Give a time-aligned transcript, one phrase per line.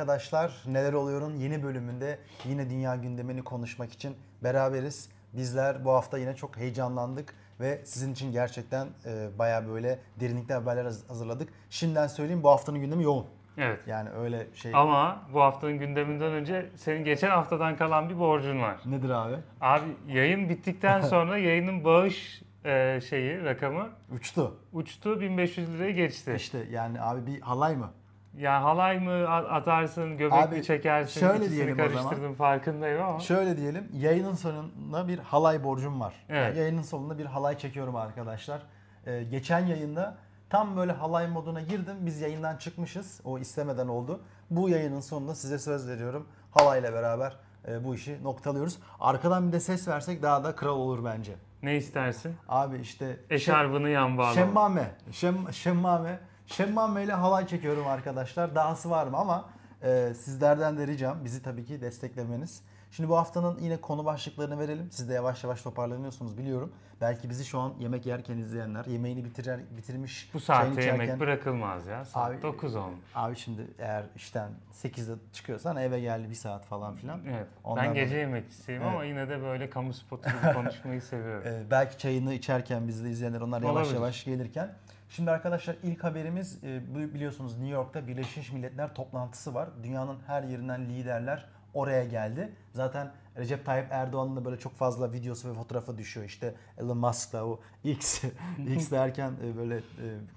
[0.00, 0.52] arkadaşlar.
[0.66, 5.08] Neler oluyor'un yeni bölümünde yine dünya gündemini konuşmak için beraberiz.
[5.32, 10.84] Bizler bu hafta yine çok heyecanlandık ve sizin için gerçekten e, baya böyle derinlikli haberler
[10.84, 11.48] haz- hazırladık.
[11.70, 13.26] Şimdiden söyleyeyim bu haftanın gündemi yoğun.
[13.58, 13.80] Evet.
[13.86, 18.76] Yani öyle şey Ama bu haftanın gündeminden önce senin geçen haftadan kalan bir borcun var.
[18.86, 19.36] nedir abi?
[19.60, 24.56] Abi yayın bittikten sonra yayının bağış e, şeyi rakamı Uçtu.
[24.72, 26.32] uçtu 1500 lirayı geçti.
[26.36, 27.90] İşte yani abi bir halay mı?
[28.38, 31.92] Ya halay mı atarsın, göbek Abi, mi çekersin, şöyle diyelim o zaman.
[31.92, 33.20] karıştırdım farkındayım ama.
[33.20, 36.14] Şöyle diyelim yayının sonunda bir halay borcum var.
[36.28, 36.46] Evet.
[36.46, 38.62] Yani yayının sonunda bir halay çekiyorum arkadaşlar.
[39.06, 40.14] Ee, geçen yayında
[40.50, 41.96] tam böyle halay moduna girdim.
[42.00, 43.20] Biz yayından çıkmışız.
[43.24, 44.20] O istemeden oldu.
[44.50, 46.28] Bu yayının sonunda size söz veriyorum.
[46.50, 47.36] Halayla beraber
[47.68, 48.78] e, bu işi noktalıyoruz.
[49.00, 51.32] Arkadan bir de ses versek daha da kral olur bence.
[51.62, 52.36] Ne istersin?
[52.48, 54.34] Abi işte Eşarbını yan bağla.
[54.34, 54.90] Şemmame.
[55.12, 56.18] Şem, şemmame.
[56.46, 58.54] Şemmame ile halay çekiyorum arkadaşlar.
[58.54, 59.44] Dahası var mı ama
[59.82, 62.62] e, sizlerden de ricam bizi tabii ki desteklemeniz.
[62.90, 64.88] Şimdi bu haftanın yine konu başlıklarını verelim.
[64.90, 66.72] Siz de yavaş yavaş toparlanıyorsunuz biliyorum.
[67.00, 71.86] Belki bizi şu an yemek yerken izleyenler, yemeğini bitirer, bitirmiş, Bu saatte yemek içerken- bırakılmaz
[71.86, 72.04] ya.
[72.04, 73.04] Saat Abi- 9 olmuş.
[73.14, 77.20] Abi şimdi eğer işten 8'de çıkıyorsan eve geldi bir saat falan filan.
[77.28, 77.46] Evet.
[77.64, 78.92] Ondan ben gece yemekçisiyim Evet.
[78.92, 81.42] ama yine de böyle kamu spotu konuşmayı seviyorum.
[81.46, 83.94] Ee, belki çayını içerken bizde izleyenler onlar yavaş Olabilir.
[83.94, 84.74] yavaş gelirken.
[85.08, 89.68] Şimdi arkadaşlar ilk haberimiz e, biliyorsunuz New York'ta Birleşmiş Milletler toplantısı var.
[89.82, 92.52] Dünyanın her yerinden liderler oraya geldi.
[92.72, 96.26] Zaten Recep Tayyip Erdoğan'ın da böyle çok fazla videosu ve fotoğrafı düşüyor.
[96.26, 98.24] İşte Elon Musk'la o X,
[98.66, 99.82] X derken e, böyle e,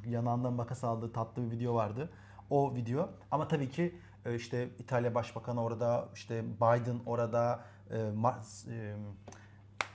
[0.08, 2.10] yanağından makas aldığı tatlı bir video vardı.
[2.50, 3.10] O video.
[3.32, 3.96] Ama tabii ki
[4.36, 7.60] işte İtalya Başbakanı orada, işte Biden orada,
[7.92, 8.96] Ma-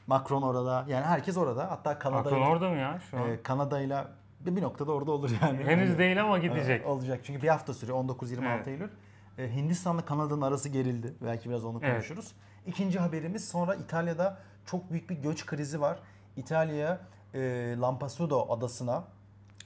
[0.06, 0.84] Macron orada.
[0.88, 1.70] Yani herkes orada.
[1.70, 3.42] Hatta Kanada Macron orada mı ya şu an?
[3.42, 4.10] Kanada'yla
[4.46, 5.64] bir noktada orada olur yani.
[5.64, 6.68] Henüz değil ama gidecek.
[6.80, 7.20] Evet, olacak.
[7.24, 7.98] Çünkü bir hafta sürüyor.
[7.98, 8.68] 19-26 Evet.
[8.68, 8.88] Eylül.
[9.38, 11.14] E, Hindistan'la Kanada'nın arası gerildi.
[11.24, 11.92] Belki biraz onu Evet.
[11.92, 12.32] konuşuruz.
[12.66, 15.98] İkinci haberimiz sonra İtalya'da çok büyük bir göç krizi var.
[16.36, 17.00] İtalya'ya
[17.34, 17.40] e,
[17.80, 19.04] Lampasudo adasına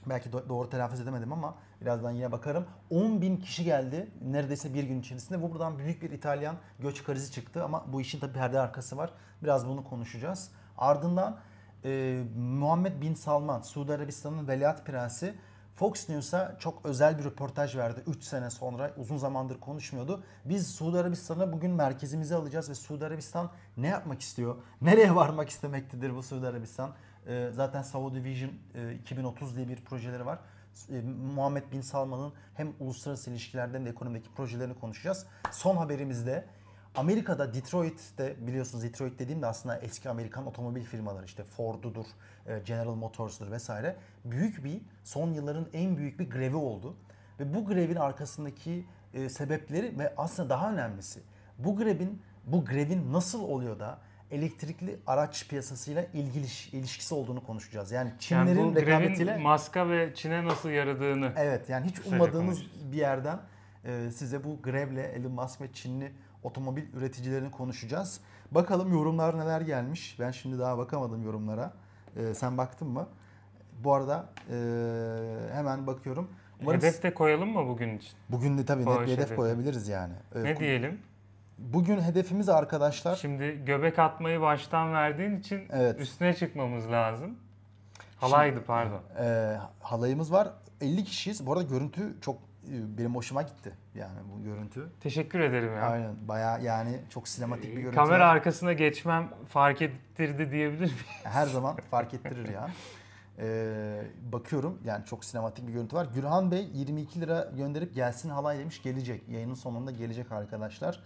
[0.05, 2.65] belki do- doğru telaffuz edemedim ama birazdan yine bakarım.
[2.89, 5.41] 10 bin kişi geldi neredeyse bir gün içerisinde.
[5.41, 9.09] Bu buradan büyük bir İtalyan göç krizi çıktı ama bu işin tabii perde arkası var.
[9.43, 10.51] Biraz bunu konuşacağız.
[10.77, 11.37] Ardından
[11.85, 15.35] e, Muhammed Bin Salman, Suudi Arabistan'ın veliaht prensi
[15.79, 18.91] Fox News'a çok özel bir röportaj verdi 3 sene sonra.
[18.97, 20.23] Uzun zamandır konuşmuyordu.
[20.45, 24.55] Biz Suudi Arabistan'a bugün merkezimize alacağız ve Suudi Arabistan ne yapmak istiyor?
[24.81, 26.91] Nereye varmak istemektedir bu Suudi Arabistan?
[27.27, 30.39] Ee, zaten Saudi Vision e, 2030 diye bir projeleri var.
[30.89, 31.01] E,
[31.35, 35.25] Muhammed Bin Salman'ın hem uluslararası ilişkilerden de ekonomideki projelerini konuşacağız.
[35.51, 36.45] Son haberimizde
[36.95, 42.05] Amerika'da Detroit'te biliyorsunuz Detroit dediğimde aslında eski Amerikan otomobil firmaları işte Ford'udur,
[42.47, 43.95] e, General Motors'dur vesaire.
[44.25, 46.95] Büyük bir son yılların en büyük bir grevi oldu.
[47.39, 51.19] Ve bu grevin arkasındaki e, sebepleri ve aslında daha önemlisi
[51.57, 53.99] bu grevin bu grevin nasıl oluyor da
[54.31, 57.91] elektrikli araç piyasasıyla ilgili ilişkisi olduğunu konuşacağız.
[57.91, 61.33] Yani Çinlerin yani bu rekabetiyle Maska ve Çin'e nasıl yaradığını.
[61.37, 62.61] Evet yani hiç ummadığınız
[62.91, 63.39] bir yerden
[63.85, 66.11] e, size bu grevle Elon Musk ve Çinli
[66.43, 68.21] otomobil üreticilerini konuşacağız.
[68.51, 70.17] Bakalım yorumlar neler gelmiş.
[70.19, 71.73] Ben şimdi daha bakamadım yorumlara.
[72.15, 73.07] E, sen baktın mı?
[73.83, 74.55] Bu arada e,
[75.53, 76.29] hemen bakıyorum.
[76.61, 78.11] Umarım Hedef de koyalım mı bugün için?
[78.29, 79.35] bugün de tabii net bir hedef hedefi.
[79.35, 80.13] koyabiliriz yani.
[80.35, 80.99] E, Ne diyelim?
[81.57, 83.15] Bugün hedefimiz arkadaşlar.
[83.15, 85.99] Şimdi göbek atmayı baştan verdiğin için Evet.
[85.99, 87.37] üstüne çıkmamız lazım.
[88.17, 89.01] Halaydı pardon.
[89.19, 90.49] E, halayımız var.
[90.81, 91.45] 50 kişiyiz.
[91.45, 92.37] Bu arada görüntü çok
[92.67, 93.73] benim hoşuma gitti.
[93.95, 94.89] Yani bu görüntü.
[94.99, 95.81] Teşekkür ederim ya.
[95.81, 97.95] Aynen bayağı yani çok sinematik bir görüntü.
[97.95, 100.95] Kamera arkasına geçmem fark ettirdi diyebilir miyim?
[101.23, 102.69] Her zaman fark ettirir ya.
[103.39, 106.07] Ee, bakıyorum yani çok sinematik bir görüntü var.
[106.15, 109.29] Gürhan Bey 22 lira gönderip gelsin halay demiş gelecek.
[109.29, 111.03] Yayının sonunda gelecek arkadaşlar.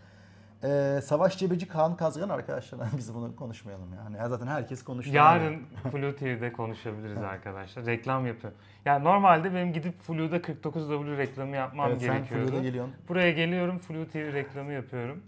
[0.63, 4.17] Ee, Savaş Cebeci Kaan Kazgan arkadaşlar biz bunu konuşmayalım yani.
[4.17, 5.15] Ya zaten herkes konuştu.
[5.15, 7.85] Yarın Flu TV'de konuşabiliriz arkadaşlar.
[7.85, 8.59] Reklam yapıyorum.
[8.85, 12.47] Yani normalde benim gidip Flu'da 49W reklamı yapmam evet, sen gerekiyordu.
[12.47, 12.95] Flu'da geliyorsun.
[13.09, 15.23] Buraya geliyorum Flu TV reklamı yapıyorum.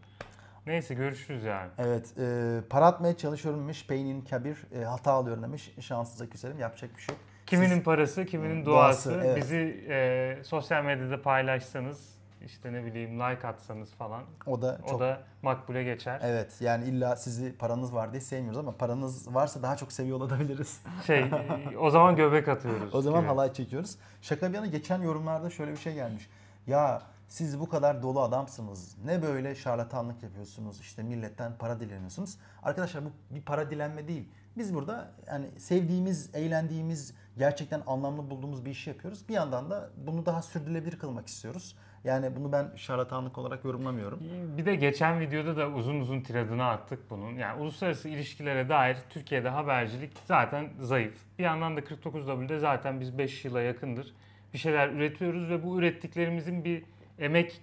[0.68, 1.70] Neyse görüşürüz yani.
[1.78, 3.88] Evet e, para atmaya çalışıyorum demiş.
[3.88, 5.72] Peynin Kabir e, hata alıyorum demiş.
[5.80, 7.22] Şanssızlık küserim yapacak bir şey yok.
[7.46, 9.10] Kiminin Siz- parası, kiminin duası.
[9.10, 9.38] duası, evet.
[9.38, 12.16] Bizi e, sosyal medyada paylaşsanız,
[12.46, 14.24] işte ne bileyim like atsanız falan.
[14.48, 16.20] o da O çok da makbule geçer.
[16.24, 20.82] Evet yani illa sizi paranız var diye sevmiyoruz ama paranız varsa daha çok seviyor olabiliriz.
[21.08, 21.32] Şey,
[21.80, 22.96] o zaman göbek atıyoruz.
[22.96, 23.30] O zaman gibi.
[23.30, 23.98] halay çekiyoruz.
[24.22, 26.30] Şaka bir yana geçen yorumlarda şöyle bir şey gelmiş.
[26.68, 28.98] Ya siz bu kadar dolu adamsınız.
[29.06, 30.80] Ne böyle şarlatanlık yapıyorsunuz?
[30.80, 32.38] İşte milletten para dileniyorsunuz.
[32.64, 34.30] Arkadaşlar bu bir para dilenme değil.
[34.58, 39.30] Biz burada yani sevdiğimiz, eğlendiğimiz, gerçekten anlamlı bulduğumuz bir işi yapıyoruz.
[39.30, 41.76] Bir yandan da bunu daha sürdürülebilir kılmak istiyoruz.
[42.06, 44.20] Yani bunu ben şarlatanlık olarak yorumlamıyorum.
[44.58, 47.36] Bir de geçen videoda da uzun uzun tiradını attık bunun.
[47.36, 51.18] Yani uluslararası ilişkilere dair Türkiye'de habercilik zaten zayıf.
[51.40, 54.14] Bir yandan da 49W'de zaten biz 5 yıla yakındır
[54.56, 56.84] bir şeyler üretiyoruz ve bu ürettiklerimizin bir
[57.20, 57.62] emek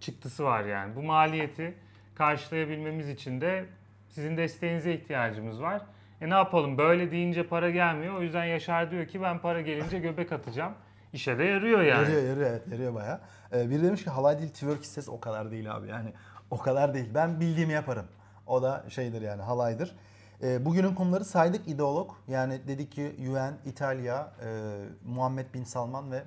[0.00, 0.96] çıktısı var yani.
[0.96, 1.74] Bu maliyeti
[2.14, 3.64] karşılayabilmemiz için de
[4.08, 5.82] sizin desteğinize ihtiyacımız var.
[6.20, 8.14] E ne yapalım böyle deyince para gelmiyor.
[8.14, 10.72] O yüzden Yaşar diyor ki ben para gelince göbek atacağım.
[11.12, 12.02] İşe de yarıyor yani.
[12.02, 13.20] Yarıyor yarıyor evet yarıyor bayağı.
[13.52, 16.12] Ee, biri demiş ki halay değil twerk istesi o kadar değil abi yani
[16.50, 17.08] o kadar değil.
[17.14, 18.06] Ben bildiğimi yaparım.
[18.46, 19.96] O da şeydir yani halaydır.
[20.42, 22.10] Ee, bugünün konuları saydık ideolog.
[22.28, 26.22] Yani dedik ki UN, İtalya, e, Muhammed Bin Salman ve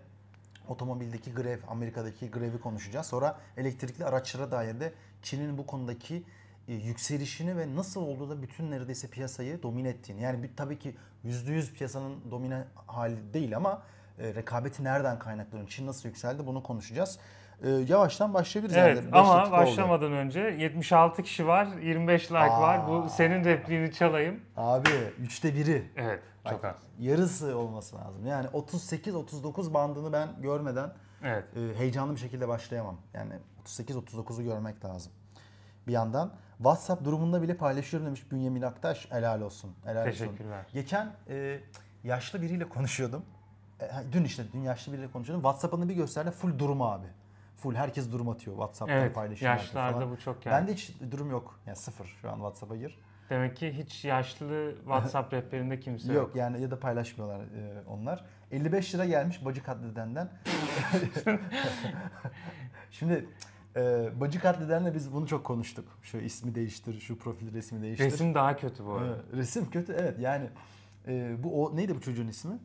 [0.67, 3.07] otomobildeki grev, Amerika'daki grevi konuşacağız.
[3.07, 6.23] Sonra elektrikli araçlara dair de Çin'in bu konudaki
[6.67, 10.21] e, yükselişini ve nasıl olduğu da bütün neredeyse piyasayı domine ettiğini.
[10.21, 10.95] Yani bir, tabii ki
[11.25, 13.83] %100 piyasanın domine hali değil ama
[14.19, 15.69] e, rekabeti nereden kaynaklanıyor?
[15.69, 17.19] Çin nasıl yükseldi bunu konuşacağız.
[17.63, 18.77] E, yavaştan başlayabiliriz.
[18.77, 18.97] Evet.
[18.97, 19.65] Beş ama dakika oldu.
[19.65, 22.61] başlamadan önce 76 kişi var, 25 like Aa.
[22.61, 22.87] var.
[22.87, 24.39] Bu senin repliğini çalayım.
[24.57, 24.89] Abi
[25.19, 25.91] üçte biri.
[25.95, 26.81] Evet, çok Bak, az.
[26.99, 28.25] Yarısı olması lazım.
[28.25, 30.93] Yani 38-39 bandını ben görmeden
[31.23, 31.45] Evet.
[31.57, 32.97] e, heyecanlı bir şekilde başlayamam.
[33.13, 33.33] Yani
[33.65, 35.11] 38-39'u görmek lazım.
[35.87, 39.11] Bir yandan WhatsApp durumunda bile paylaşıyorum demiş Bünyamin Aktaş.
[39.11, 39.71] Helal olsun.
[39.85, 40.25] Helal olsun.
[40.25, 40.65] Teşekkürler.
[40.73, 41.59] Geçen e,
[42.03, 43.25] yaşlı biriyle konuşuyordum.
[43.83, 45.43] E, dün işte dün yaşlı biriyle konuşuyordum.
[45.43, 46.31] WhatsApp'ını bir gösterdi.
[46.31, 47.07] Full durum abi.
[47.55, 48.55] Full herkes durum atıyor.
[48.55, 50.11] WhatsApp'tan Evet, paylaşıyorlar yaşlarda falan.
[50.11, 50.55] bu çok yani.
[50.55, 51.59] Bende hiç durum yok.
[51.65, 52.99] Yani sıfır şu an WhatsApp'a gir.
[53.29, 56.27] Demek ki hiç yaşlı WhatsApp rehberinde kimse yok.
[56.27, 58.25] Yok yani ya da paylaşmıyorlar e, onlar.
[58.51, 60.29] 55 lira gelmiş bacı katledenden.
[62.91, 63.25] Şimdi
[63.75, 65.85] e, bacı katledenle biz bunu çok konuştuk.
[66.01, 68.05] Şu ismi değiştir, şu profil resmi değiştir.
[68.05, 69.07] Resim daha kötü bu arada.
[69.07, 70.49] Evet, resim kötü evet yani.
[71.07, 72.57] e, bu o neydi bu çocuğun ismi?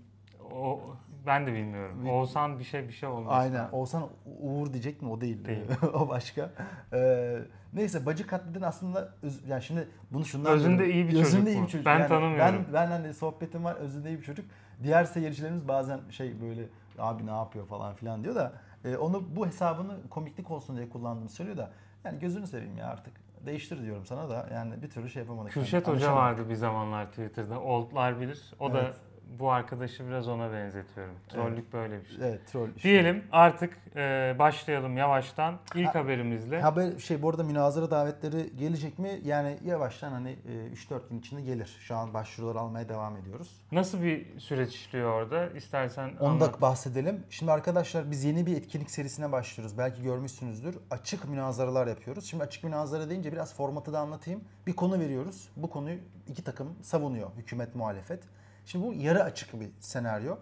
[0.52, 0.80] O
[1.26, 2.08] ben de bilmiyorum.
[2.08, 3.28] Oğuzhan bir şey bir şey olmuş.
[3.32, 3.68] Aynen.
[3.72, 4.08] Oğuzhan
[4.40, 5.10] Uğur diyecek mi?
[5.10, 5.44] O değil.
[5.44, 5.66] Değil.
[5.94, 6.50] o başka.
[6.92, 7.38] Ee,
[7.72, 10.94] neyse bacı katleden aslında öz- yani şimdi bunu şundan Özünde diyorum.
[10.94, 11.62] iyi bir çocuk Özünde iyi bu.
[11.62, 11.86] bir çocuk.
[11.86, 12.64] Ben Yani tanımıyorum.
[12.66, 14.46] Ben, ben hani sohbetim var özünde iyi bir çocuk.
[14.82, 16.62] Diğer seyircilerimiz bazen şey böyle
[16.98, 18.52] abi ne yapıyor falan filan diyor da
[18.84, 21.70] e, onu bu hesabını komiklik olsun diye kullandığını söylüyor da
[22.04, 23.14] yani gözünü seveyim ya artık.
[23.46, 25.52] Değiştir diyorum sana da yani bir türlü şey yapamadık.
[25.52, 27.60] Kürşet Yani Hoca vardı bir zamanlar Twitter'da.
[27.60, 28.54] Oldlar bilir.
[28.60, 28.94] O da Evet.
[29.38, 31.14] Bu arkadaşı biraz ona benzetiyorum.
[31.28, 32.28] Trollük böyle bir şey.
[32.28, 32.68] Evet troll.
[32.76, 32.88] işte.
[32.88, 36.60] Diyelim artık e, başlayalım yavaştan ilk haberimizle.
[36.60, 39.20] Haber şey bu arada münazara davetleri gelecek mi?
[39.24, 41.76] Yani yavaştan hani e, 3-4 gün içinde gelir.
[41.80, 43.64] Şu an başvurular almaya devam ediyoruz.
[43.72, 45.50] Nasıl bir süreç işliyor orada?
[45.50, 47.24] İstersen Onu da bahsedelim.
[47.30, 49.78] Şimdi arkadaşlar biz yeni bir etkinlik serisine başlıyoruz.
[49.78, 50.78] Belki görmüşsünüzdür.
[50.90, 52.24] Açık münazaralar yapıyoruz.
[52.24, 54.44] Şimdi açık münazara deyince biraz formatı da anlatayım.
[54.66, 55.48] Bir konu veriyoruz.
[55.56, 55.98] Bu konuyu
[56.28, 57.30] iki takım savunuyor.
[57.36, 58.22] Hükümet, muhalefet.
[58.68, 60.36] Şimdi bu yarı açık bir senaryo.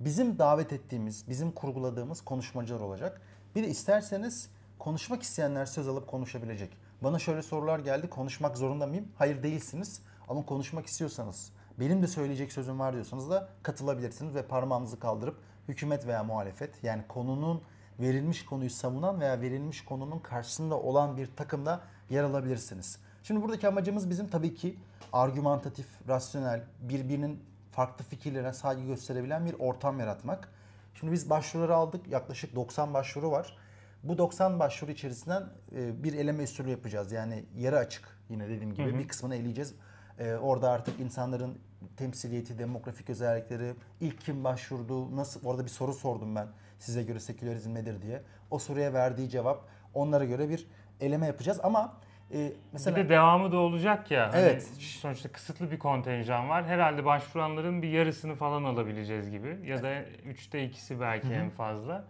[0.00, 3.20] Bizim davet ettiğimiz, bizim kurguladığımız konuşmacılar olacak.
[3.56, 6.70] Bir de isterseniz konuşmak isteyenler söz alıp konuşabilecek.
[7.02, 8.10] Bana şöyle sorular geldi.
[8.10, 9.08] Konuşmak zorunda mıyım?
[9.18, 10.00] Hayır değilsiniz.
[10.28, 15.36] Ama konuşmak istiyorsanız, benim de söyleyecek sözüm var diyorsanız da katılabilirsiniz ve parmağınızı kaldırıp
[15.68, 17.62] hükümet veya muhalefet yani konunun
[18.00, 21.80] verilmiş konuyu savunan veya verilmiş konunun karşısında olan bir takımda
[22.10, 22.98] yer alabilirsiniz.
[23.22, 24.76] Şimdi buradaki amacımız bizim tabii ki
[25.12, 30.48] argümantatif, rasyonel, birbirinin farklı fikirlerine saygı gösterebilen bir ortam yaratmak.
[30.94, 32.08] Şimdi biz başvuruları aldık.
[32.08, 33.56] Yaklaşık 90 başvuru var.
[34.02, 35.44] Bu 90 başvuru içerisinden
[35.76, 37.12] e, bir eleme usulü yapacağız.
[37.12, 38.98] Yani yarı açık yine dediğim gibi Hı hı.
[38.98, 39.74] bir kısmını eleyeceğiz.
[40.18, 41.58] E, orada artık insanların
[41.96, 47.74] temsiliyeti, demografik özellikleri, ilk kim başvurdu, nasıl orada bir soru sordum ben size göre sekülerizm
[47.74, 48.22] nedir diye.
[48.50, 49.64] O soruya verdiği cevap
[49.94, 50.66] onlara göre bir
[51.00, 51.96] eleme yapacağız ama
[52.34, 54.32] e, mesela Bir de devamı da olacak ya.
[54.32, 54.62] hani Evet.
[54.80, 56.64] sonuçta kısıtlı bir kontenjan var.
[56.66, 59.58] Herhalde başvuranların bir yarısını falan alabileceğiz gibi.
[59.64, 62.04] Ya da üçte ikisi belki en fazla.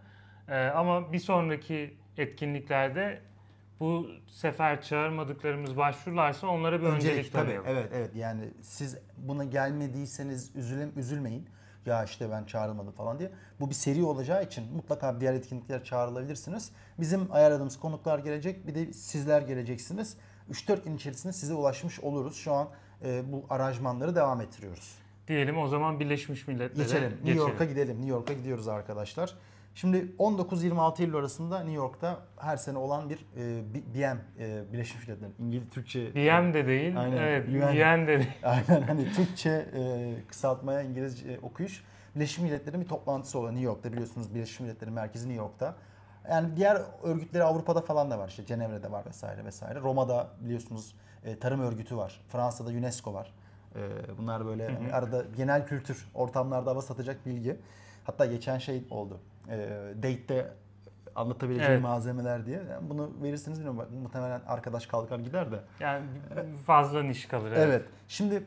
[0.49, 3.19] Ee, ama bir sonraki etkinliklerde
[3.79, 7.59] bu sefer çağırmadıklarımız başvurularsa onlara bir öncelik, Öncelik tabii.
[7.67, 11.47] Evet evet yani siz buna gelmediyseniz üzülüm, üzülmeyin.
[11.87, 13.31] Ya işte ben çağrılmadım falan diye.
[13.59, 16.71] Bu bir seri olacağı için mutlaka diğer etkinliklere çağrılabilirsiniz.
[16.99, 18.67] Bizim ayarladığımız konuklar gelecek.
[18.67, 20.17] Bir de sizler geleceksiniz.
[20.51, 22.35] 3-4 gün içerisinde size ulaşmış oluruz.
[22.35, 22.69] Şu an
[23.05, 24.95] e, bu aranjmanları devam ettiriyoruz.
[25.27, 27.11] Diyelim o zaman Birleşmiş Milletler'e Geçelim.
[27.11, 27.95] New York'a gidelim.
[27.95, 29.33] New York'a gidiyoruz arkadaşlar.
[29.77, 35.29] Şimdi 19-26 Eylül arasında New York'ta her sene olan bir e, BM, e, Birleşmiş Milletler,
[35.39, 36.15] İngiliz, Türkçe.
[36.15, 37.17] BM de değil, Aynen.
[37.17, 38.07] evet, UN.
[38.07, 38.31] De değil.
[38.43, 41.83] Aynen hani Türkçe e, kısaltmaya İngilizce okuyuş.
[42.15, 45.75] Birleşmiş Milletler'in bir toplantısı oluyor New York'ta biliyorsunuz Birleşmiş Milletler'in merkezi New York'ta.
[46.29, 49.79] Yani diğer örgütleri Avrupa'da falan da var işte Cenevre'de var vesaire vesaire.
[49.79, 52.21] Roma'da biliyorsunuz e, tarım örgütü var.
[52.29, 53.33] Fransa'da UNESCO var.
[53.75, 53.79] E,
[54.17, 57.57] bunlar böyle hani arada genel kültür ortamlarda hava satacak bilgi.
[58.03, 59.19] Hatta geçen şey oldu.
[59.49, 59.57] E,
[59.97, 60.51] date'de
[61.15, 61.83] anlatabileceğim Evet.
[61.83, 62.57] malzemeler diye.
[62.71, 63.79] Yani bunu verirsiniz bilmiyorum.
[63.79, 65.59] Bak, muhtemelen arkadaş kalkar gider de.
[65.79, 66.05] Yani
[66.65, 67.51] fazla niş kalır.
[67.55, 67.85] Evet.
[68.07, 68.43] Şimdi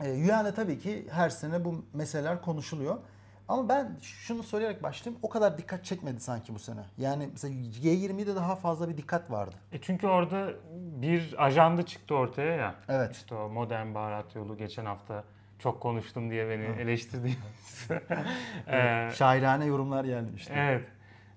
[0.00, 2.96] e, UN'de tabii ki her sene bu meseleler konuşuluyor.
[3.48, 5.20] Ama ben şunu söyleyerek başlayayım.
[5.22, 6.80] O kadar dikkat çekmedi sanki bu sene.
[6.98, 9.56] Yani mesela G20'de daha fazla bir dikkat vardı.
[9.72, 10.50] E çünkü orada
[11.02, 12.74] bir ajanda çıktı ortaya ya.
[12.88, 13.12] Evet.
[13.12, 15.24] İşte o modern baharat yolu geçen hafta
[15.62, 17.90] çok konuştum diye beni eleştirdiğiniz.
[18.72, 20.54] Ee, Şairane yorumlar geldi işte.
[20.56, 20.82] evet.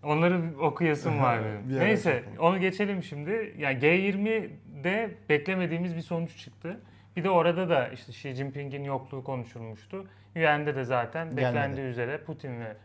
[0.03, 1.39] Onları okuyasım var
[1.69, 1.79] benim.
[1.79, 3.55] Neyse onu geçelim şimdi.
[3.57, 6.79] Yani G20'de beklemediğimiz bir sonuç çıktı.
[7.15, 10.05] Bir de orada da işte Xi Jinping'in yokluğu konuşulmuştu.
[10.35, 11.45] UN'de de zaten Gelmedi.
[11.45, 12.75] beklendiği üzere Putin ve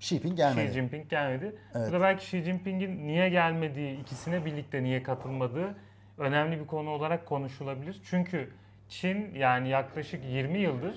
[0.00, 0.72] Xi Jinping Xi gelmedi.
[0.72, 1.54] Jinping gelmedi.
[1.74, 1.88] Evet.
[1.88, 5.74] Bu da belki Xi Jinping'in niye gelmediği, ikisine birlikte niye katılmadığı
[6.18, 8.00] önemli bir konu olarak konuşulabilir.
[8.04, 8.50] Çünkü
[8.90, 10.94] Çin yani yaklaşık 20 yıldır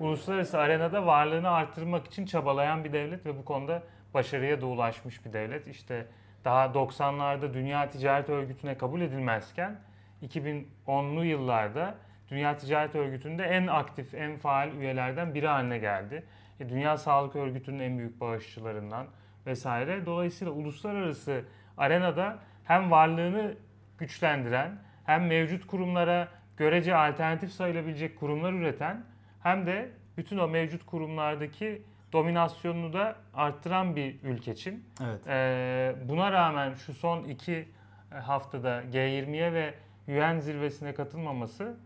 [0.00, 3.82] uluslararası arenada varlığını artırmak için çabalayan bir devlet ve bu konuda
[4.14, 5.66] başarıya da ulaşmış bir devlet.
[5.66, 6.06] İşte
[6.44, 9.80] daha 90'larda Dünya Ticaret Örgütü'ne kabul edilmezken
[10.22, 11.94] 2010'lu yıllarda
[12.30, 16.24] Dünya Ticaret Örgütü'nde en aktif, en faal üyelerden biri haline geldi.
[16.60, 19.06] E, Dünya Sağlık Örgütü'nün en büyük bağışçılarından
[19.46, 20.06] vesaire.
[20.06, 21.44] Dolayısıyla uluslararası
[21.78, 23.54] arenada hem varlığını
[23.98, 29.04] güçlendiren hem mevcut kurumlara görece alternatif sayılabilecek kurumlar üreten
[29.42, 31.82] hem de bütün o mevcut kurumlardaki
[32.12, 34.84] dominasyonunu da arttıran bir ülke Çin.
[35.04, 35.26] Evet.
[35.26, 37.68] Ee, buna rağmen şu son iki
[38.10, 39.74] haftada G20'ye ve
[40.08, 41.76] UN zirvesine katılmaması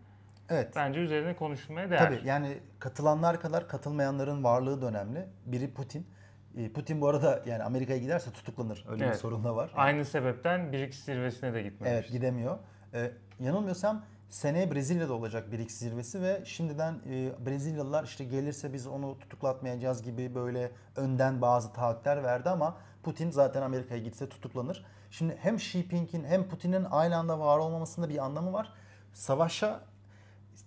[0.48, 0.72] Evet.
[0.76, 1.98] bence üzerine konuşulmaya değer.
[1.98, 5.26] Tabii yani katılanlar kadar katılmayanların varlığı da önemli.
[5.46, 6.06] Biri Putin.
[6.56, 8.84] E, Putin bu arada yani Amerika'ya giderse tutuklanır.
[8.88, 9.16] Öyle bir Evet.
[9.16, 9.70] sorun da var.
[9.74, 11.92] Aynı sebepten BRICS zirvesine de gitmemiş.
[11.94, 12.58] Evet gidemiyor.
[12.94, 13.10] Ee,
[13.40, 20.02] yanılmıyorsam seneye Brezilya'da olacak BRICS zirvesi ve şimdiden e, Brezilyalılar işte gelirse biz onu tutuklatmayacağız
[20.02, 24.84] gibi böyle önden bazı taahhütler verdi ama Putin zaten Amerika'ya gitse tutuklanır.
[25.10, 28.72] Şimdi hem Xi Jinping'in hem Putin'in aynı anda var olmamasında bir anlamı var.
[29.12, 29.80] Savaşa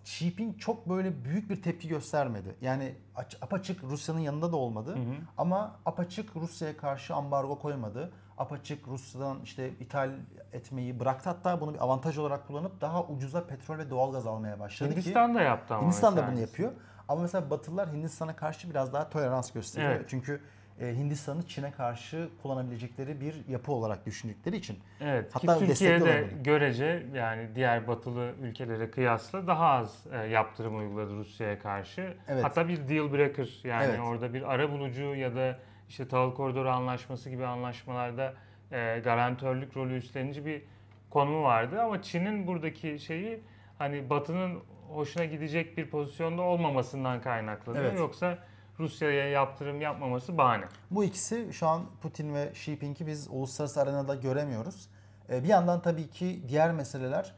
[0.04, 2.56] Xi Jinping çok böyle büyük bir tepki göstermedi.
[2.62, 4.98] Yani aç- apaçık Rusya'nın yanında da olmadı.
[5.38, 8.12] Ama apaçık Rusya'ya karşı ambargo koymadı.
[8.38, 10.12] Apaçık Rusya'dan işte ithal
[10.54, 11.30] etmeyi bıraktı.
[11.30, 15.36] Hatta bunu bir avantaj olarak kullanıp daha ucuza petrol ve doğalgaz almaya başladı ki Hindistan
[15.36, 16.72] da yaptı ama Hindistan da bunu yapıyor.
[17.08, 19.92] Ama mesela Batılılar Hindistan'a karşı biraz daha tolerans gösteriyor.
[19.92, 20.06] Evet.
[20.08, 20.42] Çünkü
[20.80, 24.80] e, Hindistan'ı Çin'e karşı kullanabilecekleri bir yapı olarak düşündükleri için.
[25.02, 31.16] Evet Hatta ki Türkiye'de görece yani diğer batılı ülkelere kıyasla daha az e, yaptırım uyguladı
[31.16, 32.18] Rusya'ya karşı.
[32.28, 32.44] Evet.
[32.44, 34.00] Hatta bir deal breaker yani Evet.
[34.00, 35.60] orada bir ara bulucu ya da
[35.94, 38.34] işte tahıl koridoru anlaşması gibi anlaşmalarda
[38.72, 40.62] e, garantörlük rolü üstlenici bir
[41.10, 41.82] konumu vardı.
[41.82, 43.44] Ama Çin'in buradaki şeyi
[43.78, 44.60] hani batının
[44.94, 47.84] hoşuna gidecek bir pozisyonda olmamasından kaynaklanıyor.
[47.84, 48.00] Evet.
[48.00, 48.38] Yoksa
[48.80, 50.66] Rusya'ya yaptırım yapmaması bahane.
[50.92, 54.90] Bu ikisi şu an Putin ve Xi Jinping'i biz uluslararası arenada göremiyoruz.
[55.30, 57.36] E, Bir yandan tabii ki diğer meseleler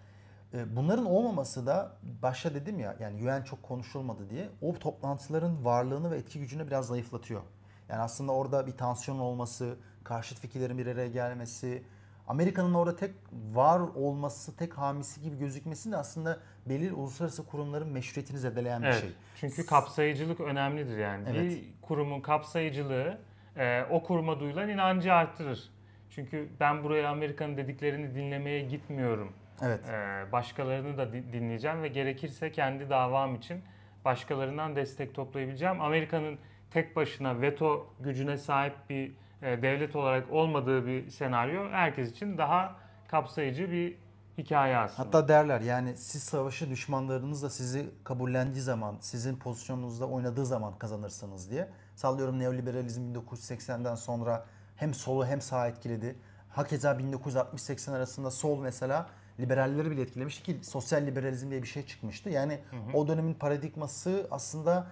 [0.53, 6.12] e, bunların olmaması da başta dedim ya yani UN çok konuşulmadı diye o toplantıların varlığını
[6.12, 7.41] ve etki gücünü biraz zayıflatıyor.
[7.89, 11.84] Yani aslında orada bir tansiyon olması, karşıt fikirlerin bir araya gelmesi,
[12.27, 13.12] Amerika'nın orada tek
[13.54, 19.01] var olması, tek hamisi gibi gözükmesi de aslında belirli uluslararası kurumların meşruiyetini zedeleyen bir Evet.
[19.01, 19.10] şey.
[19.36, 21.24] Çünkü kapsayıcılık önemlidir yani.
[21.30, 21.42] Evet.
[21.42, 23.18] Bir kurumun kapsayıcılığı
[23.58, 25.70] e, o kuruma duyulan inancı arttırır.
[26.10, 29.34] Çünkü ben buraya Amerika'nın dediklerini dinlemeye gitmiyorum.
[29.62, 29.89] Evet.
[29.89, 33.62] E, başkalarını da di- dinleyeceğim ve gerekirse kendi davam için
[34.06, 35.82] başkalarından destek toplayabileceğim.
[35.82, 36.38] Amerika'nın
[36.72, 42.75] tek başına veto gücüne sahip bir e, devlet olarak olmadığı bir senaryo herkes için daha
[43.07, 43.98] kapsayıcı bir
[44.38, 45.07] hikaye aslında.
[45.07, 51.51] Hatta derler yani siz savaşı düşmanlarınız da sizi kabullendiği zaman, sizin pozisyonunuzda oynadığı zaman kazanırsınız
[51.51, 51.69] diye.
[51.95, 54.45] Sallıyorum neoliberalizm 1980'den sonra
[54.75, 56.15] hem solu hem sağı etkiledi.
[56.50, 62.29] Hakeza 1960-80 arasında sol mesela liberalleri bile etkilemişti ki sosyal liberalizm diye bir şey çıkmıştı.
[62.29, 62.60] Yani
[62.93, 64.88] o dönemin paradigması aslında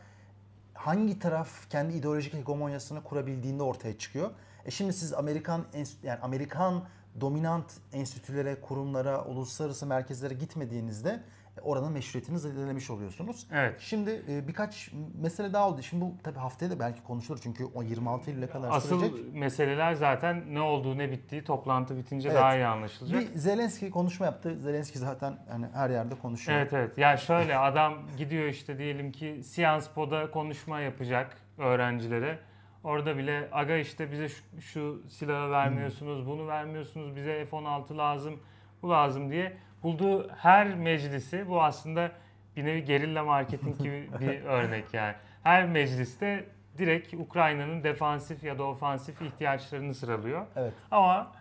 [0.85, 4.31] hangi taraf kendi ideolojik hegemonyasını kurabildiğinde ortaya çıkıyor.
[4.65, 5.65] E şimdi siz Amerikan
[6.03, 6.83] yani Amerikan
[7.21, 11.23] dominant enstitülere, kurumlara, uluslararası merkezlere gitmediğinizde
[11.61, 13.47] oranın meşruiyetini zedelemiş oluyorsunuz.
[13.51, 13.79] Evet.
[13.79, 14.91] Şimdi e, birkaç
[15.21, 15.81] mesele daha oldu.
[15.81, 19.33] Şimdi bu tabii haftaya da belki konuşulur çünkü o 26 Eylül'e kadar Asıl sürecek.
[19.33, 22.39] meseleler zaten ne olduğu ne bittiği toplantı bitince Evet.
[22.39, 23.21] daha iyi anlaşılacak.
[23.21, 24.59] Bir Zelenski konuşma yaptı.
[24.59, 26.57] Zelenski zaten hani her yerde konuşuyor.
[26.57, 26.97] Evet evet.
[26.97, 32.39] Yani şöyle adam gidiyor işte diyelim ki Sciences-Po'da konuşma yapacak öğrencilere.
[32.83, 38.39] Orada bile aga işte bize şu, şu silahı vermiyorsunuz, bunu vermiyorsunuz, bize F-16 lazım,
[38.81, 42.11] bu lazım diye bulduğu her meclisi bu aslında
[42.55, 45.15] bir nevi gerilla marketing gibi bir örnek yani.
[45.43, 46.45] Her mecliste
[46.77, 50.45] direkt Ukrayna'nın defansif ya da ofansif ihtiyaçlarını sıralıyor.
[50.55, 50.73] Evet.
[50.91, 51.31] Ama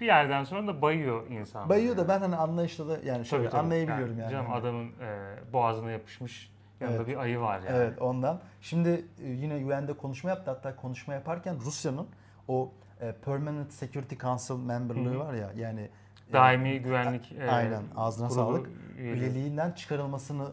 [0.00, 1.68] bir yerden sonra da bayıyor insan.
[1.68, 4.30] Bayıyor da ben hani anlayışla da yani şöyle anlayabiliyorum yani.
[4.30, 7.08] Canım adamın e, boğazına yapışmış yanında Evet.
[7.08, 7.76] bir ayı var yani.
[7.76, 8.40] Evet ondan.
[8.60, 10.50] Şimdi e, yine UN'de konuşma yaptı.
[10.50, 12.06] Hatta konuşma yaparken Rusya'nın
[12.48, 15.88] o e, Permanent Security Council memberlığı var ya yani
[16.32, 18.70] Daimi güvenlik e, Aynen, ağzına kurulu sağlık.
[18.98, 19.22] üyeliği.
[19.22, 20.48] üyeliğinden çıkarılmasını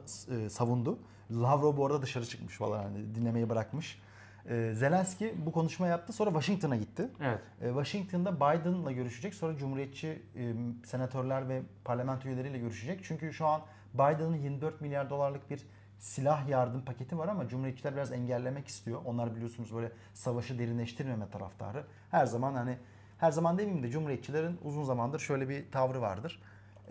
[0.45, 0.99] e, savundu.
[1.31, 4.01] Lavrov bu arada dışarı çıkmış falan hani dinlemeyi bırakmış.
[4.49, 7.09] E, Zelenski bu konuşma yaptı sonra Washington'a gitti.
[7.21, 7.39] Evet.
[7.61, 10.53] E, Washington'da Biden'la görüşecek sonra Cumhuriyetçi e,
[10.85, 12.99] senatörler ve parlamento üyeleriyle görüşecek.
[13.03, 13.61] Çünkü şu an
[13.93, 15.65] Biden'ın 24 milyar dolarlık bir
[15.99, 19.01] silah yardım paketi var ama Cumhuriyetçiler biraz engellemek istiyor.
[19.05, 21.83] Onlar biliyorsunuz böyle savaşı derinleştirmeme taraftarı.
[22.11, 22.77] Her zaman hani
[23.19, 26.41] her zaman demeyeyim de Cumhuriyetçilerin uzun zamandır şöyle bir tavrı vardır.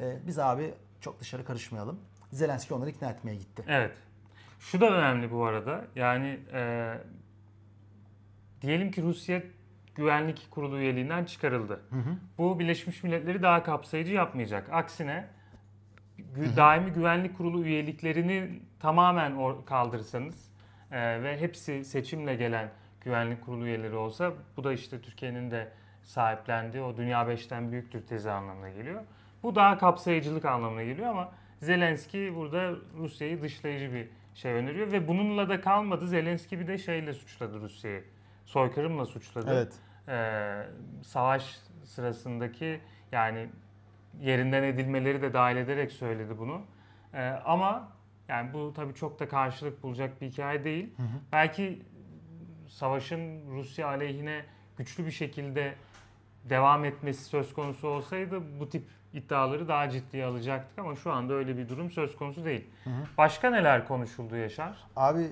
[0.01, 2.01] E, biz abi çok dışarı karışmayalım.
[2.33, 3.65] Zelenski onları ikna etmeye gitti.
[3.69, 3.93] Evet.
[4.61, 5.85] Şu da önemli bu arada.
[5.97, 6.95] Yani e,
[8.63, 9.43] diyelim ki Rusya
[9.95, 11.81] Güvenlik Kurulu üyeliğinden çıkarıldı.
[12.39, 14.73] Bu Birleşmiş Milletleri daha kapsayıcı yapmayacak.
[14.73, 15.29] Aksine
[16.19, 20.51] gü- daimi güvenlik kurulu üyeliklerini tamamen kaldırırsanız
[20.93, 22.71] e, ve hepsi seçimle gelen
[23.01, 25.73] güvenlik kurulu üyeleri olsa bu da işte Türkiye'nin de
[26.09, 29.03] sahiplendiği o Dünya 5'ten büyüktür tezi anlamına geliyor.
[29.43, 35.49] Bu daha kapsayıcılık anlamına geliyor ama Zelenski burada Rusya'yı dışlayıcı bir şey öneriyor ve bununla
[35.49, 36.09] da kalmadı.
[36.09, 38.05] Zelenski bir de şeyle suçladı Rusya'yı.
[38.45, 39.75] Soykırımla suçladı Evet.
[40.09, 42.81] e, savaş sırasındaki
[43.13, 43.49] yani
[44.21, 46.63] yerinden edilmeleri de dahil ederek söyledi bunu.
[47.15, 47.89] E, ama
[48.29, 50.95] yani bu tabii çok da karşılık bulacak bir hikaye değil.
[51.33, 51.83] Belki
[52.69, 54.45] savaşın Rusya aleyhine
[54.79, 55.75] güçlü bir şekilde
[56.51, 61.57] devam etmesi söz konusu olsaydı bu tip iddiaları daha ciddiye alacaktık ama şu anda öyle
[61.57, 62.65] bir durum söz konusu değil.
[63.19, 64.77] Başka neler konuşuldu Yaşar?
[64.97, 65.29] Abi e,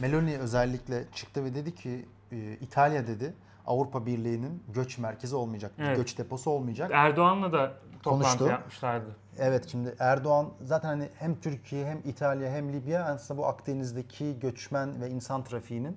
[0.00, 3.34] Meloni özellikle çıktı ve dedi ki e, İtalya dedi
[3.66, 5.96] Avrupa Birliği'nin göç merkezi olmayacak, Evet.
[5.96, 6.90] göç deposu olmayacak.
[6.94, 8.46] Erdoğan'la da toplantı Konuştu.
[8.46, 9.16] yapmışlardı.
[9.38, 15.00] Evet şimdi Erdoğan zaten hani hem Türkiye hem İtalya hem Libya aslında bu Akdeniz'deki göçmen
[15.00, 15.96] ve insan trafiğinin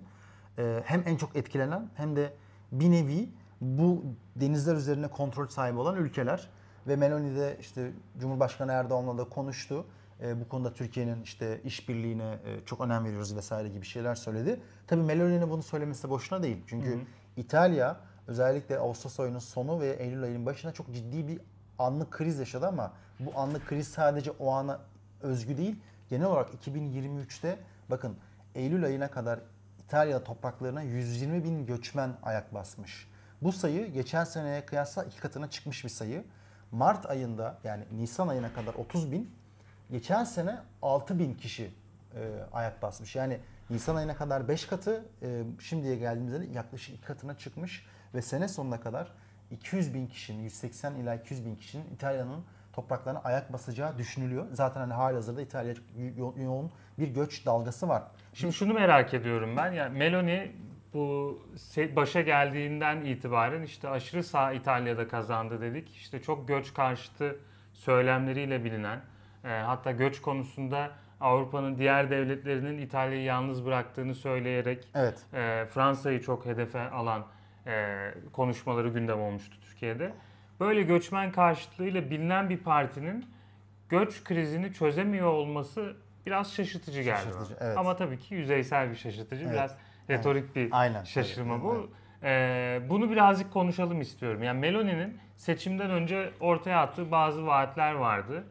[0.57, 2.33] e, hem en çok etkilenen hem de
[2.71, 3.29] bir nevi
[3.61, 4.03] bu
[4.35, 6.49] denizler üzerine kontrol sahibi olan ülkeler
[6.87, 9.85] ve Meloni de işte Cumhurbaşkanı Erdoğan'la da konuştu.
[10.21, 14.59] E, bu konuda Türkiye'nin işte işbirliğine e, çok önem veriyoruz vesaire gibi şeyler söyledi.
[14.87, 16.63] Tabii Meloni'nin bunu söylemesi boşuna değil.
[16.67, 16.99] Çünkü
[17.37, 21.39] İtalya özellikle Ağustos ayının sonu ve Eylül ayının başında çok ciddi bir
[21.79, 24.79] anlık kriz yaşadı ama bu anlık kriz sadece o ana
[25.21, 25.75] özgü değil.
[26.09, 28.17] Genel olarak 2023'te bakın
[28.55, 29.39] Eylül ayına kadar
[29.83, 33.07] İtalya topraklarına 120 bin göçmen ayak basmış.
[33.41, 36.23] Bu sayı geçen seneye kıyasla iki katına çıkmış bir sayı.
[36.71, 39.31] Mart ayında yani Nisan ayına kadar 30 bin,
[39.91, 41.71] geçen sene 6 bin kişi
[42.15, 42.19] e,
[42.53, 43.15] ayak basmış.
[43.15, 48.21] Yani Nisan ayına kadar 5 katı, e, şimdiye geldiğimizde de yaklaşık 2 katına çıkmış ve
[48.21, 49.11] sene sonuna kadar
[49.51, 54.45] 200 bin kişinin, 180 ila 200 bin kişinin İtalya'nın topraklarına ayak basacağı düşünülüyor.
[54.53, 55.73] Zaten hani halihazırda İtalya
[56.17, 58.03] yo- yoğun bir göç dalgası var.
[58.33, 59.71] Şimdi şunu merak ediyorum ben.
[59.71, 60.51] Yani Meloni
[60.93, 61.39] bu
[61.95, 65.95] başa geldiğinden itibaren işte aşırı sağ İtalya'da kazandı dedik.
[65.95, 67.39] İşte çok göç karşıtı
[67.73, 69.01] söylemleriyle bilinen,
[69.43, 75.25] e, hatta göç konusunda Avrupa'nın diğer devletlerinin İtalya'yı yalnız bıraktığını söyleyerek Evet.
[75.33, 77.25] e, Fransa'yı çok hedefe alan
[77.67, 77.97] e,
[78.33, 80.13] konuşmaları gündem olmuştu Türkiye'de.
[80.59, 83.25] Böyle göçmen karşıtlığıyla bilinen bir partinin
[83.89, 85.95] göç krizini çözemiyor olması
[86.25, 87.23] biraz şaşırtıcı geldi.
[87.23, 87.77] Şaşırtıcı, evet.
[87.77, 89.53] Ama tabii ki yüzeysel bir şaşırtıcı, Evet.
[89.53, 89.77] biraz
[90.09, 91.03] retorik bir Aynen.
[91.03, 91.75] şaşırma Evet, bu.
[91.75, 91.89] evet.
[92.23, 94.43] Ee, bunu birazcık konuşalım istiyorum.
[94.43, 98.43] Yani Meloni'nin seçimden önce ortaya attığı bazı vaatler vardı.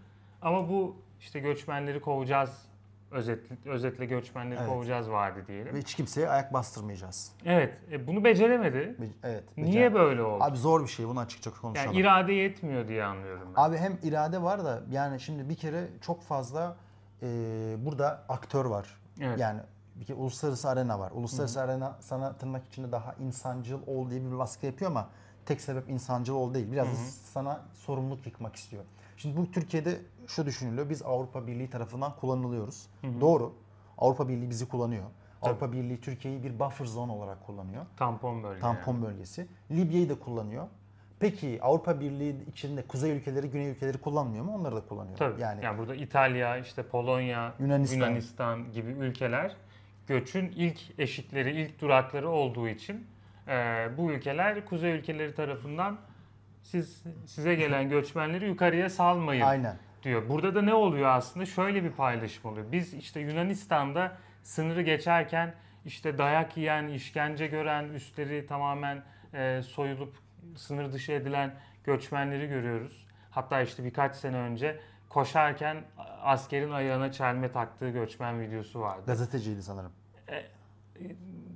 [0.42, 2.62] Ama bu işte göçmenleri kovacağız,
[3.10, 4.68] özetle, özetle göçmenleri Evet.
[4.68, 5.74] kovacağız vaadi diyelim.
[5.74, 7.32] Ve hiç kimseye ayak bastırmayacağız.
[7.44, 8.96] Evet, e, bunu beceremedi.
[9.00, 9.44] Be- Evet.
[9.56, 10.44] Niye becer- böyle oldu?
[10.44, 11.92] Abi zor bir şey bunu açıkça konuşalım.
[11.92, 13.62] yani irade yetmiyor diye anlıyorum ben.
[13.62, 16.76] Abi hem irade var da yani şimdi bir kere çok fazla
[17.22, 17.26] e,
[17.78, 18.86] burada aktör var.
[19.20, 19.38] Evet.
[19.38, 19.60] Yani
[20.00, 21.10] bir kere uluslararası arena var.
[21.14, 25.08] Uluslararası arena sana tırnak içinde daha insancıl ol diye bir baskı yapıyor ama
[25.46, 26.72] tek sebep insancıl ol değil.
[26.72, 26.96] Biraz da
[27.32, 28.84] sana sorumluluk yıkmak istiyor.
[29.16, 30.90] Şimdi bu Türkiye'de şu düşünülüyor.
[30.90, 32.86] Biz Avrupa Birliği tarafından kullanılıyoruz.
[33.20, 33.52] Doğru.
[33.98, 35.04] Avrupa Birliği bizi kullanıyor.
[35.42, 37.86] Avrupa Birliği Türkiye'yi bir buffer zone olarak kullanıyor.
[37.96, 38.60] Tampon bölge.
[38.60, 39.46] Tampon bölgesi.
[39.70, 40.66] Libya'yı da kullanıyor.
[41.20, 44.54] Peki Avrupa Birliği içinde kuzey ülkeleri, güney ülkeleri kullanmıyor mu?
[44.54, 45.18] Onları da kullanıyor.
[45.18, 45.40] Tabii.
[45.40, 47.96] Yani, Yani, burada İtalya, işte Polonya, Yunanistan.
[47.96, 49.56] Yunanistan, gibi ülkeler
[50.06, 53.06] göçün ilk eşikleri, ilk durakları olduğu için
[53.48, 55.98] e, bu ülkeler kuzey ülkeleri tarafından
[56.62, 59.76] siz size gelen göçmenleri yukarıya salmayın aynen.
[60.02, 60.28] diyor.
[60.28, 61.46] Burada da ne oluyor aslında?
[61.46, 62.72] Şöyle bir paylaşım oluyor.
[62.72, 69.02] Biz işte Yunanistan'da sınırı geçerken işte dayak yiyen, işkence gören, üstleri tamamen
[69.34, 70.16] e, soyulup
[70.56, 73.06] sınır dışı edilen göçmenleri görüyoruz.
[73.30, 74.80] Hatta işte birkaç sene önce
[75.20, 75.76] koşarken
[76.22, 79.02] askerin ayağına çelme taktığı göçmen videosu vardı.
[79.06, 79.92] Gazeteciydi sanırım.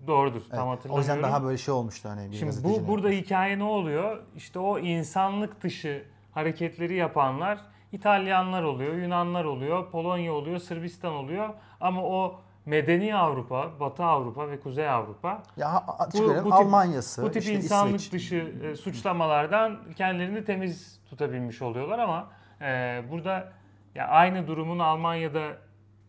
[0.06, 0.50] Doğrudur, Evet.
[0.50, 1.14] tam O hatırlamıyorum.
[1.14, 4.22] yüzden daha böyle şey olmuştu hani bir Şimdi bu burada hikaye ne oluyor?
[4.36, 7.58] İşte o insanlık dışı hareketleri yapanlar
[7.92, 11.48] İtalyanlar oluyor, Yunanlar oluyor, Polonya oluyor, Sırbistan oluyor.
[11.80, 17.30] Ama o medeni Avrupa, Batı Avrupa ve Kuzey Avrupa ya bu- bu tip- Almanya'sı, bu
[17.30, 18.12] tip işte insanlık İsveç.
[18.12, 22.28] dışı e, suçlamalardan kendilerini temiz tutabilmiş oluyorlar ama
[22.60, 23.52] e, burada
[23.94, 25.56] ya aynı durumun Almanya'da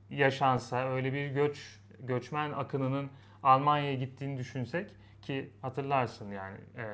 [0.09, 3.09] yaşansa öyle bir göç göçmen akınının
[3.43, 6.85] Almanya'ya gittiğini düşünsek ki hatırlarsın yani e,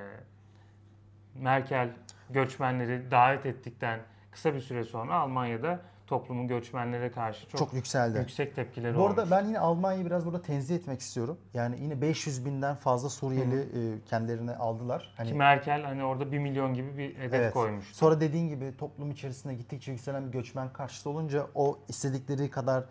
[1.36, 1.90] Merkel
[2.30, 4.00] göçmenleri davet ettikten
[4.32, 8.18] kısa bir süre sonra Almanya'da toplumun göçmenlere karşı çok, çok yükseldi.
[8.20, 9.32] yüksek tepkileri Bu arada olmuş.
[9.32, 11.38] ben yine Almanya'yı biraz burada tenzih etmek istiyorum.
[11.54, 15.14] Yani yine 500 binden fazla Suriyeli e, kendilerine aldılar.
[15.18, 17.54] Hani Ki Merkel hani orada 1 milyon gibi bir hedef Evet.
[17.54, 17.86] koymuş.
[17.94, 22.84] Sonra dediğin gibi toplum içerisinde gittikçe yükselen bir göçmen karşıtı olunca o istedikleri kadar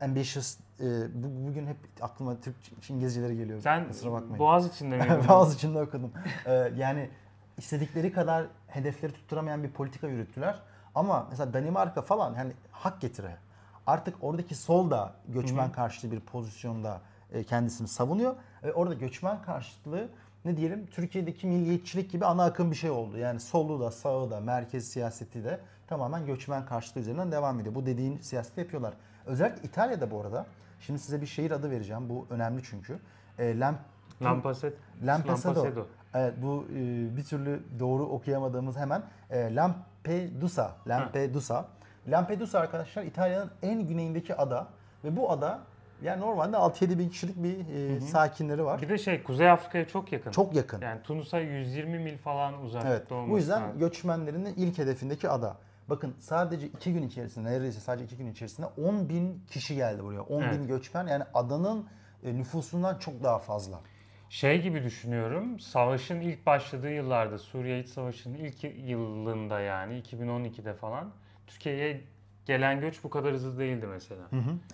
[0.00, 2.56] ambitious e, bu, bugün hep aklıma Türk
[2.90, 3.60] İngilizceleri geliyor.
[3.60, 4.38] Sen Kusura bakmayın.
[4.38, 5.28] Boğaz içinde miydin?
[5.28, 6.12] Bazı içinde okudum.
[6.46, 7.10] Ee, yani
[7.58, 10.58] istedikleri kadar hedefleri tutturamayan bir politika yürüttüler.
[10.94, 13.36] Ama mesela Danimarka falan hani hak getire.
[13.86, 17.00] Artık oradaki sol da göçmen karşıtı bir pozisyonda
[17.32, 18.34] e, kendisini savunuyor.
[18.62, 20.08] Ve orada göçmen karşıtlığı
[20.44, 23.18] ne diyelim Türkiye'deki milliyetçilik gibi ana akım bir şey oldu.
[23.18, 27.74] Yani solu da sağı da merkez siyaseti de tamamen göçmen karşıtlığı üzerinden devam ediyor.
[27.74, 28.94] Bu dediğin siyaseti yapıyorlar.
[29.26, 30.46] Özellikle İtalya'da bu arada.
[30.80, 32.08] Şimdi size bir şehir adı vereceğim.
[32.08, 32.98] Bu önemli çünkü.
[33.38, 33.78] E, Lamp
[34.22, 35.54] Lampaset, Lampedusa.
[36.14, 39.54] Evet bu e, bir türlü doğru okuyamadığımız hemen e,
[40.08, 40.76] Lampedusa.
[40.86, 41.68] Lampedusa.
[42.08, 44.66] Lampedusa arkadaşlar İtalya'nın en güneyindeki ada
[45.04, 45.58] ve bu ada
[46.02, 47.58] yani normalde 6-7 bin kişilik bir
[47.96, 48.82] e, sakinleri var.
[48.82, 50.30] Bir de şey Kuzey Afrika'ya çok yakın.
[50.30, 50.80] Çok yakın.
[50.80, 53.12] Yani Tunus'a 120 mil falan uzaklıkta Evet.
[53.12, 53.78] olması Bu yüzden lazım.
[53.78, 55.56] göçmenlerin ilk hedefindeki ada.
[55.88, 60.20] Bakın sadece iki gün içerisinde neredeyse sadece iki gün içerisinde 10 bin kişi geldi buraya.
[60.20, 60.68] 10 bin Evet.
[60.68, 61.86] göçmen yani adanın
[62.24, 63.80] e, nüfusundan çok daha fazla.
[64.28, 65.60] Şey gibi düşünüyorum.
[65.60, 71.10] Savaşın ilk başladığı yıllarda Suriye İç Savaşı'nın ilk yılında yani 2012'de falan
[71.46, 72.00] Türkiye'ye
[72.46, 74.22] gelen göç bu kadar hızlı değildi mesela.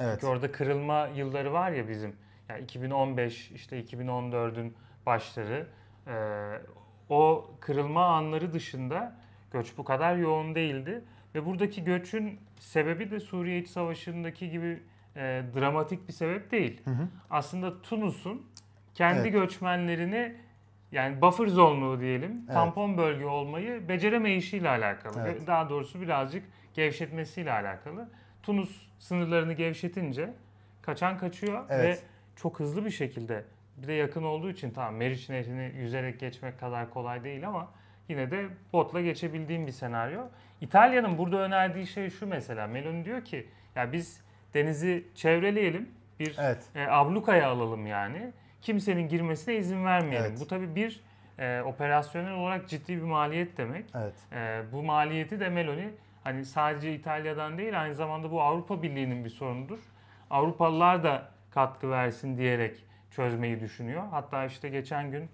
[0.01, 0.13] Evet.
[0.15, 2.17] Çünkü orada kırılma yılları var ya bizim.
[2.49, 4.75] Yani 2015 işte 2014'ün
[5.07, 5.67] başları.
[6.07, 6.61] Ee,
[7.09, 9.17] o kırılma anları dışında
[9.53, 11.05] göç bu kadar yoğun değildi.
[11.35, 14.83] Ve buradaki göçün sebebi de Suriye İç Savaşı'ndaki gibi
[15.17, 16.81] e, dramatik bir sebep değil.
[17.31, 18.47] Aslında Tunus'un
[18.95, 19.33] kendi Evet.
[19.33, 20.35] göçmenlerini
[20.93, 22.55] yani buffer zone'u diyelim, Evet.
[22.55, 25.21] tampon bölge olmayı beceremeyişiyle alakalı.
[25.27, 25.47] Evet.
[25.47, 28.09] Daha doğrusu birazcık gevşetmesiyle alakalı.
[28.43, 30.31] Tunus sınırlarını gevşetince
[30.83, 31.85] kaçan kaçıyor Evet.
[31.85, 32.05] ve
[32.37, 33.45] çok hızlı bir şekilde
[33.77, 37.69] bir de yakın olduğu için tamam Meriç Nehri'ni yüzerek geçmek kadar kolay değil ama
[38.09, 40.23] yine de botla geçebildiğim bir senaryo.
[40.61, 42.67] İtalya'nın burada önerdiği şey şu mesela.
[42.67, 44.21] Meloni diyor ki ya biz
[44.55, 45.89] denizi çevreleyelim.
[46.21, 46.65] Bir Evet.
[46.75, 48.33] e, ablukaya alalım yani.
[48.63, 50.31] Kimsenin girmesine izin vermeyelim.
[50.31, 50.41] Evet.
[50.41, 51.01] Bu tabii bir
[51.39, 53.85] e, operasyonel olarak ciddi bir maliyet demek.
[53.95, 54.15] Evet.
[54.33, 55.91] E, bu maliyeti de Meloni
[56.25, 59.79] hani sadece İtalya'dan değil aynı zamanda bu Avrupa Birliği'nin bir sorunudur.
[60.31, 64.03] Avrupalılar da katkı versin diyerek çözmeyi düşünüyor.
[64.11, 65.31] Hatta işte geçen gün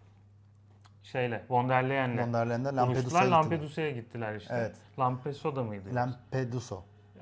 [1.03, 2.47] şeyle von der Leyen'le Von der.
[2.47, 3.27] Lampedusa'ya gittiler.
[3.31, 4.55] Lampedusa'ya gittiler işte.
[4.59, 4.77] Evet.
[4.99, 5.95] Lampedusa mıydı?
[5.95, 6.77] Lampedusa.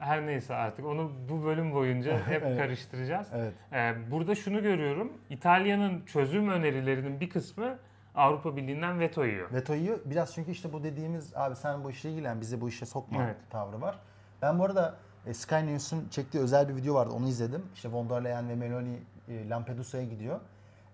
[0.05, 2.59] Her neyse artık onu bu bölüm boyunca hep Evet.
[2.59, 3.29] karıştıracağız.
[3.35, 3.53] Evet.
[3.73, 5.13] Ee, burada şunu görüyorum.
[5.31, 7.79] İtalya'nın çözüm önerilerinin bir kısmı
[8.15, 9.53] Avrupa Birliği'nden veto yiyor.
[9.53, 9.99] Veto yiyor.
[10.05, 13.37] Biraz çünkü işte bu dediğimiz abi sen bu işle ilgilen bizi bu işe sokma Evet.
[13.51, 13.99] tavrı var.
[14.43, 14.95] Ben bu arada
[15.27, 17.63] e, Sky News'un çektiği özel bir video vardı onu izledim.
[17.75, 20.41] İşte von der Leyen ve Meloni e, Lampedusa'ya gidiyor.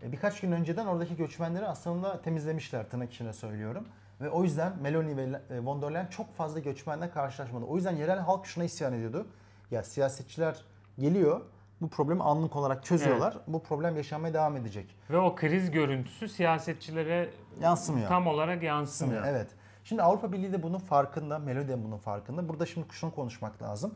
[0.03, 3.89] E, birkaç gün önceden oradaki göçmenleri aslında temizlemişler tırnak içine söylüyorum.
[4.21, 7.65] Ve o yüzden Meloni ve e, von der Leyen çok fazla göçmenle karşılaşmadı.
[7.65, 9.27] O yüzden yerel halk şuna isyan ediyordu.
[9.71, 10.65] Ya siyasetçiler
[10.99, 11.41] geliyor
[11.81, 13.39] bu problemi anlık olarak çözüyorlar.
[13.47, 14.97] Bu problem yaşanmaya devam edecek.
[15.11, 17.31] Ve o kriz görüntüsü siyasetçilere
[17.61, 18.09] Yansımıyor.
[18.09, 19.25] tam olarak yansımıyor.
[19.27, 19.49] Evet.
[19.85, 22.49] Şimdi Avrupa Birliği de bunun farkında, Melodi de bunun farkında.
[22.49, 23.95] Burada şimdi şunu konuşmak lazım.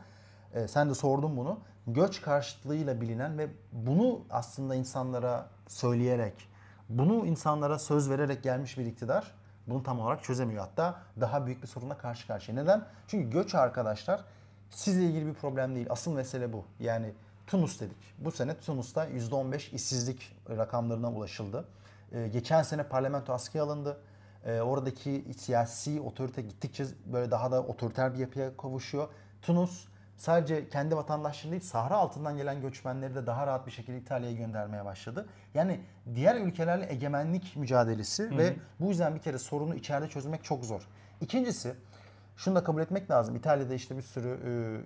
[0.53, 1.59] Ee, sen de sordun bunu.
[1.87, 6.49] Göç karşıtlığıyla bilinen ve bunu aslında insanlara söyleyerek,
[6.89, 9.31] bunu insanlara söz vererek gelmiş bir iktidar
[9.67, 10.61] bunu tam olarak çözemiyor.
[10.61, 12.55] Hatta daha büyük bir sorunla karşı karşıya.
[12.55, 12.85] Neden?
[13.07, 14.21] Çünkü göç arkadaşlar
[14.69, 15.87] sizle ilgili bir problem değil.
[15.89, 16.65] Asıl mesele bu.
[16.79, 17.13] Yani
[17.47, 17.97] Tunus dedik.
[18.17, 21.65] Bu sene Tunus'ta %15 işsizlik rakamlarına ulaşıldı.
[22.11, 23.97] Ee, geçen sene parlamento askıya alındı.
[24.45, 29.07] Ee, oradaki siyasi otorite gittikçe böyle daha da otoriter bir yapıya kavuşuyor.
[29.41, 34.37] Tunus sadece kendi vatandaşları değil Sahra altından gelen göçmenleri de daha rahat bir şekilde İtalya'ya
[34.37, 35.25] göndermeye başladı.
[35.53, 35.79] Yani
[36.15, 40.87] diğer ülkelerle egemenlik mücadelesi ve bu yüzden bir kere sorunu içeride çözmek çok zor.
[41.21, 41.75] İkincisi
[42.37, 43.35] şunu da kabul etmek lazım.
[43.35, 44.39] İtalya'da işte bir sürü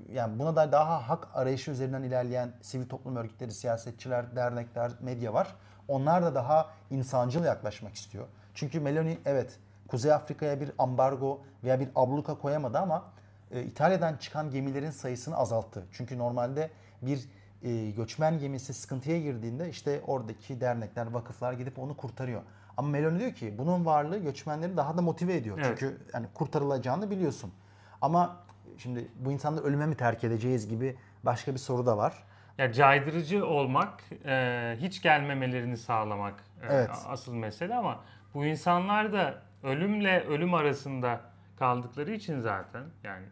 [0.10, 5.34] e, yani buna da daha hak arayışı üzerinden ilerleyen sivil toplum örgütleri, siyasetçiler, dernekler, medya
[5.34, 5.56] var.
[5.88, 8.26] Onlar da daha insancıl yaklaşmak istiyor.
[8.54, 13.04] Çünkü Meloni evet Kuzey Afrika'ya bir ambargo veya bir abluka koyamadı ama
[13.52, 15.86] e, İtalya'dan çıkan gemilerin sayısını azalttı.
[15.92, 16.70] Çünkü normalde
[17.02, 17.30] bir
[17.64, 22.42] e, göçmen gemisi sıkıntıya girdiğinde işte oradaki dernekler, vakıflar gidip onu kurtarıyor.
[22.78, 25.58] Ama Meloni diyor ki bunun varlığı göçmenleri daha da motive ediyor.
[25.58, 25.78] Evet.
[25.80, 27.54] Çünkü yani kurtarılacağını biliyorsun.
[28.02, 28.38] Ama
[28.78, 32.24] şimdi bu insanları ölüme mi terk edeceğiz gibi başka bir soru da var.
[32.58, 36.90] Ya caydırıcı olmak, e, hiç gelmemelerini sağlamak e, Evet.
[37.08, 38.00] asıl mesele ama
[38.34, 41.22] bu insanlar da ölümle ölüm arasında
[41.60, 43.26] kaldıkları için zaten yani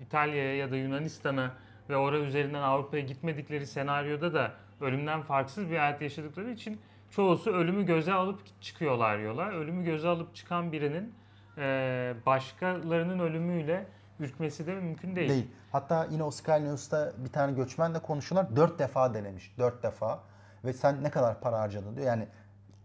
[0.00, 1.50] İtalya'ya ya da Yunanistan'a
[1.90, 7.86] ve oraya üzerinden Avrupa'ya gitmedikleri senaryoda da ölümden farksız bir hayat yaşadıkları için çoğusu ölümü
[7.86, 9.48] göze alıp çıkıyorlar yola.
[9.48, 11.14] Ölümü göze alıp çıkan birinin
[11.58, 13.86] e, başkalarının ölümüyle
[14.20, 15.28] ürkmesi de mümkün değil.
[15.28, 15.50] Değil.
[15.72, 18.56] Hatta yine o Sky News'ta bir tane göçmenle konuşuyorlar.
[18.56, 19.54] Dört defa denemiş.
[19.58, 20.20] Dört defa.
[20.64, 22.06] Ve sen ne kadar para harcadın diyor.
[22.06, 22.28] Yani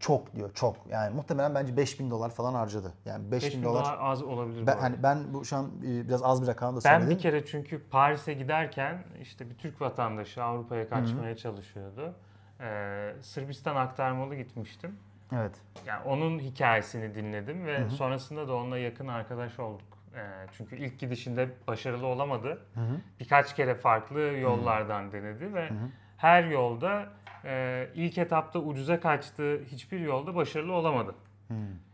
[0.08, 0.76] çok diyor çok.
[0.89, 2.94] Yani muhtemelen bence 5000 dolar falan harcadı.
[3.06, 3.86] Yani 5000 5000 dolar.
[3.86, 4.84] dolar az olabilir bu Ben, arada.
[4.84, 7.10] hani ben bu şu an e, biraz az bir rakam da Ben söyledim.
[7.10, 12.13] bir kere çünkü Paris'e giderken işte bir Türk vatandaşı Avrupa'ya kaçmaya çalışıyordu.
[12.62, 14.98] Ee, Sırbistan aktarmalı gitmiştim.
[15.34, 15.56] Evet.
[15.86, 19.88] Yani onun hikayesini dinledim ve sonrasında da onunla yakın arkadaş olduk.
[20.15, 20.20] Ee,
[20.52, 22.65] çünkü ilk gidişinde başarılı olamadı.
[23.20, 25.70] Birkaç kere farklı yollardan denedi ve
[26.18, 27.06] her yolda
[27.45, 31.15] e, ilk etapta ucuza kaçtığı hiçbir yolda başarılı olamadı.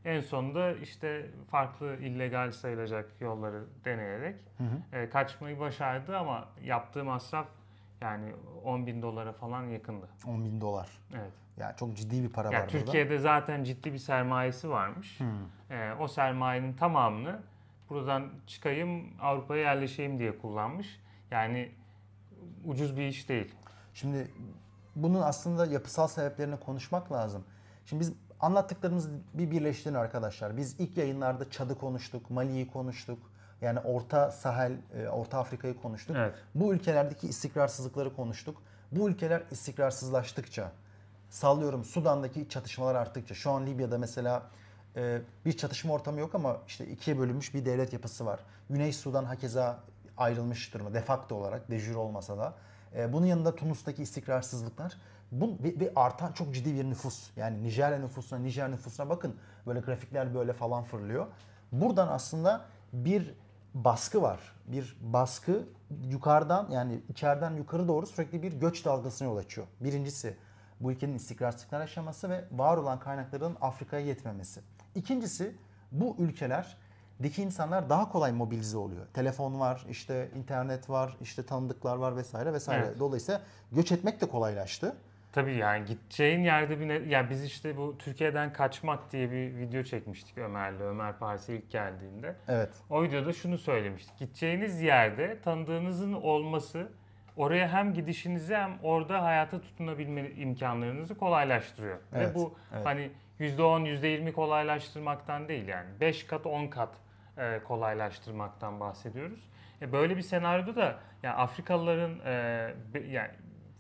[0.06, 4.36] En sonunda işte farklı illegal sayılacak yolları deneyerek
[4.94, 7.48] e, kaçmayı başardı ama yaptığı masraf
[8.02, 8.34] yani
[8.64, 10.08] 10 bin dolara falan yakındı.
[10.28, 10.90] 10 bin dolar.
[11.14, 11.32] Evet.
[11.58, 12.86] Yani çok ciddi bir para Yani var burada.
[12.86, 15.20] Türkiye'de zaten ciddi bir sermayesi varmış.
[15.70, 17.40] E, o sermayenin tamamını
[17.90, 21.00] buradan çıkayım Avrupa'ya yerleşeyim diye kullanmış.
[21.32, 21.72] Yani
[22.66, 23.56] ucuz bir iş değil.
[23.94, 24.28] Şimdi
[24.96, 27.44] bunun aslında yapısal sebeplerini konuşmak lazım.
[27.86, 30.58] Şimdi biz anlattıklarımız bir birleştirin arkadaşlar.
[30.58, 33.20] Biz ilk yayınlarda Çad'ı konuştuk, Mali'yi konuştuk.
[33.62, 36.16] Yani Orta Sahel, e, Orta Afrika'yı konuştuk.
[36.20, 36.36] Evet.
[36.56, 38.62] Bu ülkelerdeki istikrarsızlıkları konuştuk.
[38.92, 40.72] Bu ülkeler istikrarsızlaştıkça,
[41.30, 44.44] sallıyorum Sudan'daki çatışmalar arttıkça, şu an Libya'da mesela
[44.96, 48.40] e, bir çatışma ortamı yok ama işte ikiye bölünmüş bir devlet yapısı var.
[48.70, 49.80] Güney Sudan hakeza
[50.18, 52.54] ayrılmış durumda de facto olarak, de jure olmasa da.
[52.96, 54.98] E, bunun yanında Tunus'taki istikrarsızlıklar
[55.32, 57.30] bu, ve, ve artan çok ciddi bir nüfus.
[57.36, 59.36] Yani Nijerya nüfusuna, Nijer nüfusuna bakın
[59.68, 61.28] böyle grafikler böyle falan fırlıyor.
[61.72, 63.36] Buradan aslında bir
[63.74, 64.40] baskı var.
[64.68, 65.68] Bir baskı
[66.10, 69.68] yukarıdan yani içeriden yukarı doğru sürekli bir göç dalgasına yol açıyor.
[69.80, 70.38] Birincisi
[70.80, 74.62] bu ülkenin istikrarsızlıklar yaşaması ve var olan kaynakların Afrika'ya yetmemesi.
[74.96, 75.56] İkincisi
[75.92, 76.16] bu
[77.22, 79.06] ülkelerdeki insanlar daha kolay mobilize oluyor.
[79.14, 82.86] Telefon var, işte internet var, işte tanıdıklar var vesaire vesaire.
[82.86, 83.00] Evet.
[83.00, 84.96] Dolayısıyla göç etmek de kolaylaştı.
[85.34, 89.84] Tabii yani gideceğin yerde bir ne, yani biz işte bu Türkiye'den kaçmak diye bir video
[89.84, 90.82] çekmiştik Ömer'le.
[90.82, 92.36] Ömer Paris'e ilk geldiğinde.
[92.48, 92.70] Evet.
[92.90, 94.18] O videoda şunu söylemiştik.
[94.18, 96.88] Gideceğiniz yerde tanıdığınızın olması
[97.38, 101.98] oraya hem gidişinizi hem orada hayata tutunabilme imkanlarınızı kolaylaştırıyor.
[102.14, 102.86] Evet, Ve bu evet.
[102.86, 105.90] hani %10, %20 kolaylaştırmaktan değil yani.
[106.00, 106.90] 5 kat, 10 kat
[107.42, 109.50] e, kolaylaştırmaktan bahsediyoruz.
[109.82, 112.32] E, böyle bir senaryoda da yani Afrikalıların e,
[113.10, 113.32] yani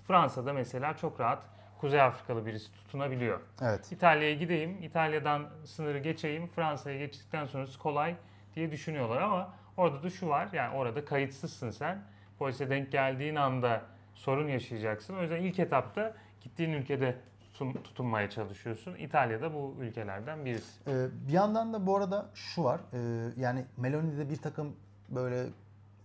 [0.08, 1.44] Fransa'da mesela çok rahat
[1.82, 3.40] Kuzey Afrikalı birisi tutunabiliyor.
[3.62, 3.92] Evet.
[3.92, 8.16] İtalya'ya gideyim, İtalya'dan sınırı geçeyim, Fransa'ya geçtikten sonrası kolay
[8.56, 12.02] diye düşünüyorlar ama orada da şu var yani orada kayıtsızsın sen.
[12.40, 13.82] Polise denk geldiğin anda
[14.14, 15.18] sorun yaşayacaksın.
[15.18, 17.16] O yüzden ilk etapta gittiğin ülkede
[17.62, 18.96] tutun- tutunmaya çalışıyorsun.
[18.96, 20.72] İtalya'da bu ülkelerden birisi.
[20.88, 22.82] Ee, bir yandan da bu arada şu var.
[22.94, 24.76] Ee, yani Meloni'de bir takım
[25.10, 25.46] böyle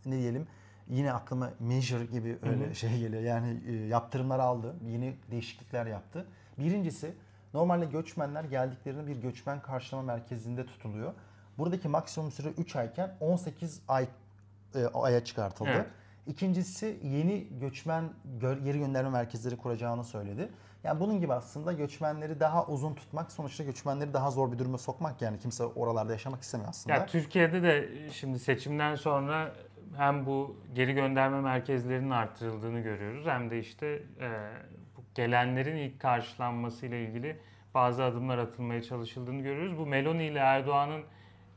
[0.06, 0.46] ne diyelim
[0.88, 3.22] yine aklıma measure gibi öyle şey geliyor.
[3.22, 4.74] Yani e, yaptırımlar aldı.
[4.86, 6.26] Yeni değişiklikler yaptı.
[6.58, 7.14] Birincisi
[7.54, 11.12] normalde göçmenler geldiklerinde bir göçmen karşılama merkezinde tutuluyor.
[11.58, 14.06] Buradaki maksimum süre 3 ayken 18 ay
[14.74, 15.70] e, aya çıkartıldı.
[15.74, 15.86] Evet.
[16.26, 18.04] İkincisi yeni göçmen
[18.40, 20.48] gö- geri gönderme merkezleri kuracağını söyledi.
[20.86, 25.22] Yani bunun gibi aslında göçmenleri daha uzun tutmak, sonuçta göçmenleri daha zor bir duruma sokmak
[25.22, 26.96] yani kimse oralarda yaşamak istemiyor aslında.
[26.96, 29.52] Ya Türkiye'de de şimdi seçimden sonra
[29.96, 33.86] hem bu geri gönderme merkezlerinin artırıldığını görüyoruz hem de işte
[34.20, 34.28] e,
[34.96, 37.40] bu gelenlerin ilk karşılanması ile ilgili
[37.74, 39.78] bazı adımlar atılmaya çalışıldığını görüyoruz.
[39.78, 41.02] Bu Meloni ile Erdoğan'ın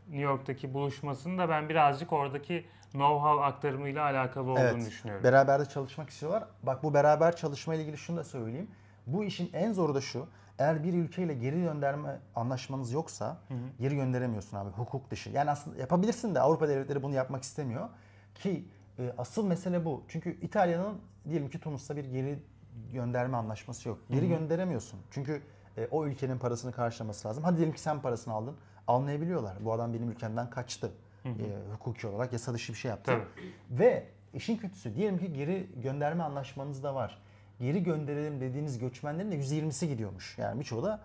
[0.07, 4.87] New York'taki buluşmasının da ben birazcık oradaki know-how aktarımıyla alakalı olduğunu Evet.
[4.87, 5.23] düşünüyorum.
[5.23, 6.43] Beraber de çalışmak istiyorlar.
[6.63, 8.67] Bak bu beraber çalışma ile ilgili şunu da söyleyeyim.
[9.13, 10.27] Bu işin en zoru da şu.
[10.59, 13.37] Eğer bir ülkeyle geri gönderme anlaşmanız yoksa
[13.79, 15.29] geri gönderemiyorsun abi hukuk dışı.
[15.29, 17.89] Yani aslında yapabilirsin de Avrupa devletleri bunu yapmak istemiyor.
[18.35, 18.65] Ki
[18.99, 20.03] e, asıl mesele bu.
[20.07, 20.97] Çünkü İtalya'nın
[21.29, 22.39] diyelim ki Tunus'ta bir geri
[22.93, 23.99] gönderme anlaşması yok.
[24.09, 24.99] Geri gönderemiyorsun.
[25.11, 25.41] Çünkü
[25.77, 27.43] e, o ülkenin parasını karşılaması lazım.
[27.43, 28.55] Hadi diyelim ki sen parasını aldın.
[28.87, 29.65] Anlayabiliyorlar.
[29.65, 30.91] Bu adam benim ülkemden kaçtı.
[31.25, 31.29] E,
[31.73, 33.11] hukuki olarak yasa dışı bir şey yaptı.
[33.11, 33.79] Tabii.
[33.79, 37.21] Ve işin kötüsü diyelim ki geri gönderme anlaşmanız da var.
[37.59, 40.37] Geri gönderelim dediğiniz göçmenlerin de %20'si gidiyormuş.
[40.37, 40.99] Yani birçoğu da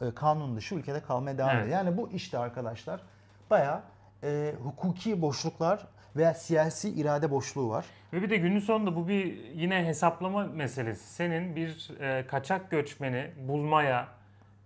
[0.00, 1.62] e, kanun dışı ülkede kalmaya devam Evet.
[1.62, 1.78] ediyor.
[1.78, 3.00] Yani bu işte arkadaşlar
[3.50, 3.82] bayağı
[4.22, 7.86] e, hukuki boşluklar veya siyasi irade boşluğu var.
[8.12, 11.14] Ve bir de günün sonunda bu bir yine hesaplama meselesi.
[11.14, 14.08] Senin bir e, kaçak göçmeni bulmaya,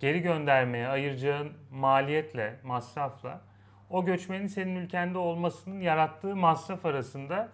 [0.01, 3.41] geri göndermeye ayıracağın maliyetle, masrafla
[3.91, 7.49] o göçmenin senin ülkende olmasının yarattığı masraf arasında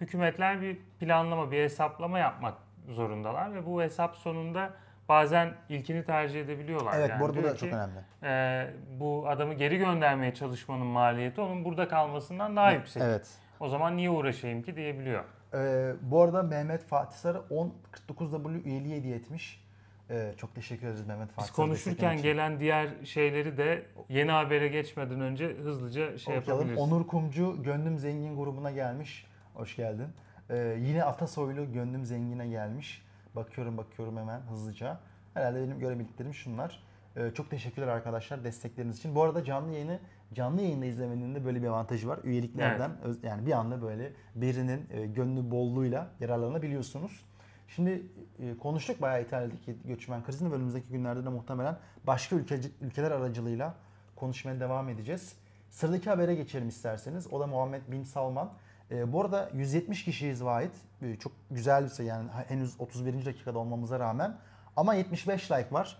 [0.00, 4.70] hükümetler bir planlama, bir hesaplama yapmak zorundalar ve bu hesap sonunda
[5.08, 6.94] bazen ilkini tercih edebiliyorlar.
[6.98, 7.98] Evet Yani bu arada bu da çok ki, önemli.
[8.22, 8.70] e,
[9.00, 13.02] bu adamı geri göndermeye çalışmanın maliyeti onun burada kalmasından daha yüksek.
[13.02, 13.28] Evet.
[13.60, 15.24] O zaman niye uğraşayım ki diyebiliyor.
[15.54, 19.66] Ee, bu arada Mehmet Fatih Sarı 10.49W üyeliği hediye etmiş.
[20.10, 25.20] Ee, çok teşekkür ederiz Mehmet Fatih Biz konuşurken gelen diğer şeyleri de yeni habere geçmeden
[25.20, 26.68] önce hızlıca şey Okuyalım.
[26.68, 26.92] yapabiliriz.
[26.92, 29.26] Onur Kumcu Gönlüm Zengin grubuna gelmiş.
[29.54, 30.06] Hoş geldin.
[30.50, 33.02] Ee, yine Atasoylu Gönlüm Zengin'e gelmiş.
[33.36, 35.00] Bakıyorum bakıyorum hemen hızlıca.
[35.34, 36.82] Herhalde benim görebildiklerim şunlar.
[37.16, 39.14] Ee, çok teşekkürler arkadaşlar destekleriniz için.
[39.14, 39.98] Bu arada canlı yayını
[40.34, 42.18] canlı yayında izlemenin de böyle bir avantajı var.
[42.24, 47.24] Üyeliklerden öz- yani bir anda böyle birinin e, gönlü bolluğuyla yararlanabiliyorsunuz.
[47.68, 48.02] Şimdi
[48.38, 53.74] e, konuştuk bayağı İtalya'daki göçmen krizini önümüzdeki günlerde de muhtemelen başka ülke, ülkeler aracılığıyla
[54.16, 55.36] konuşmaya devam edeceğiz.
[55.70, 57.32] Sıradaki habere geçelim isterseniz.
[57.32, 58.50] O da Muhammed Bin Salman.
[58.90, 60.72] E, bu arada 170 kişiyiz Vahit.
[61.02, 63.24] E, çok güzel bir sayı yani henüz 31.
[63.24, 64.36] dakikada olmamıza rağmen.
[64.76, 65.98] Ama 75 like var.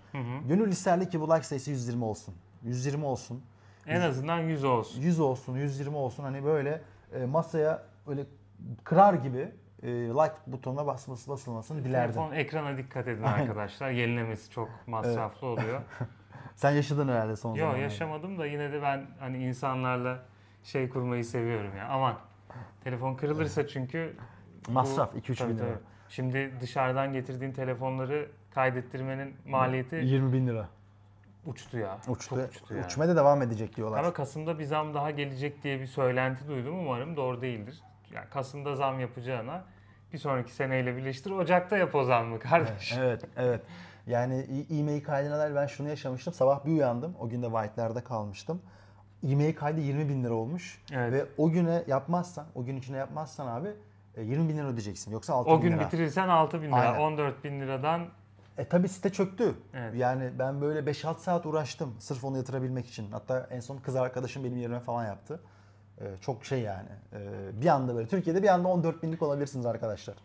[0.48, 2.34] Gönül isterdi ki bu like sayısı 120 olsun.
[2.62, 3.42] 120 olsun.
[3.86, 5.00] En azından 100 olsun.
[5.00, 6.22] 100 olsun, 120 olsun.
[6.22, 6.82] Hani böyle
[7.14, 8.26] e, masaya öyle
[8.84, 12.14] kırar gibi e, like butonuna basması basılmasını dilerdim.
[12.14, 13.40] Telefon ekrana dikkat edin Aynen.
[13.40, 13.90] arkadaşlar.
[13.90, 15.80] Yenilemesi çok masraflı oluyor.
[16.54, 17.82] Sen yaşadın herhalde son Yok zamanlarda.
[17.82, 20.18] yaşamadım da yine de ben hani insanlarla
[20.64, 21.88] şey kurmayı seviyorum ya.
[21.88, 22.16] Aman
[22.84, 24.16] telefon kırılırsa çünkü
[24.68, 25.80] Masraf 2-3 Tabii, bin lira.
[26.08, 30.68] Şimdi dışarıdan getirdiğin telefonları kaydettirmenin maliyeti 20 bin lira.
[31.46, 31.98] uçtu ya.
[32.08, 32.36] Uçtu.
[32.36, 32.86] Çok uçtu yani.
[32.86, 33.98] Uçmaya da devam edecek diyorlar.
[33.98, 36.78] Ama Kasım'da bir zam daha gelecek diye bir söylenti duydum.
[36.78, 37.82] Umarım doğru değildir.
[38.12, 39.64] Yani Kasım'da zam yapacağına
[40.12, 41.30] bir sonraki seneyle birleştir.
[41.30, 42.94] Ocak'ta yap o zammı kardeş.
[42.98, 43.60] Evet, evet.
[44.06, 44.34] Yani
[44.70, 46.32] e- e-mail kaydına dair ben şunu yaşamıştım.
[46.32, 47.16] Sabah bir uyandım.
[47.20, 48.62] O gün de White'lerde kalmıştım.
[49.26, 50.82] E-mail kaydı 20 bin lira olmuş.
[50.92, 51.12] Evet.
[51.12, 53.68] Ve o güne yapmazsan, o gün içinde yapmazsan abi
[54.16, 55.10] e, 20 bin lira ödeyeceksin.
[55.12, 55.86] Yoksa 6 O bin gün lira.
[55.86, 57.00] bitirirsen 6 bin lira, Aynen.
[57.00, 58.06] 14 bin liradan
[58.58, 59.54] E tabi site çöktü.
[59.74, 59.94] Evet.
[59.94, 63.10] Yani ben böyle 5-6 saat uğraştım sırf onu yatırabilmek için.
[63.12, 65.40] Hatta en son kız arkadaşım benim yerime falan yaptı.
[66.00, 66.88] Ee, çok şey yani.
[67.12, 67.18] Ee,
[67.60, 70.16] bir anda böyle Türkiye'de bir anda 14 binlik olabilirsiniz arkadaşlar.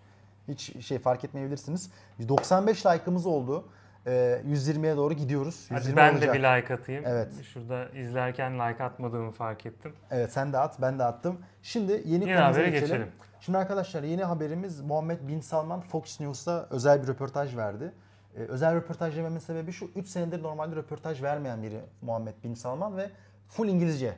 [0.48, 1.92] Hiç şey fark etmeyebilirsiniz.
[2.30, 3.66] 95 like'ımız oldu.
[4.08, 5.66] Ee, 120'ye doğru gidiyoruz.
[5.70, 6.30] hadi 120 ben olacak.
[6.30, 7.04] de bir like atayım.
[7.08, 7.44] Evet.
[7.54, 9.94] Şurada izlerken like atmadığımı fark ettim.
[10.12, 11.40] Evet sen de at ben de attım.
[11.64, 12.82] Şimdi yeni, Yeni habere geçelim.
[12.88, 13.08] geçelim.
[13.40, 17.92] Şimdi arkadaşlar yeni haberimiz Muhammed Bin Salman Fox News'ta özel bir röportaj verdi.
[18.36, 22.98] Ee, özel röportaj dememin sebebi şu 3 senedir normalde röportaj vermeyen biri Muhammed Bin Salman
[22.98, 23.10] ve
[23.48, 24.14] full İngilizce.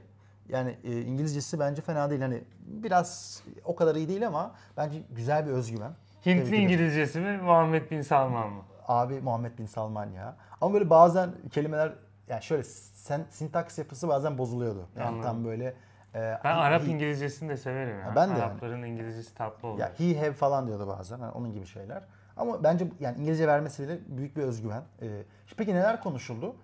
[0.50, 2.22] Yani e, İngilizcesi bence fena değil.
[2.22, 5.92] Hani biraz o kadar iyi değil ama bence güzel bir özgüven.
[6.26, 6.56] Hintli.
[6.56, 8.62] İngilizcesi mi, Muhammed Bin Salman mı?
[8.88, 10.36] Abi Muhammed Bin Salman ya.
[10.62, 11.94] Ama böyle bazen kelimeler
[12.28, 14.88] yani şöyle sen, sintaks yapısı bazen bozuluyordu.
[14.98, 15.24] Yani Anladım.
[15.24, 15.74] tam böyle
[16.16, 18.14] e, Ben Arap he- İngilizcesini de severim ya.
[18.16, 18.44] Ben de yani.
[18.44, 19.88] Arapların İngilizcesi tatlı oluyor.
[19.88, 21.20] Ya he have falan diyordu bazen.
[21.20, 22.04] Hani onun gibi şeyler.
[22.38, 24.84] Ama bence yani İngilizce vermesi bile büyük bir özgüven.
[25.02, 25.24] Ee,
[25.58, 26.56] peki neler konuşuldu?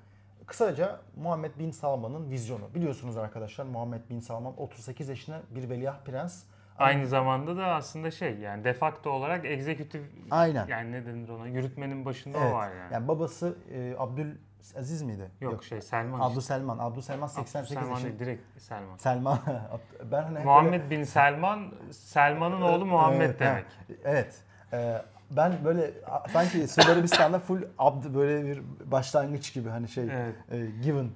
[0.48, 2.74] Kısaca Muhammed Bin Salman'ın vizyonu.
[2.76, 6.44] Biliyorsunuz arkadaşlar Muhammed Bin Salman 38 yaşında bir veliaht prens.
[6.80, 10.68] Aynı zamanda da aslında şey yani defakto olarak egzekütif Aynen.
[10.68, 12.54] yani ne denir ona yürütmenin başında Evet.
[12.54, 12.94] o var yani.
[12.94, 15.32] Yani babası e, Abdülaziz miydi?
[15.42, 16.20] Yok, şey Selman.
[16.20, 16.78] Abdüselman.
[16.80, 18.08] Abdüselman 88 Selman yaşında.
[18.10, 18.98] değil, direkt Selman.
[18.98, 19.40] Selman.
[20.12, 23.66] ben hani hep böyle- Muhammed bin Selman, Selman'ın oğlu Muhammed Evet, demek.
[23.66, 23.70] ha,
[24.04, 24.36] Evet.
[24.74, 25.02] Ee,
[25.32, 28.62] ben böyle a- sanki Suudi Arabistan'da full abd böyle bir
[28.92, 30.36] başlangıç gibi hani şey Evet.
[30.52, 31.10] e, given.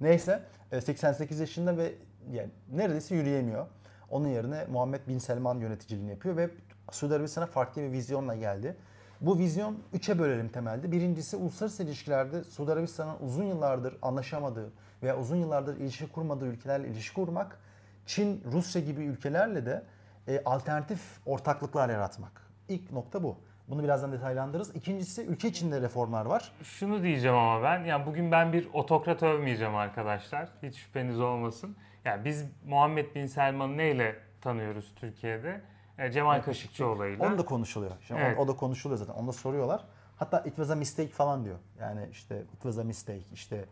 [0.00, 0.42] Neyse
[0.72, 1.92] e, 88 yaşında ve
[2.32, 3.66] yani neredeyse yürüyemiyor.
[4.10, 6.50] Onun yerine Muhammed Bin Selman yöneticiliğini yapıyor ve
[6.90, 8.76] Suudi Arabistan'a farklı bir vizyonla geldi.
[9.20, 10.92] Bu vizyon üçe bölelim temelde.
[10.92, 17.14] Birincisi uluslararası ilişkilerde Suudi Arabistan'ın uzun yıllardır anlaşamadığı, veya uzun yıllardır ilişki kurmadığı ülkelerle ilişki
[17.14, 17.58] kurmak,
[18.06, 19.82] Çin, Rusya gibi ülkelerle de
[20.28, 22.42] e, alternatif ortaklıklar yaratmak.
[22.68, 23.36] İlk nokta bu.
[23.68, 24.76] Bunu birazdan detaylandırırız.
[24.76, 26.52] İkincisi ülke içinde reformlar var.
[26.62, 30.48] Şunu diyeceğim ama ben, yani bugün ben bir otokrat övmeyeceğim arkadaşlar.
[30.62, 31.76] Hiç şüpheniz olmasın.
[32.04, 35.60] Yani biz Muhammed Bin Selman'ı neyle tanıyoruz Türkiye'de?
[35.98, 37.26] E, Cemal Kaşıkçıoğlu'yla.
[37.26, 37.92] Onu da konuşuluyor.
[38.00, 38.38] Şimdi Evet.
[38.38, 39.12] o, o da konuşuluyor zaten.
[39.14, 39.84] Onu da soruyorlar.
[40.16, 41.58] Hatta it was a mistake falan diyor.
[41.80, 43.64] Yani işte it was a mistake işte.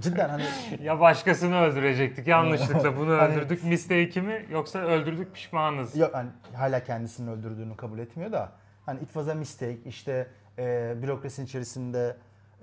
[0.00, 0.44] Cidden hani
[0.82, 5.96] Ya başkasını öldürecektik yanlışlıkla bunu Hani- öldürdük mistake'i mi yoksa öldürdük pişmanız.
[5.96, 8.52] yok hani hala kendisini öldürdüğünü kabul etmiyor da
[8.86, 10.26] hani it was a mistake işte
[10.58, 12.16] e, bürokrasinin içerisinde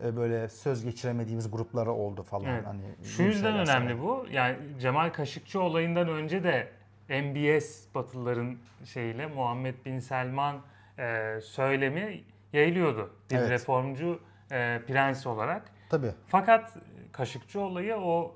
[0.04, 2.46] böyle söz geçiremediğimiz grupları oldu falan.
[2.46, 2.66] Evet.
[2.66, 4.02] Hani Şu yüzden önemli sana.
[4.02, 4.26] bu.
[4.32, 6.68] Yani Cemal Kaşıkçı olayından önce de
[7.10, 10.56] MBS Batılıların şeyiyle Muhammed Bin Selman
[11.00, 12.24] e, söylemi
[12.54, 13.14] yayılıyordu.
[13.32, 13.50] Bir Evet.
[13.50, 14.20] reformcu
[14.52, 15.72] e, prens olarak.
[15.90, 16.12] Tabii.
[16.28, 16.78] Fakat
[17.12, 18.36] Kaşıkçı olayı o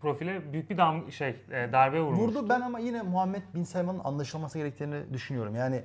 [0.00, 2.20] profile büyük bir dam şey e, darbe vurmuş.
[2.20, 5.54] Vurdu ben ama yine Muhammed Bin Selman'ın anlaşılması gerektiğini düşünüyorum.
[5.54, 5.82] Yani e,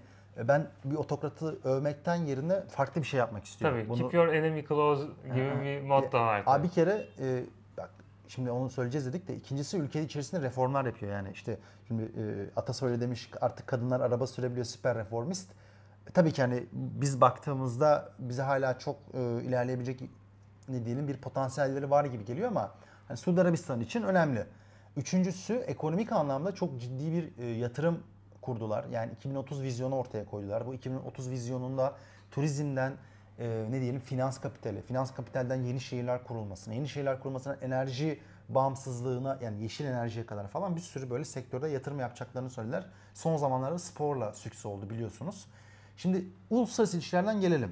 [0.48, 3.78] ben bir otokratı övmekten yerine farklı bir şey yapmak istiyorum.
[3.80, 3.90] Tabii.
[3.90, 6.44] Bunu- Keep your enemy close gibi bir motto var.
[6.46, 7.44] Abi bir kere e,
[7.78, 7.90] bak
[8.28, 12.84] şimdi onu söyleyeceğiz dedik de ikincisi ülke içerisinde reformlar yapıyor yani işte şimdi e, Atas
[12.84, 15.52] öyle demiş artık kadınlar araba sürebiliyor süper reformist.
[16.08, 20.00] E, tabii ki hani biz baktığımızda bize hala çok e, ilerleyebilecek
[20.70, 22.72] ne diyelim bir potansiyelleri var gibi geliyor ama
[23.08, 24.46] hani Suudi Arabistan için önemli.
[24.98, 28.00] Üçüncüsü ekonomik anlamda çok ciddi bir e, yatırım
[28.42, 28.86] kurdular.
[28.92, 30.68] Yani 2030 vizyonu ortaya koydular.
[30.68, 31.96] Bu 2030 vizyonunda
[32.32, 32.94] turizmden
[33.40, 38.20] e, ne diyelim finans kapitali, finans kapitalden yeni şehirler kurulmasına, yeni şehirler kurulmasına enerji
[38.50, 42.86] bağımsızlığına yani yeşil enerjiye kadar falan bir sürü böyle sektörde yatırım yapacaklarını söylediler.
[43.14, 45.46] Son zamanlarda sporla sükse oldu biliyorsunuz.
[45.98, 47.72] Şimdi uluslararası ilişkilerden gelelim.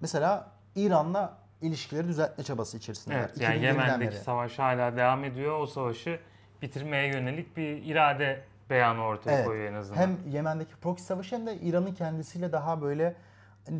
[0.00, 3.20] Mesela İran'la ilişkileri düzeltme çabası içerisindeler.
[3.20, 4.20] Evet, yani 2020'den Yemen'deki beri.
[4.20, 5.60] savaş hala devam ediyor.
[5.60, 6.20] O savaşı
[6.62, 9.46] bitirmeye yönelik bir irade beyanı ortaya Evet.
[9.46, 10.00] koyuyor en azından.
[10.00, 13.14] Hem Yemen'deki proxy savaşı hem de İran'ın kendisiyle daha böyle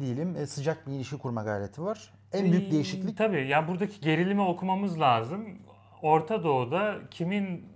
[0.00, 2.10] diyelim e, sıcak bir ilişki kurma gayreti var.
[2.32, 5.44] En büyük Ee, değişiklik Tabii ya buradaki gerilimi okumamız lazım.
[6.02, 7.66] Orta Doğu'da kimin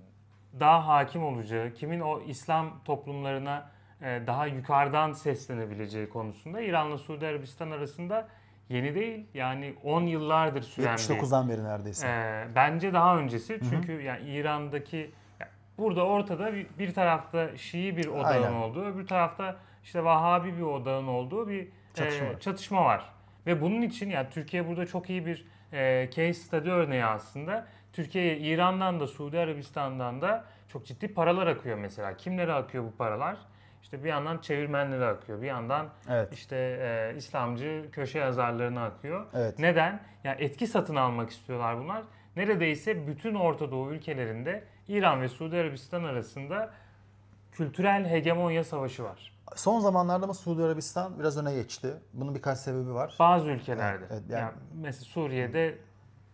[0.60, 3.70] daha hakim olacağı, kimin o İslam toplumlarına
[4.02, 8.28] e, daha yukarıdan seslenebileceği konusunda İran'la Suudi Arabistan arasında
[8.68, 9.26] yeni değil.
[9.34, 12.06] Yani 10 yıllardır süren bir 79'dan beri neredeyse.
[12.06, 15.12] Ee, bence daha öncesi çünkü yani İran'daki
[15.78, 18.52] burada ortada bir, bir tarafta Şii bir odağın Aynen.
[18.52, 23.12] olduğu, öbür tarafta işte Vahabi bir odağın olduğu bir Çatışma e, çatışma var.
[23.46, 27.66] Ve bunun için yani Türkiye burada çok iyi bir e, case study örneği aslında.
[27.92, 32.16] Türkiye'ye İran'dan da Suudi Arabistan'dan da çok ciddi paralar akıyor mesela.
[32.16, 33.36] Kimlere akıyor bu paralar?
[33.82, 36.32] İşte bir yandan çevirmenlere akıyor, bir yandan Evet.
[36.32, 39.26] işte e, İslamcı köşe yazarlarına akıyor.
[39.34, 39.58] Evet.
[39.58, 40.00] Neden?
[40.24, 42.02] Yani etki satın almak istiyorlar bunlar.
[42.36, 46.70] Neredeyse bütün Orta Doğu ülkelerinde İran ve Suudi Arabistan arasında
[47.52, 49.32] kültürel hegemonya savaşı var.
[49.56, 51.94] Son zamanlarda ama Suudi Arabistan biraz öne geçti.
[52.12, 53.14] Bunun birkaç sebebi var.
[53.18, 53.98] Bazı ülkelerde.
[53.98, 55.78] Evet, evet, yani- yani, mesela Suriye'de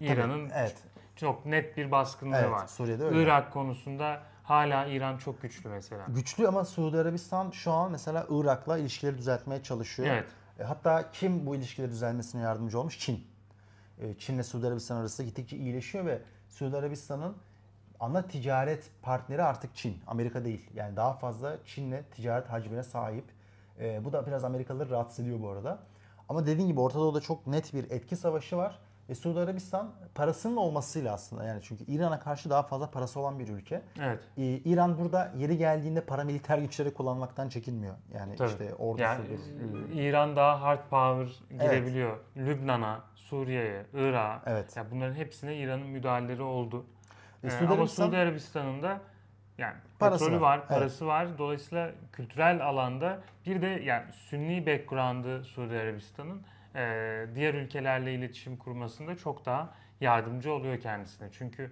[0.00, 0.76] İran'ın evet.
[1.16, 2.66] çok net bir baskınlığı Evet, var.
[2.66, 3.22] Suriye'de öyle.
[3.22, 6.04] Irak konusunda hala İran çok güçlü mesela.
[6.08, 10.08] Güçlü ama Suudi Arabistan şu an mesela Irak'la ilişkileri düzeltmeye çalışıyor.
[10.08, 10.28] Evet.
[10.60, 12.98] E, Hatta kim bu ilişkileri düzelmesine yardımcı olmuş?
[12.98, 13.26] Çin.
[14.00, 17.36] E, Çin'le Suudi Arabistan arası gittikçe iyileşiyor ve Suudi Arabistan'ın
[18.00, 19.98] ana ticaret partneri artık Çin.
[20.06, 20.70] Amerika değil.
[20.74, 23.24] Yani daha fazla Çin'le ticaret hacmine sahip.
[23.80, 25.78] E, bu da biraz Amerikalıları rahatsız ediyor bu arada.
[26.28, 28.78] Ama dediğim gibi Orta Doğu'da çok net bir etki savaşı var.
[29.08, 33.48] Ve Suudi Arabistan parasının olmasıyla aslında yani çünkü İran'a karşı daha fazla parası olan bir
[33.48, 33.82] ülke.
[34.02, 34.20] Evet.
[34.36, 37.94] Ee, İran burada yeri geldiğinde paramiliter güçleri kullanmaktan çekinmiyor.
[38.14, 38.48] Yani Tabii.
[38.50, 39.02] işte ordusu.
[39.02, 42.16] Yani bir- e, İran daha hard power girebiliyor.
[42.36, 44.50] Lübnan'a, Suriye'ye, Irak'a.
[44.50, 44.76] Evet.
[44.76, 46.86] Ya bunların hepsine İran'ın müdahaleleri oldu.
[47.44, 49.00] E, Ee, Suudi ama Suudi Arabistan'ın da
[49.58, 51.38] yani Parası petrolü var, var, parası var.
[51.38, 56.42] Dolayısıyla kültürel alanda bir de yani Sünni background'ı Suudi Arabistan'ın
[56.74, 61.28] e, diğer ülkelerle iletişim kurmasında çok daha yardımcı oluyor kendisine.
[61.32, 61.70] Çünkü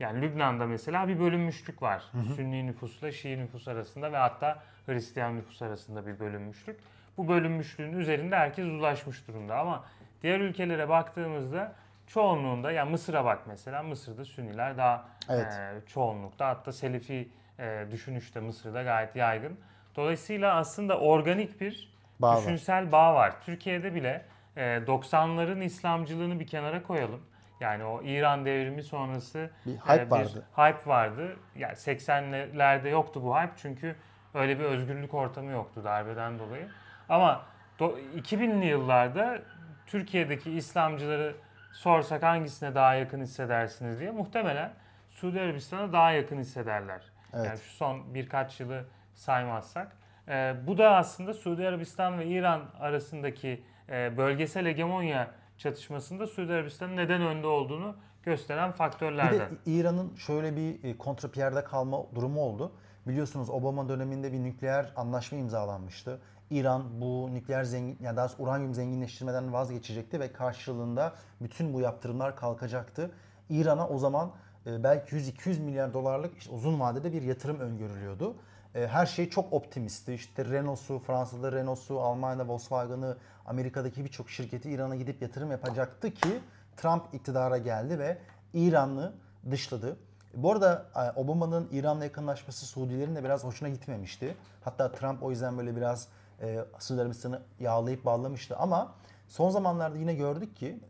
[0.00, 2.04] yani Lübnan'da mesela bir bölünmüşlük var.
[2.36, 6.80] Sünni nüfusla Şii nüfus arasında ve hatta Hristiyan nüfus arasında bir bölünmüşlük.
[7.16, 9.84] Bu bölünmüşlüğün üzerinde herkes uzlaşmış durumda ama
[10.22, 11.72] diğer ülkelere baktığımızda
[12.14, 15.52] çoğunluğunda ya Mısır'a bak mesela Mısır'da Sünniler daha Evet.
[15.52, 19.60] e, çoğunlukta hatta Selefi e, düşünüş de Mısır'da gayet yaygın.
[19.96, 22.38] Dolayısıyla aslında organik bir Bağ var.
[22.38, 23.32] düşünsel bağ var.
[23.42, 24.24] Türkiye'de bile
[24.56, 27.20] e, 90'ların İslamcılığını bir kenara koyalım.
[27.60, 30.46] Yani o İran devrimi sonrası Bir hype vardı.
[30.58, 31.36] e, hype vardı.
[31.56, 33.96] Yani 80'lerde yoktu bu hype çünkü
[34.34, 36.68] öyle bir özgürlük ortamı yoktu darbeden dolayı.
[37.08, 37.42] Ama
[37.78, 39.38] do- 2000'li yıllarda
[39.86, 41.34] Türkiye'deki İslamcıları
[41.72, 44.72] sorsak hangisine daha yakın hissedersiniz diye muhtemelen
[45.08, 47.02] Suudi Arabistan'a daha yakın hissederler.
[47.34, 47.46] Evet.
[47.46, 49.96] Yani şu son birkaç yılı saymazsak.
[50.28, 56.96] Ee, bu da aslında Suudi Arabistan ve İran arasındaki e, bölgesel hegemonya çatışmasında Suudi Arabistan'ın
[56.96, 59.48] neden önde olduğunu gösteren Bir de faktörlerden.
[59.66, 62.72] İran'ın şöyle bir e, kontrapiyerde kalma durumu oldu.
[63.06, 66.20] Biliyorsunuz Obama döneminde bir nükleer anlaşma imzalanmıştı.
[66.50, 73.10] İran bu nükleer zengin, yani daha uranyum zenginleştirmeden vazgeçecekti ve karşılığında bütün bu yaptırımlar kalkacaktı.
[73.50, 74.30] İran'a o zaman
[74.66, 78.36] e, belki 100-200 milyar dolarlık işte uzun vadede bir yatırım öngörülüyordu.
[78.74, 80.14] E, Her şey çok optimistti.
[80.14, 86.40] İşte Renault'su, Fransa'da Renault'su, Almanya'da Volkswagen'ı, Amerika'daki birçok şirketi İran'a gidip yatırım yapacaktı ki
[86.76, 88.18] Trump iktidara geldi ve
[88.54, 89.12] İran'ı
[89.50, 89.96] dışladı.
[90.34, 94.34] Bu arada e, Obama'nın İran'la yakınlaşması Suudilerin de biraz hoşuna gitmemişti.
[94.64, 96.08] Hatta Trump o yüzden böyle biraz
[96.40, 98.56] e, Suudi Arabistan'ı yağlayıp bağlamıştı.
[98.56, 98.94] Ama
[99.28, 100.80] son zamanlarda yine gördük ki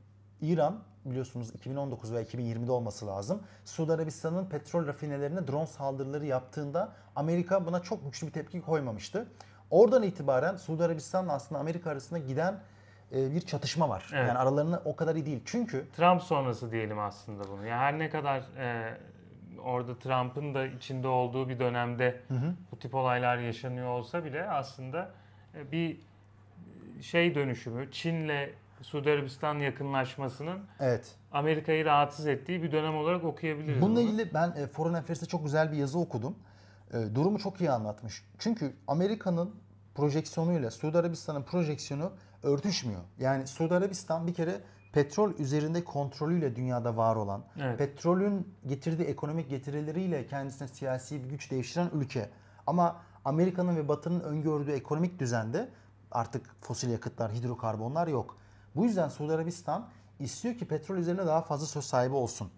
[0.41, 3.43] İran biliyorsunuz 2019 veya 2020'de olması lazım.
[3.65, 9.27] Suudi Arabistan'ın petrol rafinelerine drone saldırıları yaptığında Amerika buna çok güçlü bir tepki koymamıştı.
[9.71, 12.61] Oradan itibaren Suudi Arabistan'la aslında Amerika arasında giden
[13.13, 14.11] e, bir çatışma var.
[14.15, 14.29] Evet.
[14.29, 15.43] Yani aralarında o kadar iyi değil.
[15.45, 17.67] Çünkü Trump sonrası diyelim aslında bunu.
[17.67, 18.97] Yani her ne kadar e,
[19.65, 22.21] orada Trump'ın da içinde olduğu bir dönemde
[22.73, 25.11] bu tip olaylar yaşanıyor olsa bile aslında
[25.73, 26.01] bir
[27.01, 28.49] şey dönüşümü Çin'le
[28.83, 33.83] Suudi Arabistan yakınlaşmasının evet Amerika'yı rahatsız ettiği bir dönem olarak okuyabiliriz.
[33.83, 34.09] Bununla bunu.
[34.09, 36.37] ilgili ben e, Foreign Affairs'te çok güzel bir yazı okudum.
[36.93, 38.25] E, durumu çok iyi anlatmış.
[38.39, 39.55] Çünkü Amerika'nın
[39.95, 43.01] projeksiyonuyla Suudi Arabistan'ın projeksiyonu örtüşmüyor.
[43.19, 44.61] Yani Suudi Arabistan bir kere
[44.93, 47.79] petrol üzerinde kontrolüyle dünyada var olan, Evet.
[47.79, 52.29] petrolün getirdiği ekonomik getirileriyle kendisine siyasi bir güç değiştiren ülke.
[52.67, 55.69] Ama Amerika'nın ve Batı'nın öngördüğü ekonomik düzende
[56.11, 58.37] artık fosil yakıtlar, hidrokarbonlar yok.
[58.77, 62.51] Bu yüzden Suudi Arabistan istiyor ki petrol üzerine daha fazla söz sahibi olsun.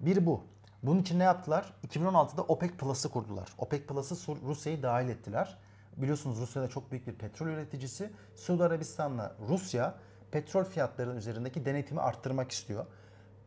[0.00, 0.44] Bir bu.
[0.82, 1.74] Bunun için ne yaptılar?
[1.88, 3.48] 2016'da OPEC Plus'ı kurdular.
[3.58, 5.58] OPEC Plus'ı Rusya'yı dahil ettiler.
[5.96, 8.10] Biliyorsunuz Rusya'da çok büyük bir petrol üreticisi.
[8.34, 9.94] Suudi Arabistan'la Rusya
[10.30, 12.86] petrol fiyatlarının üzerindeki denetimi arttırmak istiyor.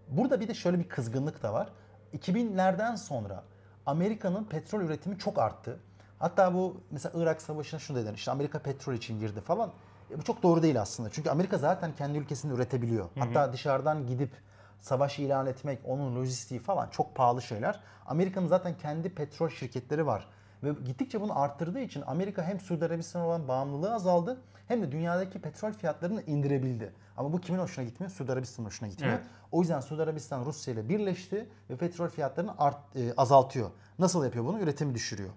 [0.08, 1.70] Burada bir de şöyle bir kızgınlık da var.
[2.14, 3.44] 2000'lerden sonra
[3.86, 5.80] Amerika'nın petrol üretimi çok arttı.
[6.22, 8.14] Hatta bu mesela Irak Savaşı'na şunu dediler.
[8.14, 9.72] İşte Amerika petrol için girdi falan.
[10.12, 11.10] E, bu çok doğru değil aslında.
[11.10, 13.10] Çünkü Amerika zaten kendi ülkesinde üretebiliyor.
[13.20, 14.32] Hatta dışarıdan gidip
[14.80, 17.80] savaş ilan etmek, onun lojistiği falan çok pahalı şeyler.
[18.06, 20.28] Amerika'nın zaten kendi petrol şirketleri var.
[20.64, 25.42] Ve gittikçe bunu arttırdığı için Amerika hem Suudi Arabistan'a olan bağımlılığı azaldı hem de dünyadaki
[25.42, 26.94] petrol fiyatlarını indirebildi.
[27.18, 28.12] Ama bu kimin hoşuna gitmiyor?
[28.12, 29.14] Suudi Arabistan'ın hoşuna gitmiyor.
[29.14, 29.26] Evet.
[29.52, 33.70] O yüzden Suudi Arabistan Rusya ile birleşti ve petrol fiyatlarını art, e, azaltıyor.
[34.00, 34.60] Nasıl yapıyor bunu?
[34.60, 35.30] Üretimi düşürüyor.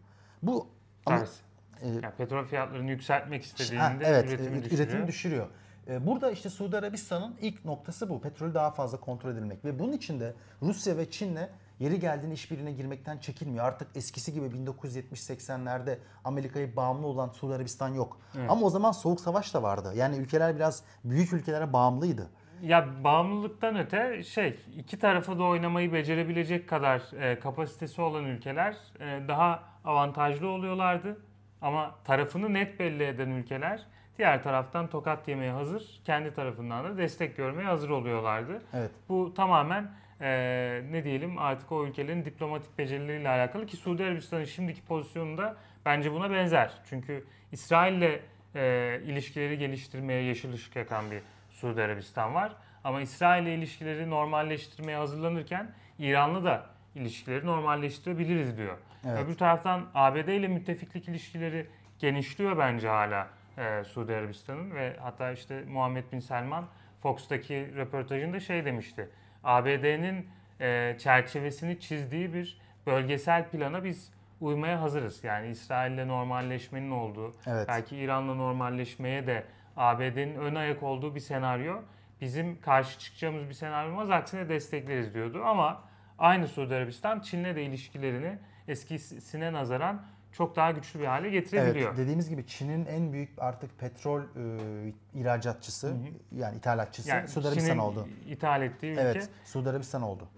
[0.43, 0.67] Bu
[1.07, 1.37] ama- Ters.
[1.83, 4.81] e, Yani petrol fiyatlarını yükseltmek istediğinde Ha, evet, üretimi e, düşürüyor.
[4.87, 5.47] üretimi düşürüyor.
[5.89, 8.21] E, Burada işte Suudi Arabistan'ın ilk noktası bu.
[8.21, 9.65] Petrolü daha fazla kontrol edilmek.
[9.65, 11.49] Ve bunun için de Rusya ve Çin'le
[11.79, 13.65] yeri geldiğinde işbirliğine girmekten çekinmiyor.
[13.65, 18.21] Artık eskisi gibi 1970-80'lerde Amerika'ya bağımlı olan Suudi Arabistan yok.
[18.49, 19.93] Ama o zaman Soğuk Savaş da vardı.
[19.97, 22.31] Yani ülkeler biraz büyük ülkelere bağımlıydı.
[22.63, 29.29] Ya bağımlılıktan öte şey iki tarafa da oynamayı becerebilecek kadar e, kapasitesi olan ülkeler e,
[29.29, 31.21] daha avantajlı oluyorlardı.
[31.63, 33.87] Ama tarafını net belli eden ülkeler
[34.19, 38.63] diğer taraftan tokat yemeye hazır, kendi tarafından da destek görmeye hazır oluyorlardı.
[38.73, 38.91] Evet.
[39.09, 44.83] Bu tamamen e, ne diyelim artık o ülkelerin diplomatik becerileriyle alakalı ki Suudi Arabistan'ın şimdiki
[44.83, 46.73] pozisyonunda bence buna benzer.
[46.91, 48.21] Çünkü İsrail'le
[48.55, 51.21] e, ilişkileri geliştirmeye yeşil ışık yakan bir
[51.51, 52.53] Suudi Arabistan var.
[52.85, 58.79] Ama İsrail ile ilişkileri normalleştirmeye hazırlanırken İran'la da ilişkileri normalleştirebiliriz diyor.
[59.07, 59.25] Evet.
[59.25, 61.67] Öbür taraftan ABD ile müttefiklik ilişkileri
[61.99, 63.29] genişliyor bence hala
[63.59, 66.65] e, Suudi Arabistan'ın ve hatta işte Muhammed Bin Selman
[67.03, 69.09] Fox'taki röportajında şey demişti.
[69.45, 70.29] ABD'nin
[70.61, 75.25] e, çerçevesini çizdiği bir bölgesel plana biz uymaya hazırız.
[75.25, 77.69] Yani İsrail'le normalleşmenin olduğu, Evet.
[77.69, 79.45] belki İran'la normalleşmeye de
[79.77, 81.77] ABD'nin ön ayak olduğu bir senaryo
[82.21, 84.11] bizim karşı çıkacağımız bir senaryo olmaz.
[84.11, 85.43] Aksine destekleriz diyordu.
[85.45, 85.83] Ama
[86.19, 88.39] aynı Suudi Arabistan Çin'le de ilişkilerini
[88.69, 90.03] eskisine nazaran
[90.33, 91.89] çok daha güçlü bir hale getirebiliyor.
[91.89, 95.97] Evet, dediğimiz gibi Çin'in en büyük artık petrol e, ihracatçısı
[96.33, 98.09] yani ithalatçısı Yani Suudi Arabistan oldu.
[98.29, 99.01] ithal ettiği ülke.
[99.03, 100.29] Evet, Suudi Arabistan oldu.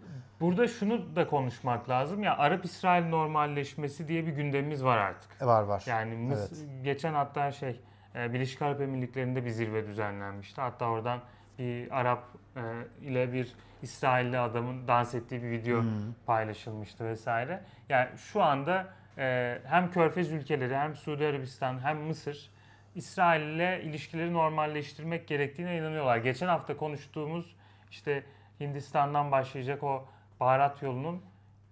[0.41, 2.23] Burada şunu da konuşmak lazım.
[2.23, 5.43] Ya Arap-İsrail normalleşmesi diye bir gündemimiz var artık.
[5.47, 5.85] Var var.
[5.87, 7.81] Yani Mıs- geçen hatta şey
[8.15, 10.61] e, Birleşik Arap Emirlikleri'nde bir zirve düzenlenmişti.
[10.61, 11.21] Hatta oradan
[11.59, 12.25] bir Arap
[12.57, 12.61] e,
[13.03, 13.55] ile bir
[13.87, 15.83] İsrailli adamın dans ettiği bir video
[16.27, 17.63] paylaşılmıştı vesaire.
[17.89, 18.87] Yani şu anda
[19.19, 22.51] e, hem Körfez ülkeleri hem Suudi Arabistan hem Mısır
[22.95, 26.17] İsrail ile ilişkileri normalleştirmek gerektiğine inanıyorlar.
[26.17, 27.57] Geçen hafta konuştuğumuz
[27.91, 28.25] işte
[28.61, 30.09] Hindistan'dan başlayacak o
[30.41, 31.23] baharat yolunun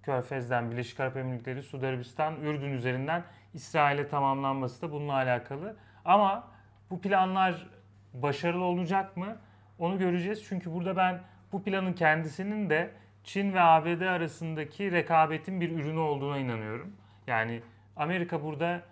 [0.03, 5.77] Körfez'den, Birleşik Arap Emirlikleri, Suudi Arabistan, Ürdün üzerinden İsrail'e tamamlanması da bununla alakalı.
[6.05, 6.49] Ama
[6.91, 7.67] bu planlar
[8.13, 9.37] başarılı olacak mı?
[9.79, 10.45] Onu göreceğiz.
[10.49, 11.21] Çünkü burada ben
[11.55, 12.91] bu planın kendisinin de
[13.25, 16.97] Çin ve ABD arasındaki rekabetin bir ürünü olduğuna inanıyorum.
[17.27, 17.63] Yani
[17.97, 18.83] Amerika burada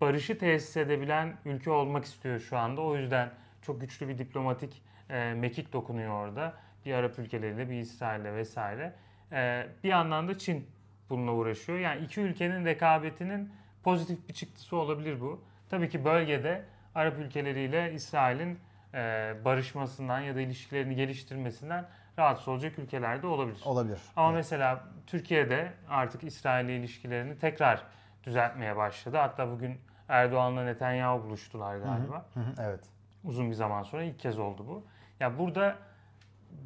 [0.00, 2.80] barışı tesis edebilen ülke olmak istiyor şu anda.
[2.80, 3.30] O yüzden
[3.62, 6.54] çok güçlü bir diplomatik e, mekik dokunuyor orada.
[6.86, 8.92] Bir Arap ülkeleriyle, bir İsrail'le vesaire.
[9.32, 10.66] E, bir yandan da Çin
[11.10, 11.78] bununla uğraşıyor.
[11.78, 13.52] Yani iki ülkenin rekabetinin
[13.82, 15.44] pozitif bir çıktısı olabilir bu.
[15.70, 18.58] Tabii ki bölgede Arap ülkeleriyle İsrail'in
[18.94, 21.84] e, barışmasından ya da ilişkilerini geliştirmesinden
[22.18, 23.60] rahatsız olacak ülkelerde olabilir.
[23.64, 23.98] Olabilir.
[24.16, 24.36] Ama Evet.
[24.36, 27.82] mesela Türkiye'de artık İsrail ilişkilerini tekrar
[28.24, 29.16] düzeltmeye başladı.
[29.16, 32.26] Hatta bugün Erdoğan'la Netanyahu buluştular galiba.
[32.34, 32.80] Hı hı, evet.
[33.24, 34.84] Uzun bir zaman sonra ilk kez oldu bu.
[35.20, 35.76] Ya burada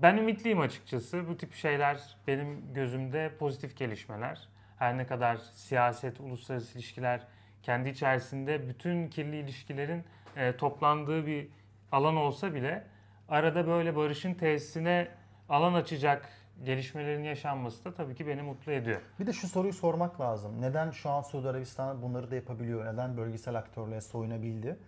[0.02, 1.28] ben ümitliyim açıkçası.
[1.28, 4.48] Bu tip şeyler benim gözümde pozitif gelişmeler.
[4.78, 7.20] Her ne kadar siyaset, uluslararası ilişkiler
[7.62, 10.04] kendi içerisinde bütün kirli ilişkilerin
[10.36, 11.48] e, toplandığı bir
[11.92, 12.84] alan olsa bile
[13.28, 15.08] arada böyle barışın tesisine
[15.48, 16.28] alan açacak
[16.64, 19.00] gelişmelerin yaşanması da tabii ki beni mutlu ediyor.
[19.20, 20.60] Bir de şu soruyu sormak lazım.
[20.60, 22.92] Neden şu an Suudi Arabistan bunları da yapabiliyor?
[22.92, 24.78] Neden bölgesel aktörlüğe soyunabildi?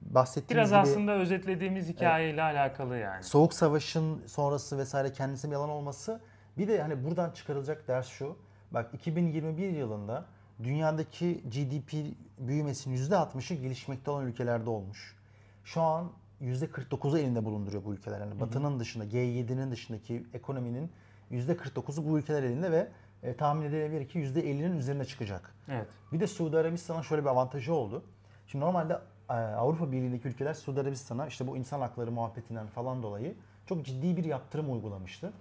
[0.00, 3.22] Bahsettiğimiz Biraz gibi aslında özetlediğimiz hikayeyle alakalı yani.
[3.22, 6.20] Soğuk Savaş'ın sonrası vesaire kendisi bir yalan olması.
[6.58, 8.38] Bir de hani buradan çıkarılacak ders şu.
[8.70, 10.24] Bak 2021 yılında
[10.62, 15.16] dünyadaki GDP büyümesinin %60'ı gelişmekte olan ülkelerde olmuş.
[15.64, 16.12] Şu an
[16.42, 18.20] %49'u elinde bulunduruyor bu ülkeler.
[18.20, 20.90] Yani Batı'nın dışında, G7'nin dışındaki ekonominin
[21.30, 22.88] %49'u bu ülkeler elinde ve
[23.22, 25.54] e, tahmin edilebilir ki %50'nin üzerine çıkacak.
[25.68, 25.86] Evet.
[26.12, 28.04] Bir de Suudi Arabistan'ın şöyle bir avantajı oldu.
[28.46, 28.98] Şimdi normalde
[29.30, 33.34] e, Avrupa Birliği'ndeki ülkeler Suudi Arabistan'a işte bu insan hakları muhabbetinden falan dolayı
[33.66, 35.32] çok ciddi bir yaptırım uygulamıştı.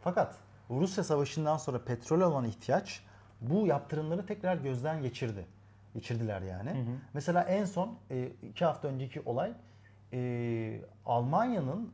[0.00, 0.36] Fakat
[0.70, 3.04] Rusya Savaşı'ndan sonra petrol olan ihtiyaç
[3.40, 5.46] bu yaptırımları tekrar gözden geçirdi.
[5.94, 6.86] Geçirdiler yani.
[7.14, 9.52] Mesela en son e, iki hafta önceki olay
[10.12, 11.92] e, Almanya'nın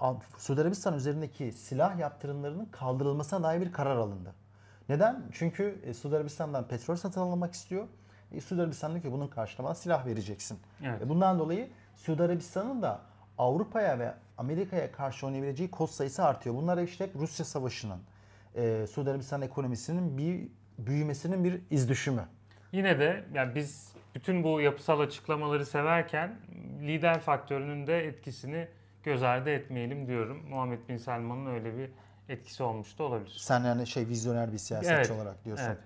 [0.00, 4.34] Al- Suudi Arabistan üzerindeki silah yaptırımlarının kaldırılmasına dair bir karar alındı.
[4.88, 5.22] Neden?
[5.32, 7.86] Çünkü e, Suudi Arabistan'dan petrol satın almak istiyor.
[8.32, 10.58] E, Suudi Arabistan diyor ki bunun karşılığında silah vereceksin.
[10.84, 11.02] Evet.
[11.02, 13.00] E, bundan dolayı Suudi Arabistan'ın da
[13.38, 16.56] Avrupa'ya ve Amerika'ya karşı oynayabileceği kod sayısı artıyor.
[16.56, 18.00] Bunlar işte hep Rusya Savaşı'nın,
[18.54, 20.48] e, Suudi Arabistan ekonomisinin bir
[20.78, 22.24] büyümesinin bir izdüşümü.
[22.72, 26.38] Yine de yani biz bütün bu yapısal açıklamaları severken
[26.82, 28.68] lider faktörünün de etkisini
[29.04, 30.48] göz ardı etmeyelim diyorum.
[30.48, 31.90] Muhammed Bin Selman'ın öyle bir
[32.28, 33.36] etkisi olmuş da olabilir.
[33.38, 35.66] Sen yani şey vizyoner bir siyasetçi Evet, olarak diyorsun.
[35.66, 35.78] Evet.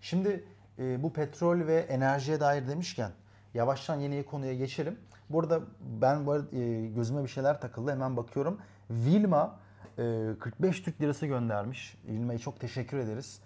[0.00, 0.44] Şimdi
[0.78, 3.10] e, bu petrol ve enerjiye dair demişken
[3.54, 4.98] yavaştan yeni konuya geçelim.
[5.30, 8.58] Burada ben bu arada, e, gözüme bir şeyler takıldı hemen bakıyorum.
[8.90, 9.58] Vilma
[9.98, 10.02] e,
[10.40, 11.96] 45 Türk lirası göndermiş.
[12.08, 13.40] Vilma'ya çok teşekkür ederiz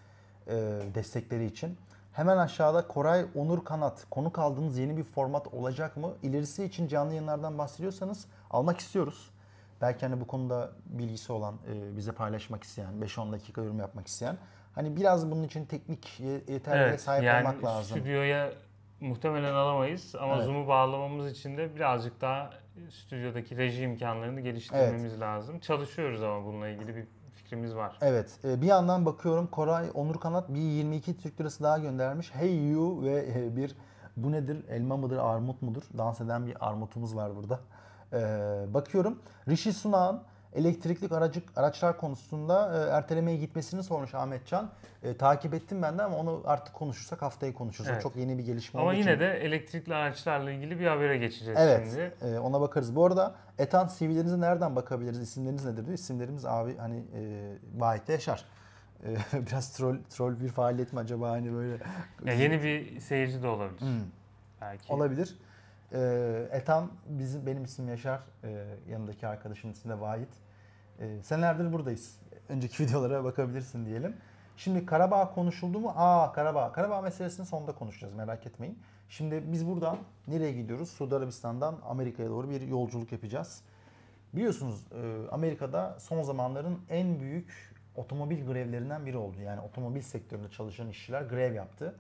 [0.47, 0.53] e,
[0.95, 1.79] destekleri için.
[2.19, 6.13] Hemen aşağıda Koray Onur Kanat konuk aldığınız yeni bir format olacak mı?
[6.23, 9.31] İlerisi için canlı yayınlardan bahsediyorsanız almak istiyoruz.
[9.81, 14.37] Belki hani bu konuda bilgisi olan, e, bize paylaşmak isteyen, 5-10 dakika yorum yapmak isteyen.
[14.75, 17.99] Hani biraz bunun için teknik ye- yeterliliğe Evet, sahip yani olmak lazım.
[17.99, 18.53] stüdyoya
[19.01, 20.45] muhtemelen alamayız ama Evet.
[20.45, 22.51] Zoom'u bağlamamız için de birazcık daha
[22.91, 25.59] stüdyodaki reji imkanlarını geliştirmemiz lazım.
[25.59, 27.05] Çalışıyoruz ama bununla ilgili bir
[27.49, 27.99] fikrimiz var.
[28.01, 28.39] Evet.
[28.45, 32.35] e, Bir yandan bakıyorum Koray Onur Kanat bir 22 Türk lirası daha göndermiş.
[32.35, 33.75] Hey you ve e, bir
[34.17, 34.65] bu nedir?
[34.69, 35.83] Elma mıdır, armut mudur?
[35.99, 37.61] Dans eden bir armutumuz var burada.
[38.13, 39.19] Ee, bakıyorum.
[39.49, 40.21] Rishi Sunak'ın
[40.55, 44.71] elektrikli aracı, araçlar konusunda e, ertelemeye gitmesini sormuş Ahmetcan.
[45.03, 47.91] E, takip ettim ben de ama onu artık konuşursak haftaya konuşuruz.
[47.91, 48.03] O Evet.
[48.03, 49.21] Çok yeni bir gelişme Ama olduğu yine için.
[49.21, 52.35] de elektrikli araçlarla ilgili bir habere geçeceğiz Evet, şimdi.
[52.35, 52.97] e, ona bakarız.
[52.97, 55.21] Bu arada Etan CV'lerinize nereden bakabiliriz?
[55.21, 55.99] İsimleriniz nedir diyor.
[55.99, 58.45] İsimlerimiz abi hani e, Vahit'le Yaşar.
[59.05, 61.77] E, biraz troll troll bir faaliyet mi acaba hani böyle?
[62.25, 63.81] Ya yeni bir seyirci de olabilir.
[63.81, 64.01] Hmm,
[64.61, 64.93] Belki.
[64.93, 65.39] olabilir.
[65.93, 68.21] E, Etan bizim benim ismim Yaşar.
[68.45, 70.29] E, yanındaki arkadaşımın ismi de Vahit.
[71.01, 72.21] E, senelerdir buradayız.
[72.49, 74.17] Önceki videolara bakabilirsin diyelim.
[74.57, 75.93] Şimdi Karabağ konuşuldu mu?
[75.97, 76.73] Aa Karabağ.
[76.73, 78.79] Karabağ meselesini sonunda konuşacağız merak etmeyin.
[79.09, 80.91] Şimdi biz buradan nereye gidiyoruz?
[80.91, 83.63] Suudi Arabistan'dan Amerika'ya doğru bir yolculuk yapacağız.
[84.33, 89.41] Biliyorsunuz e, Amerika'da son zamanların en büyük otomobil grevlerinden biri oldu.
[89.41, 91.95] Yani otomobil sektöründe çalışan işçiler grev yaptı.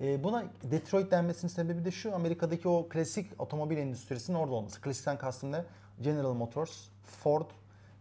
[0.00, 2.14] E, Buna Detroit denmesinin sebebi de şu.
[2.14, 4.80] Amerika'daki o klasik otomobil endüstrisinin orada olması.
[4.80, 5.64] Klasikten kastım ne?
[6.00, 6.88] General Motors,
[7.22, 7.46] Ford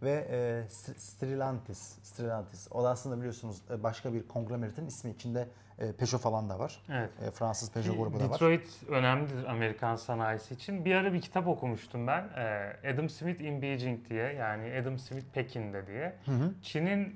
[0.04, 0.38] ve e,
[0.70, 2.68] St- Stellantis, Stellantis.
[2.72, 5.48] O da aslında biliyorsunuz e, başka bir konglomeratin ismi içinde
[5.80, 6.82] e, Peugeot falan da var.
[6.90, 7.10] Evet.
[7.28, 8.34] E, Fransız Peugeot grubu da var.
[8.34, 10.86] Detroit önemlidir Amerikan sanayisi için.
[10.86, 12.30] Bir ara bir kitap okumuştum ben.
[12.38, 14.34] Ee, Adam Smith in Beijing diye.
[14.34, 16.16] Yani Adam Smith Pekin'de diye.
[16.26, 16.52] Hı hı.
[16.62, 17.16] Çin'in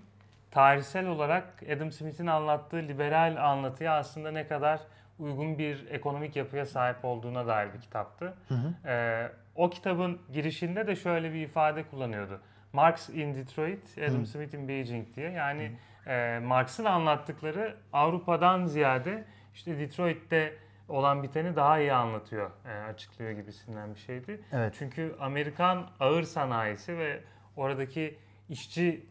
[0.55, 4.79] tarihsel olarak Adam Smith'in anlattığı liberal anlatıya aslında ne kadar
[5.19, 8.33] uygun bir ekonomik yapıya sahip olduğuna dair bir kitaptı.
[8.47, 8.89] Hı hı.
[8.89, 12.41] Ee, o kitabın girişinde de şöyle bir ifade kullanıyordu.
[12.73, 14.25] Marx in Detroit, Adam Hı.
[14.25, 15.31] Smith in Beijing diye.
[15.31, 15.71] Yani
[16.07, 20.53] e, Marx'ın anlattıkları Avrupa'dan ziyade işte Detroit'te
[20.89, 24.41] olan biteni daha iyi anlatıyor, e, açıklıyor gibisinden bir şeydi.
[24.53, 24.75] Evet.
[24.79, 27.19] Çünkü Amerikan ağır sanayisi ve
[27.55, 28.17] oradaki
[28.49, 29.05] işçi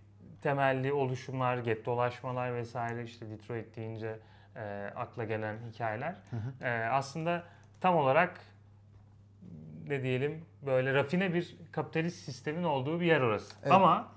[0.44, 4.18] temelli oluşumlar, gettolaşmalar vesaire işte Detroit deyince
[4.56, 7.44] e, akla gelen hikayeler Hı e, aslında
[7.80, 8.40] tam olarak
[9.88, 13.56] ne diyelim böyle rafine bir kapitalist sistemin olduğu bir yer orası.
[13.62, 13.72] Evet.
[13.72, 14.12] Ama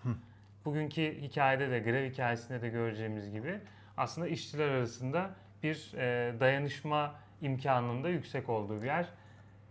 [0.65, 3.59] bugünkü hikayede de grev hikayesinde de göreceğimiz gibi
[3.97, 5.29] aslında işçiler arasında
[5.63, 9.07] bir e, dayanışma imkanının da yüksek olduğu bir yer.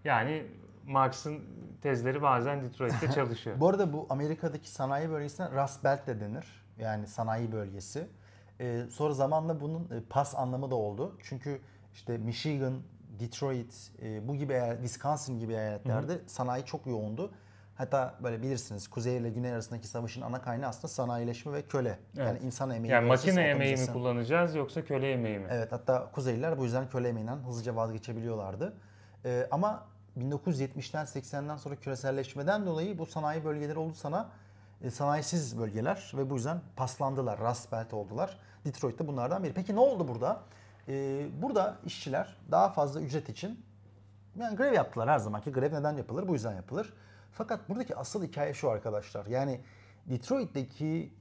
[0.04, 0.42] Yani
[0.86, 1.40] Marx'ın
[1.82, 3.60] tezleri bazen Detroit'te çalışıyor.
[3.60, 6.46] Bu arada bu Amerika'daki sanayi bölgesine Rust Belt de denir.
[6.78, 8.06] Yani sanayi bölgesi.
[8.60, 11.16] Ee, sonra zamanla bunun e, pas anlamı da oldu.
[11.22, 11.60] Çünkü
[11.92, 12.74] işte Michigan,
[13.20, 17.30] Detroit, e, bu gibi eyalet, Wisconsin gibi eyaletlerde sanayi çok yoğundu.
[17.74, 21.98] Hatta böyle bilirsiniz kuzey ile güney arasındaki savaşın ana kaynağı aslında sanayileşme ve köle.
[22.14, 22.44] Yani Evet.
[22.44, 22.92] insan emeği.
[22.92, 25.46] yani makine emeği mi kullanacağız yoksa köle emeği mi?
[25.50, 28.74] Evet hatta Kuzeyliler bu yüzden köle emeğinden hızlıca vazgeçebiliyorlardı.
[29.24, 34.28] Ee, ama 1970'ten 80'den sonra küreselleşmeden dolayı bu sanayi bölgeleri oldu sana
[34.82, 38.38] e, sanayisiz bölgeler ve bu yüzden paslandılar, Rust Belt oldular.
[38.64, 39.52] Detroit de bunlardan biri.
[39.52, 40.42] Peki ne oldu burada?
[40.88, 43.64] Ee, burada işçiler daha fazla ücret için
[44.36, 45.52] yani grev yaptılar her zamanki.
[45.52, 46.28] Grev neden yapılır?
[46.28, 46.92] Bu yüzden yapılır.
[47.32, 49.26] Fakat buradaki asıl hikaye şu arkadaşlar.
[49.26, 49.60] Yani
[50.06, 51.12] Detroit'teki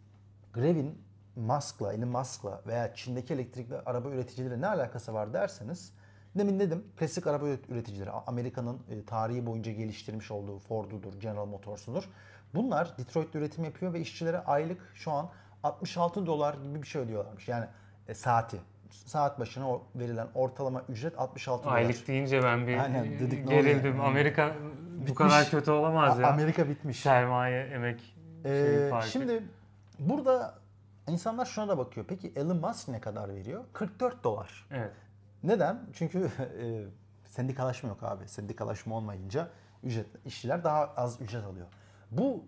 [0.53, 1.01] grevin
[1.35, 5.93] Musk'la, Elon Musk'la veya Çin'deki elektrikli araba üreticileri ne alakası var derseniz
[6.35, 12.03] demin dedim klasik araba üreticileri Amerika'nın e, tarihi boyunca geliştirmiş olduğu Ford'udur, General Motors'udur.
[12.55, 15.29] Bunlar Detroit'te üretim yapıyor ve işçilere aylık şu an
[15.63, 17.47] 66 dolar gibi bir şey ödüyorlarmış.
[17.47, 17.65] Yani
[18.07, 18.57] e, saati.
[18.89, 21.75] Saat başına verilen ortalama ücret 66 dolar.
[21.75, 24.01] Aylık deyince ben bir Aynen, dedik, gerildim.
[24.01, 24.55] Amerika
[24.97, 25.17] bu Bitmiş.
[25.17, 26.27] kadar kötü olamaz ya.
[26.27, 26.99] Amerika bitmiş.
[26.99, 28.15] Sermaye, emek
[28.45, 29.07] Ee, farkı.
[29.07, 29.43] şimdi
[29.99, 30.55] burada
[31.07, 32.05] insanlar şuna da bakıyor.
[32.09, 33.63] Peki Elon Musk ne kadar veriyor?
[33.73, 34.67] 44 dolar.
[34.71, 34.91] Evet.
[35.45, 35.79] Neden?
[35.93, 36.19] Çünkü
[36.61, 36.85] e,
[37.25, 38.27] sendikalaşma yok abi.
[38.27, 39.49] Sendikalaşma olmayınca
[39.83, 41.67] ücret işçiler daha az ücret alıyor.
[42.11, 42.45] Bu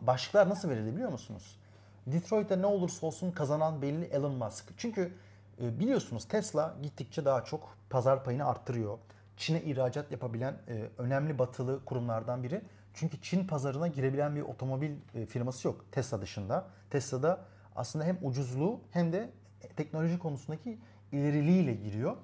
[0.00, 1.58] başlıklar nasıl verildi biliyor musunuz?
[2.06, 4.64] Detroit'te ne olursa olsun kazanan belli Elon Musk.
[4.76, 5.12] Çünkü
[5.60, 8.98] e, biliyorsunuz Tesla gittikçe daha çok pazar payını arttırıyor.
[9.36, 12.62] Çin'e ihracat yapabilen e, önemli batılı kurumlardan biri.
[12.94, 16.66] Çünkü Çin pazarına girebilen bir otomobil e, firması yok Tesla dışında.
[16.90, 17.44] Tesla'da
[17.76, 19.30] aslında hem ucuzluğu hem de
[19.76, 20.78] teknoloji konusundaki
[21.12, 22.16] ileriliğiyle giriyor.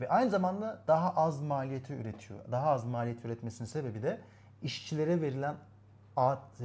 [0.00, 2.40] Ve aynı zamanda daha az maliyeti üretiyor.
[2.50, 4.20] Daha az maliyet üretmesinin sebebi de
[4.62, 5.54] işçilere verilen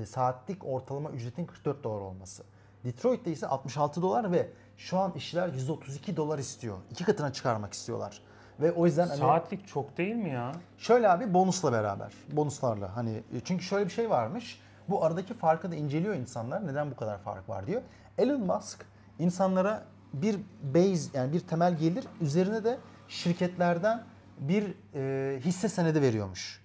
[0.05, 2.43] saatlik ortalama ücretin 44 dolar olması.
[2.83, 6.77] Detroit'te ise 66 dolar ve şu an işçiler 132 dolar istiyor.
[6.91, 8.21] İki katına çıkarmak istiyorlar.
[8.59, 10.51] Ve o yüzden hani Saatlik çok değil mi ya?
[10.77, 12.13] şöyle abi bonusla beraber.
[12.31, 14.61] Bonuslarla hani e, çünkü şöyle bir şey varmış.
[14.89, 16.67] Bu aradaki farkı da inceliyor insanlar.
[16.67, 17.81] Neden bu kadar fark var diyor.
[18.17, 18.85] Elon Musk
[19.19, 22.77] insanlara bir base yani bir temel gelir üzerine de
[23.13, 24.03] şirketlerden
[24.39, 26.63] bir e, hisse senedi veriyormuş.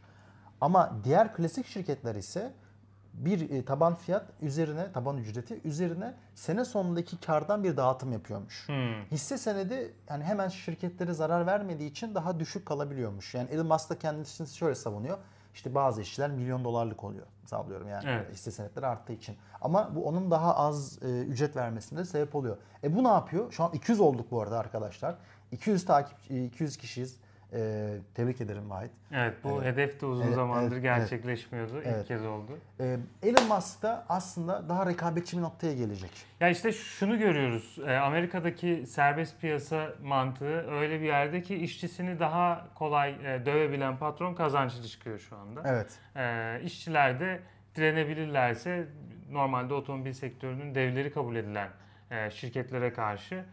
[0.61, 2.53] Ama diğer klasik şirketler ise
[3.15, 8.69] bir e, taban fiyat üzerine, taban ücreti üzerine sene sonundaki kardan bir dağıtım yapıyormuş.
[8.69, 9.05] Hmm.
[9.11, 13.35] Hisse senedi yani hemen şirketlere zarar vermediği için daha düşük kalabiliyormuş.
[13.35, 15.19] Yani Elon Musk da kendisini şöyle savunuyor.
[15.55, 17.27] İşte bazı işçiler milyon dolarlık oluyor.
[17.45, 18.33] Sağlıyorum yani Evet.
[18.33, 19.37] hisse senetleri arttığı için.
[19.61, 22.57] Ama bu onun daha az e, ücret vermesine de sebep oluyor.
[22.85, 23.53] E bu ne yapıyor?
[23.53, 25.15] Şu an 200 olduk bu arada arkadaşlar.
[25.53, 27.21] 200 takip 200 kişiyiz.
[27.53, 28.91] E, tebrik ederim Vahit.
[29.13, 29.65] Evet bu Evet.
[29.73, 31.81] hedef de uzun Evet, zamandır evet, gerçekleşmiyordu.
[31.85, 32.01] Evet.
[32.01, 32.59] İlk kez oldu.
[32.81, 36.11] E, Elon Musk da aslında daha rekabetçi bir noktaya gelecek.
[36.41, 37.79] Ya işte şunu görüyoruz.
[37.87, 44.35] e, Amerika'daki serbest piyasa mantığı öyle bir yerde ki işçisini daha kolay e, dövebilen patron
[44.35, 45.63] kazançlı çıkıyor şu anda.
[45.67, 45.99] Evet.
[46.17, 47.41] E, işçiler de
[47.77, 48.87] direnebilirlerse
[49.31, 51.69] normalde otomobil sektörünün devleri kabul edilen
[52.11, 53.45] e, şirketlere karşı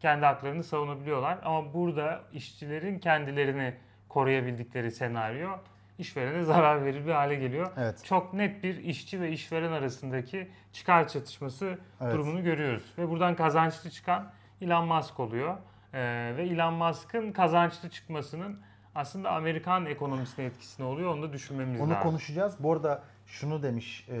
[0.00, 1.38] kendi haklarını savunabiliyorlar.
[1.44, 3.74] Ama burada işçilerin kendilerini
[4.08, 5.50] koruyabildikleri senaryo
[5.98, 7.72] işverene zarar verir bir hale geliyor.
[7.76, 8.04] Evet.
[8.04, 12.14] Çok net bir işçi ve işveren arasındaki çıkar çatışması Evet.
[12.14, 12.94] durumunu görüyoruz.
[12.98, 14.30] Ve buradan kazançlı çıkan
[14.60, 15.56] Elon Musk oluyor.
[15.92, 18.60] Ee, ve Elon Musk'ın kazançlı çıkmasının
[18.94, 22.02] aslında Amerikan ekonomisine etkisi ne oluyor onu da düşünmemiz Onu lazım.
[22.02, 22.56] konuşacağız.
[22.60, 24.14] Bu arada şunu demiş e,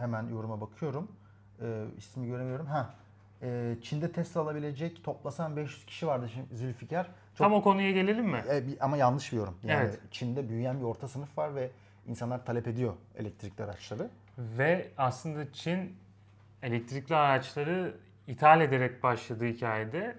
[0.00, 1.12] hemen yoruma bakıyorum.
[1.62, 2.66] E, ismi göremiyorum.
[2.66, 2.94] Ha.
[3.42, 7.04] E, Çin'de Tesla alabilecek toplasan 500 kişi vardı şimdi Zülfikar.
[7.04, 8.42] Çok, Tam o konuya gelelim mi?
[8.52, 9.58] E, bir- ama yanlış bir yorum.
[9.64, 9.98] Yani Evet.
[10.10, 11.70] Çin'de büyüyen bir orta sınıf var ve
[12.06, 14.10] insanlar talep ediyor elektrikli araçları.
[14.38, 15.96] Ve aslında Çin
[16.62, 17.94] elektrikli araçları
[18.26, 20.16] ithal ederek başladığı hikayede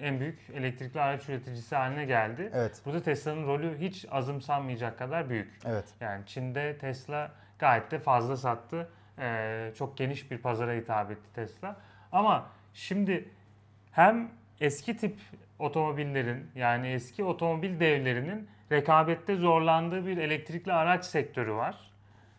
[0.00, 2.50] en büyük elektrikli araç üreticisi haline geldi.
[2.54, 2.82] Evet.
[2.86, 5.58] Burada Tesla'nın rolü hiç azımsanmayacak kadar büyük.
[5.64, 5.84] Evet.
[6.00, 8.88] Yani Çin'de Tesla gayet de fazla sattı.
[9.18, 11.76] Ee, çok geniş bir pazara hitap etti Tesla.
[12.12, 13.28] Ama şimdi
[13.92, 15.16] hem eski tip
[15.58, 21.90] otomobillerin yani eski otomobil devlerinin rekabette zorlandığı bir elektrikli araç sektörü var.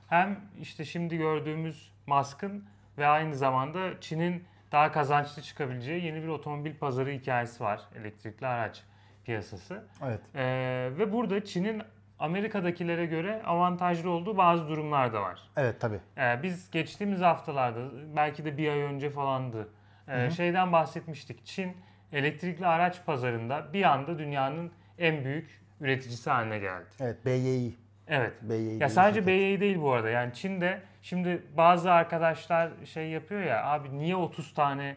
[0.10, 2.66] Hem işte şimdi gördüğümüz Musk'ın
[2.98, 8.84] ve aynı zamanda Çin'in daha kazançlı çıkabileceği yeni bir otomobil pazarı hikayesi var elektrikli araç
[9.26, 9.84] piyasası.
[10.04, 10.22] Evet.
[10.36, 11.82] Ee, ve burada Çin'in
[12.20, 15.42] Amerika'dakilere göre avantajlı olduğu bazı durumlar da var.
[15.58, 16.00] Evet tabii.
[16.18, 17.80] Ee, biz geçtiğimiz haftalarda
[18.16, 19.70] belki de bir ay önce falandı
[20.08, 21.46] ee, şeyden bahsetmiştik.
[21.46, 21.78] Çin
[22.12, 26.86] elektrikli araç pazarında bir anda dünyanın en büyük üreticisi haline geldi.
[27.00, 27.26] Evet.
[27.26, 27.76] BYI.
[28.08, 28.34] Evet.
[28.42, 29.28] BYI Ya sadece.
[29.28, 30.10] BYD değil bu arada.
[30.10, 34.96] Yani Çin'de şimdi bazı arkadaşlar şey yapıyor ya abi niye 30 tane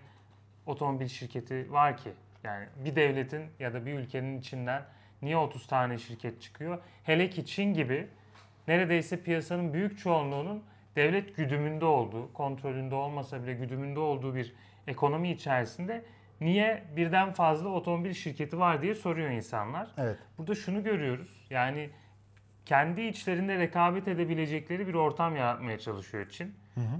[0.66, 2.10] otomobil şirketi var ki?
[2.44, 4.82] Yani bir devletin ya da bir ülkenin içinden
[5.22, 6.78] niye 30 tane şirket çıkıyor?
[7.04, 8.08] Hele ki Çin gibi
[8.68, 10.62] neredeyse piyasanın büyük çoğunluğunun
[10.96, 14.54] devlet güdümünde olduğu, kontrolünde olmasa bile güdümünde olduğu bir
[14.86, 16.04] ekonomi içerisinde
[16.40, 19.88] niye birden fazla otomobil şirketi var diye soruyor insanlar.
[19.98, 20.18] Evet.
[20.38, 21.46] Burada şunu görüyoruz.
[21.50, 21.90] Yani
[22.66, 26.54] kendi içlerinde rekabet edebilecekleri bir ortam yaratmaya çalışıyor Çin.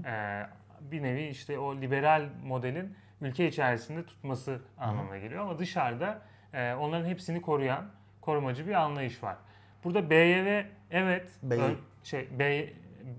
[0.05, 0.43] Ee,
[0.81, 6.21] bir nevi işte o liberal modelin ülke içerisinde tutması anlamına geliyor ama dışarıda
[6.53, 7.85] e, onların hepsini koruyan
[8.21, 9.35] korumacı bir anlayış var.
[9.83, 12.69] Burada BYD evet ön- şey B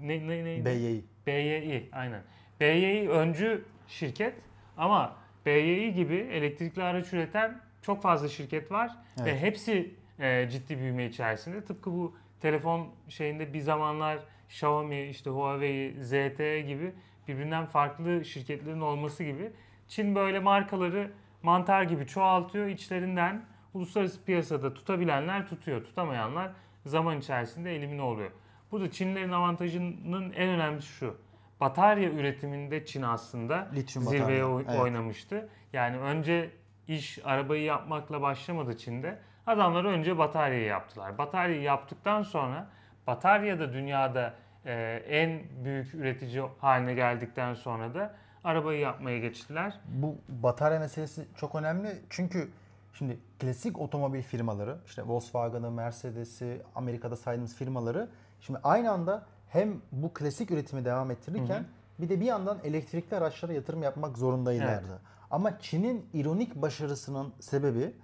[0.00, 0.64] ne, ne, neydi?
[0.64, 1.04] BYI.
[1.26, 2.22] BYI aynen.
[2.60, 4.34] BYI öncü şirket
[4.78, 5.16] ama
[5.46, 8.90] BYI gibi elektrikli araç üreten çok fazla şirket var
[9.24, 9.42] ve Evet.
[9.42, 11.64] hepsi e, ciddi büyüme içerisinde.
[11.64, 14.18] Tıpkı bu telefon şeyinde bir zamanlar
[14.48, 16.92] Xiaomi, işte Huawei, ZTE gibi
[17.28, 19.50] birbirinden farklı şirketlerin olması gibi
[19.88, 21.10] Çin böyle markaları
[21.42, 26.50] mantar gibi çoğaltıyor içlerinden uluslararası piyasada tutabilenler tutuyor, tutamayanlar
[26.86, 28.30] zaman içerisinde elimine oluyor.
[28.72, 31.16] Burada Çinlerin avantajının en önemlisi şu.
[31.60, 34.80] Batarya üretiminde Çin aslında Lityum zirveye batarya, evet.
[34.80, 35.48] oynamıştı.
[35.72, 36.50] Yani önce
[36.88, 39.18] iş arabayı yapmakla başlamadı Çin'de.
[39.46, 41.18] Adamlar önce bataryayı yaptılar.
[41.18, 42.68] Bataryayı yaptıktan sonra
[43.06, 44.34] batarya da dünyada
[44.64, 49.80] e, en büyük üretici haline geldikten sonra da arabayı yapmaya geçtiler.
[49.84, 51.88] Bu batarya meselesi çok önemli.
[52.10, 52.50] Çünkü
[52.92, 58.08] şimdi klasik otomobil firmaları, işte Volkswagen'ı, Mercedes'i, Amerika'da saydığımız firmaları
[58.40, 61.64] şimdi aynı anda hem bu klasik üretimi devam ettirirken
[62.00, 65.00] bir de bir yandan elektrikli araçlara yatırım yapmak zorundaylardı.
[65.30, 67.94] Ama Çin'in ironik başarısının sebebi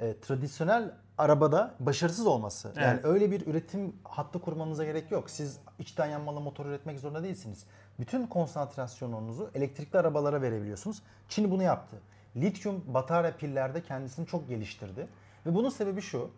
[0.00, 2.68] e, tradisyonel arabada başarısız olması.
[2.76, 3.04] Yani Evet.
[3.04, 5.30] öyle bir üretim hattı kurmanıza gerek yok.
[5.30, 7.64] Siz içten yanmalı motor üretmek zorunda değilsiniz.
[7.98, 11.02] Bütün konsantrasyonunuzu elektrikli arabalara verebiliyorsunuz.
[11.28, 11.96] Çin bunu yaptı.
[12.36, 15.08] Lityum batarya pillerde kendisini çok geliştirdi.
[15.46, 16.30] Ve bunun sebebi şu.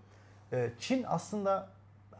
[0.52, 1.68] e, Çin aslında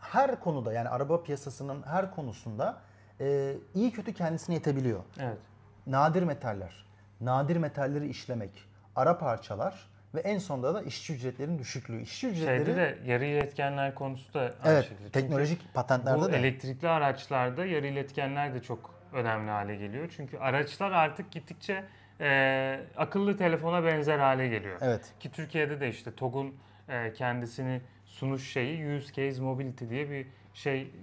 [0.03, 2.77] her konuda yani araba piyasasının her konusunda
[3.21, 5.39] e, iyi kötü kendisine yetebiliyor Evet.
[5.87, 6.87] nadir metaller,
[7.21, 8.65] nadir metalleri işlemek,
[8.97, 12.03] ara parçalar ve en sonunda da işçi ücretlerinin düşüklüğü.
[12.03, 14.99] İşçi ücretleri Şeyde de yarı iletkenler konusu da aynı evet şekilde.
[14.99, 20.15] Çünkü teknolojik patentlerde bu de elektrikli araçlarda yarı iletkenler de çok önemli hale geliyor.
[20.17, 21.85] Çünkü araçlar artık gittikçe
[22.21, 24.79] e, akıllı telefona benzer hale geliyor.
[24.81, 26.55] evet Ki Türkiye'de de işte TOG'un
[26.89, 27.81] e, kendisini
[28.13, 30.95] sunuş şeyi Use Case Mobility diye bir şey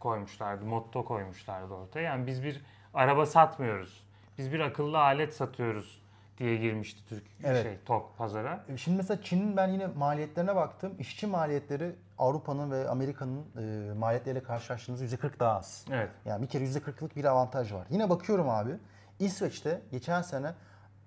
[0.00, 2.00] koymuşlardı, motto koymuşlardı ortaya.
[2.00, 2.62] Yani biz bir
[2.94, 4.06] araba satmıyoruz.
[4.38, 6.02] Biz bir akıllı alet satıyoruz
[6.38, 7.62] diye girmişti Türk Evet.
[7.62, 8.64] şey TOG pazara.
[8.76, 10.94] Şimdi mesela Çin'in ben yine maliyetlerine baktım.
[10.98, 15.84] İşçi maliyetleri Avrupa'nın ve Amerika'nın e, maliyetleriyle karşılaştığınızda %40 daha az.
[15.90, 16.10] Evet.
[16.24, 17.86] Yani bir kere %40'lık bir avantaj var.
[17.90, 18.70] Yine bakıyorum abi.
[19.18, 20.54] İsveç'te geçen sene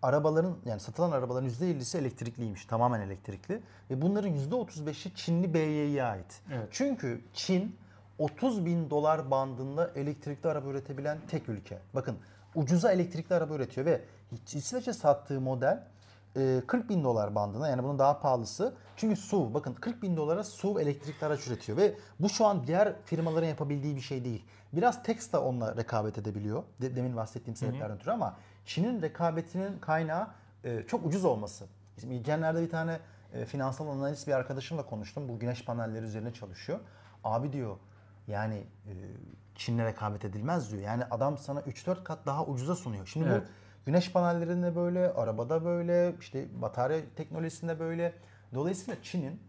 [0.01, 2.65] arabaların yani satılan arabaların %50'si elektrikliymiş.
[2.65, 3.61] Tamamen elektrikli.
[3.89, 6.41] Ve bunların %35'i Çinli BY'ye ait.
[6.53, 6.67] Evet.
[6.71, 7.75] Çünkü Çin
[8.17, 11.79] 30 bin dolar bandında elektrikli araba üretebilen tek ülke.
[11.95, 12.17] Bakın
[12.55, 14.01] ucuza elektrikli araba üretiyor ve
[14.53, 15.83] İsveç'e sattığı model
[16.37, 18.73] e, 40 bin dolar bandına yani bunun daha pahalısı.
[18.95, 22.93] Çünkü SUV bakın 40 bin dolara SUV elektrikli araç üretiyor ve bu şu an diğer
[23.05, 24.45] firmaların yapabildiği bir şey değil.
[24.73, 26.63] Biraz Tesla onunla rekabet edebiliyor.
[26.81, 28.37] De- demin bahsettiğim sebeplerden ötürü ama
[28.69, 30.27] Çin'in rekabetinin kaynağı
[30.63, 31.65] e, çok ucuz olması.
[31.99, 32.99] Şimdi geçenlerde bir tane
[33.33, 35.29] e, finansal analist bir arkadaşımla konuştum.
[35.29, 36.79] Bu güneş panelleri üzerine çalışıyor.
[37.23, 37.77] Abi diyor
[38.27, 38.93] yani e,
[39.55, 40.83] Çin'le rekabet edilmez diyor.
[40.83, 43.05] Yani adam sana 3-4 kat daha ucuza sunuyor.
[43.05, 43.41] Şimdi Evet.
[43.41, 48.13] bu güneş panellerinde böyle, arabada böyle, işte batarya teknolojisinde böyle.
[48.53, 49.41] Dolayısıyla Çin'in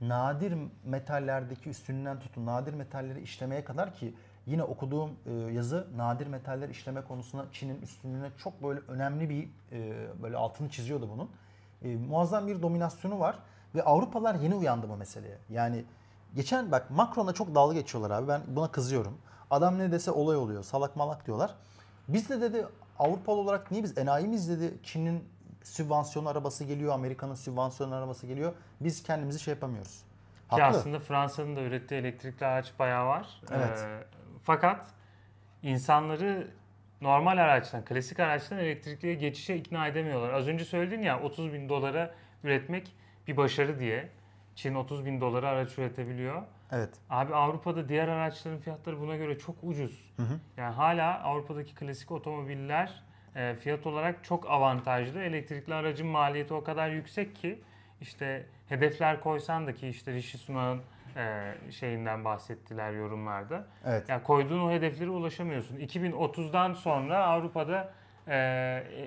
[0.00, 0.54] nadir
[0.84, 4.14] metallerdeki üstünlüğünden tutun nadir metalleri işlemeye kadar ki
[4.46, 10.06] yine okuduğum e, yazı nadir metaller işleme konusunda Çin'in üstünlüğüne çok böyle önemli bir e,
[10.22, 11.30] böyle altını çiziyordu bunun.
[11.82, 13.38] E, muazzam bir dominasyonu var
[13.74, 15.38] ve Avrupalılar yeni uyandı bu meseleye.
[15.50, 15.84] Yani
[16.34, 19.18] geçen bak Macron'a çok dalga geçiyorlar abi ben buna kızıyorum.
[19.50, 21.54] Adam ne dese olay oluyor salak malak diyorlar.
[22.08, 22.66] Biz de dedi
[22.98, 25.24] Avrupalı olarak niye biz enayi miyiz dedi Çin'in
[25.62, 28.52] sübvansiyonlu arabası geliyor, Amerika'nın sübvansiyonlu arabası geliyor.
[28.80, 30.02] Biz kendimizi şey yapamıyoruz.
[30.50, 30.78] Ki Haklı.
[30.78, 33.40] aslında Fransa'nın da ürettiği elektrikli araç bayağı var.
[33.50, 33.78] Evet.
[33.78, 34.15] Ee,
[34.46, 34.86] fakat
[35.62, 36.48] insanları
[37.00, 40.32] normal araçtan, klasik araçtan elektrikliye geçişe ikna edemiyorlar.
[40.32, 44.08] Az önce söyledin ya 30 bin dolara üretmek bir başarı diye.
[44.54, 46.42] Çin 30 bin dolara araç üretebiliyor.
[46.72, 46.90] Evet.
[47.10, 50.12] Abi Avrupa'da diğer araçların fiyatları buna göre çok ucuz.
[50.16, 50.40] Hı hı.
[50.56, 53.02] Yani hala Avrupa'daki klasik otomobiller
[53.36, 55.22] e, fiyat olarak çok avantajlı.
[55.22, 57.62] Elektrikli aracın maliyeti o kadar yüksek ki
[58.00, 60.82] işte hedefler koysan da ki işte Rishi Sunak'ın
[61.16, 63.66] e, şeyinden bahsettiler yorumlarda.
[63.84, 64.08] Evet.
[64.08, 65.76] Yani koyduğun o hedeflere ulaşamıyorsun.
[65.76, 67.92] 2030'dan sonra Avrupa'da
[68.28, 68.36] e,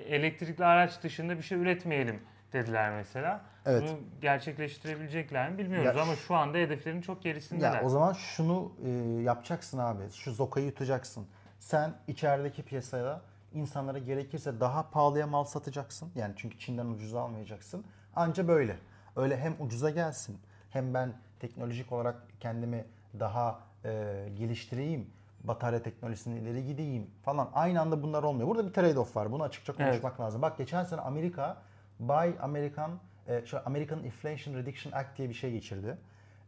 [0.08, 3.40] elektrikli araç dışında bir şey üretmeyelim dediler mesela.
[3.66, 3.82] Evet.
[3.82, 7.74] Bunu gerçekleştirebilecekler mi bilmiyoruz Ya ama şu anda hedeflerin çok gerisindeler.
[7.74, 8.88] Ya o zaman şunu e,
[9.22, 10.02] yapacaksın abi.
[10.12, 11.26] Şu zokayı yutacaksın.
[11.58, 13.20] Sen içerideki piyasaya
[13.52, 16.12] insanlara gerekirse daha pahalıya mal satacaksın.
[16.14, 17.84] Yani çünkü Çin'den ucuza almayacaksın.
[18.16, 18.76] Anca böyle.
[19.16, 20.38] Öyle hem ucuza gelsin
[20.70, 22.84] hem ben teknolojik olarak kendimi
[23.20, 25.10] daha e, geliştireyim.
[25.44, 27.50] Batarya teknolojisini ileri gideyim falan.
[27.54, 28.48] Aynı anda bunlar olmuyor.
[28.48, 29.32] Burada bir trade-off var.
[29.32, 30.42] Bunu açıkça konuşmak lazım.
[30.42, 31.56] Bak geçen sene Amerika
[32.00, 32.90] Buy American
[33.28, 35.98] e, şu American Inflation Reduction Act diye bir şey geçirdi.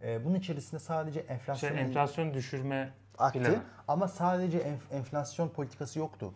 [0.03, 3.63] E, bunun içerisinde sadece şey, enflasyon enflasyon düşürme akti planı.
[3.89, 6.35] ama sadece enf- enflasyon politikası yoktu.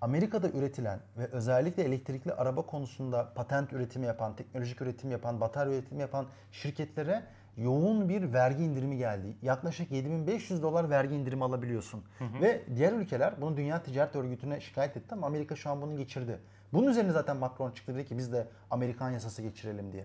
[0.00, 6.00] Amerika'da üretilen ve özellikle elektrikli araba konusunda patent üretimi yapan, teknolojik üretim yapan, batarya üretimi
[6.00, 7.22] yapan şirketlere
[7.56, 9.36] yoğun bir vergi indirimi geldi.
[9.42, 12.04] Yaklaşık 7500 dolar vergi indirimi alabiliyorsun.
[12.42, 16.38] Ve diğer ülkeler bunu Dünya Ticaret Örgütü'ne şikayet etti ama Amerika şu an bunu geçirdi.
[16.72, 20.04] Bunun üzerine zaten Macron çıktı dedi ki biz de Amerikan yasası geçirelim diye.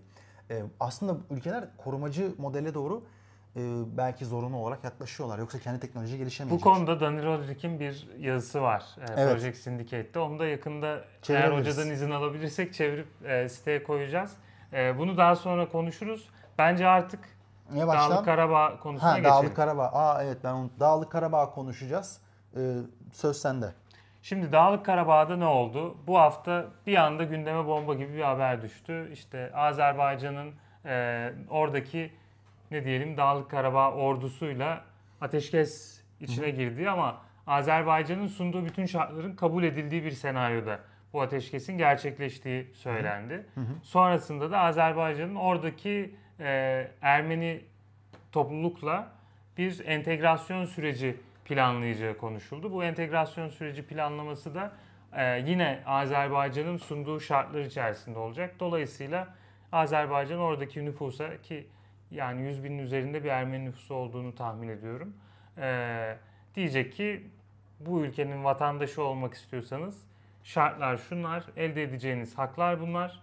[0.52, 3.04] Ee, aslında ülkeler korumacı modele doğru
[3.56, 3.60] e,
[3.98, 5.40] belki zorunlu olarak yaklaşıyorlar.
[5.40, 6.64] Yoksa kendi teknoloji Bu gelişemeyecek.
[6.64, 9.32] konuda Danny Roderick'in bir yazısı var e, Evet.
[9.32, 10.20] Project Syndicate'de.
[10.20, 14.34] Onu da yakında eğer hocadan izin alabilirsek çevirip e, siteye koyacağız.
[14.74, 16.30] E, bunu daha sonra konuşuruz.
[16.58, 17.20] Bence artık
[17.72, 18.12] Niye baştan?
[18.12, 19.36] Dağlık Karabağ konusuna Ha, geçelim.
[19.36, 19.90] Dağlık Karabağ.
[19.94, 22.22] Aa evet ben onu Dağlık Karabağ konuşacağız.
[22.58, 22.60] Ee,
[23.14, 23.74] söz sende.
[24.22, 25.98] Şimdi Dağlık Karabağ'da ne oldu?
[26.08, 29.10] Bu hafta bir anda gündeme bomba gibi bir haber düştü.
[29.14, 30.54] İşte Azerbaycan'ın
[30.86, 32.12] e, oradaki
[32.72, 34.82] ne diyelim Dağlık Karabağ ordusuyla
[35.22, 40.80] ateşkes içine girdiği ama Azerbaycan'ın sunduğu bütün şartların kabul edildiği bir senaryoda
[41.14, 43.46] bu ateşkesin gerçekleştiği söylendi.
[43.84, 47.62] Sonrasında da Azerbaycan'ın oradaki e, Ermeni
[48.32, 49.12] toplulukla
[49.58, 52.72] bir entegrasyon süreci planlayacağı konuşuldu.
[52.72, 54.72] Bu entegrasyon süreci planlaması da
[55.14, 58.56] e, yine Azerbaycan'ın sunduğu şartlar içerisinde olacak.
[58.60, 59.36] Dolayısıyla
[59.72, 61.68] Azerbaycan oradaki nüfusa ki
[62.12, 65.14] yani 100 binin üzerinde bir Ermeni nüfusu olduğunu tahmin ediyorum.
[65.58, 66.18] e,
[66.56, 67.28] diyecek ki
[67.80, 70.08] bu ülkenin vatandaşı olmak istiyorsanız
[70.44, 73.22] şartlar şunlar, elde edeceğiniz haklar bunlar.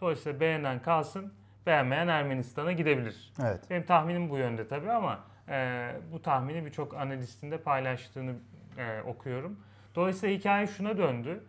[0.00, 1.32] Dolayısıyla beğenen kalsın,
[1.66, 3.32] beğenmeyen Ermenistan'a gidebilir.
[3.42, 3.60] Evet.
[3.70, 8.34] Benim tahminim bu yönde tabii ama e, bu tahmini birçok analistin de paylaştığını
[8.78, 9.60] e, okuyorum.
[9.94, 11.44] Dolayısıyla hikaye şuna döndü.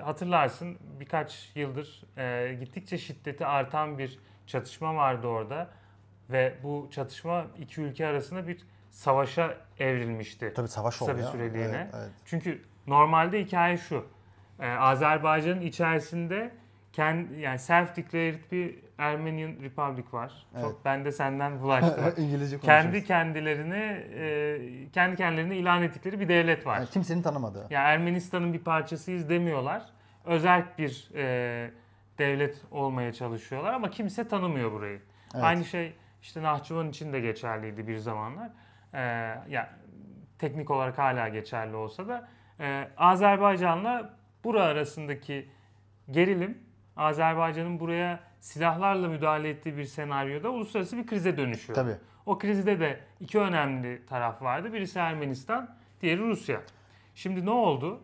[0.00, 5.68] Hatırlarsın birkaç yıldır e, gittikçe şiddeti artan bir çatışma vardı orada
[6.30, 10.52] ve bu çatışma iki ülke arasında bir savaşa evrilmişti.
[10.56, 11.76] Tabii savaş Kısa oldu bir süreliğine.
[11.76, 12.10] Evet, evet.
[12.24, 14.06] Çünkü normalde hikaye şu.
[14.60, 16.52] Ee, Azerbaycan'ın içerisinde
[16.92, 20.46] kendi yani self declared bir Armenian Republic var.
[20.54, 20.64] Evet.
[20.64, 22.02] Çok ben de senden bulaştı.
[22.04, 22.14] bak.
[22.18, 26.76] İngilizce kendi kendilerini e, kendi kendilerini ilan ettikleri bir devlet var.
[26.76, 27.66] Yani kimsenin tanımadığı.
[27.70, 29.82] Yani Ermenistan'ın bir parçasıyız demiyorlar.
[30.24, 31.70] Özerk bir e,
[32.18, 35.00] devlet olmaya çalışıyorlar ama kimse tanımıyor burayı.
[35.34, 35.44] Evet.
[35.44, 38.50] Aynı şey işte Nahçıvan için de geçerliydi bir zamanlar.
[38.94, 39.00] Ee,
[39.48, 39.70] ya
[40.38, 42.28] teknik olarak hala geçerli olsa da
[42.60, 44.14] e, Azerbaycan'la
[44.44, 45.48] bura arasındaki
[46.10, 46.58] gerilim
[46.96, 51.74] Azerbaycan'ın buraya silahlarla müdahale ettiği bir senaryoda uluslararası bir krize dönüşüyor.
[51.74, 51.96] Tabii.
[52.26, 54.72] O krizde de iki önemli taraf vardı.
[54.72, 56.60] Birisi Ermenistan, diğeri Rusya.
[57.14, 58.00] Şimdi ne oldu?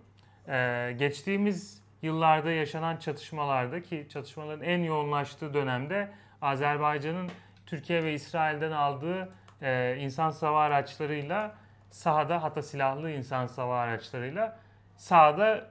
[0.49, 6.11] Ee, geçtiğimiz yıllarda yaşanan çatışmalarda ki çatışmaların en yoğunlaştığı dönemde
[6.43, 7.30] Azerbaycan'ın
[7.66, 9.32] Türkiye ve İsrail'den aldığı
[9.62, 11.55] e, insan sava araçlarıyla
[11.91, 14.59] sahada hatta silahlı insan sava araçlarıyla
[14.97, 15.70] sahada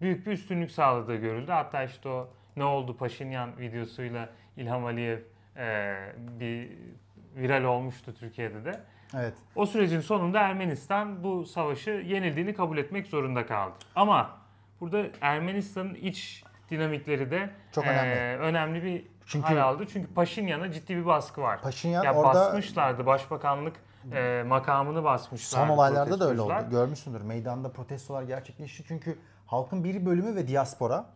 [0.00, 1.52] büyük bir üstünlük sağladığı görüldü.
[1.52, 5.18] Hatta işte o ne oldu Paşinyan videosuyla İlham Aliyev
[5.56, 6.70] e, bir
[7.36, 8.80] viral olmuştu Türkiye'de de.
[9.16, 9.34] Evet.
[9.56, 13.74] O sürecin sonunda Ermenistan bu savaşı yenildiğini kabul etmek zorunda kaldı.
[13.96, 14.30] Ama
[14.80, 18.42] burada Ermenistan'ın iç dinamikleri de Çok e, önemli.
[18.42, 19.84] önemli bir Çünkü- hal aldı.
[19.92, 21.62] Çünkü Paşinyan'a ciddi bir baskı var.
[21.62, 23.76] Paşinyan ya orada basmışlardı başbakanlık
[24.12, 25.66] e, makamını basmışlardı.
[25.66, 26.54] son olaylarda da öyle oldu.
[26.70, 27.20] Görmüşsündür.
[27.20, 28.84] Meydanda protestolar gerçekleşti.
[28.88, 31.06] Çünkü halkın bir bölümü ve diaspora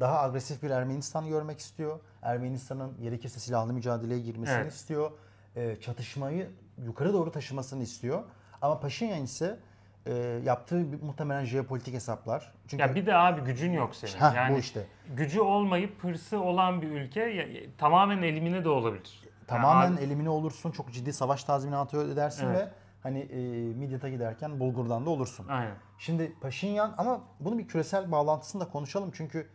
[0.00, 2.00] daha agresif bir Ermenistan görmek istiyor.
[2.22, 4.72] Ermenistan'ın gerekirse silahlı mücadeleye girmesini Evet.
[4.72, 5.10] istiyor.
[5.56, 6.50] Ee, çatışmayı
[6.84, 8.22] yukarı doğru taşımasını istiyor.
[8.62, 9.58] Ama Paşinyan ise
[10.06, 10.12] e,
[10.44, 12.52] yaptığı muhtemelen jeopolitik hesaplar.
[12.68, 14.12] Çünkü Ya bir de abi gücün yok senin.
[14.12, 14.86] Heh, yani bu işte.
[15.16, 17.46] gücü olmayıp hırsı olan bir ülke ya-
[17.78, 19.22] tamamen elimine de olabilir.
[19.46, 20.70] Tamamen Yani abi- elimine olursun.
[20.70, 22.56] Çok ciddi savaş tazminatı ödersin Evet.
[22.60, 22.68] ve
[23.08, 23.38] hani e,
[23.74, 25.48] Midyat'a giderken Bulgur'dan da olursun.
[25.48, 25.74] Aynen.
[25.98, 29.48] Şimdi Paşinyan ama bunun bir küresel bağlantısını da konuşalım çünkü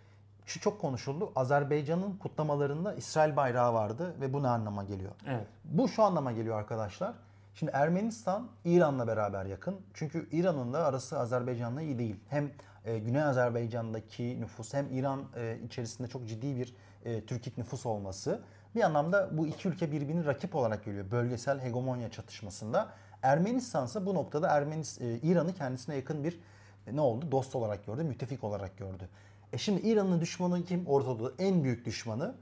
[0.45, 1.31] şu çok konuşuldu.
[1.35, 5.11] Azerbaycan'ın kutlamalarında İsrail bayrağı vardı ve bu ne anlama geliyor?
[5.27, 5.47] Evet.
[5.65, 7.13] Bu şu anlama geliyor arkadaşlar.
[7.55, 9.75] Şimdi Ermenistan İran'la beraber yakın.
[9.93, 12.15] Çünkü İran'ın da arası Azerbaycan'la iyi değil.
[12.29, 12.51] Hem
[12.85, 16.75] e, Güney Azerbaycan'daki nüfus hem İran e, içerisinde çok ciddi bir
[17.05, 18.41] e, Türkik nüfus olması.
[18.75, 21.11] Bir anlamda bu iki ülke birbirini rakip olarak görüyor.
[21.11, 22.89] Bölgesel hegemonya çatışmasında.
[23.23, 26.39] Ermenistan ise bu noktada Ermenis, e, İran'ı kendisine yakın bir
[26.87, 27.31] e, ne oldu?
[27.31, 29.09] Dost olarak gördü, müttefik olarak gördü.
[29.53, 30.87] E şimdi İran'ın düşmanı kim?
[30.87, 32.35] Ortada en büyük düşmanı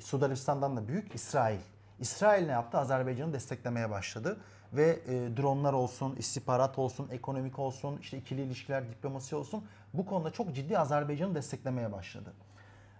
[0.00, 1.58] Suudi Arabistan'dan da büyük İsrail.
[2.00, 2.78] İsrail ne yaptı?
[2.78, 4.40] Azerbaycan'ı desteklemeye başladı.
[4.72, 9.64] Ve e, dronlar olsun, istihbarat olsun, ekonomik olsun, işte ikili ilişkiler, diplomasi olsun
[9.94, 12.32] bu konuda çok ciddi Azerbaycan'ı desteklemeye başladı.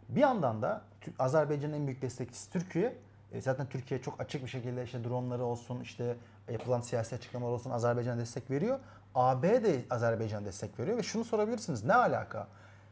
[0.09, 0.83] Bir yandan da
[1.19, 2.97] Azerbaycan'ın en büyük destekçisi Türkiye.
[3.35, 6.17] E, zaten Türkiye çok açık bir şekilde işte dronları olsun, işte
[6.53, 8.79] yapılan siyasi açıklamalar olsun Azerbaycan'a destek veriyor.
[9.15, 11.85] AB de Azerbaycan'a destek veriyor ve şunu sorabilirsiniz.
[11.85, 12.49] Ne alaka?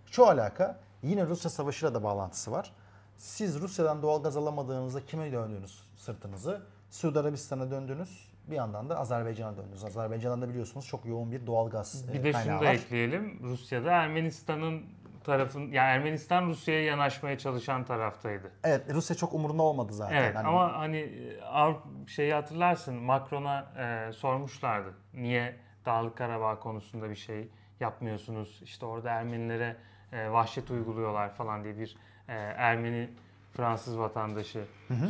[0.06, 2.72] Şu alaka yine Rusya savaşıyla da bağlantısı var.
[3.16, 6.62] Siz Rusya'dan doğal gaz alamadığınızda kime döndünüz sırtınızı?
[6.90, 8.32] Suudi Arabistan'a döndünüz.
[8.50, 9.84] Bir yandan da Azerbaycan'a döndünüz.
[9.84, 12.74] Azerbaycan'da da biliyorsunuz çok yoğun bir doğal gaz e, Bir de kaynağı şunu da var.
[12.74, 13.40] ekleyelim.
[13.42, 14.82] Rusya'da Ermenistan'ın
[15.24, 18.50] tarafın yani Ermenistan Rusya'ya yanaşmaya çalışan taraftaydı.
[18.64, 20.16] Evet Rusya çok umurunda olmadı zaten.
[20.16, 24.94] Evet Hani ama hani e, Avrupa şeyi hatırlarsın Macron'a e, sormuşlardı.
[25.14, 25.56] Niye
[25.86, 27.48] Dağlık Karabağ konusunda bir şey
[27.80, 28.60] yapmıyorsunuz?
[28.64, 29.76] İşte orada Ermenilere
[30.12, 31.96] e, vahşet uyguluyorlar falan diye bir
[32.28, 33.10] e, Ermeni
[33.56, 34.64] Fransız vatandaşı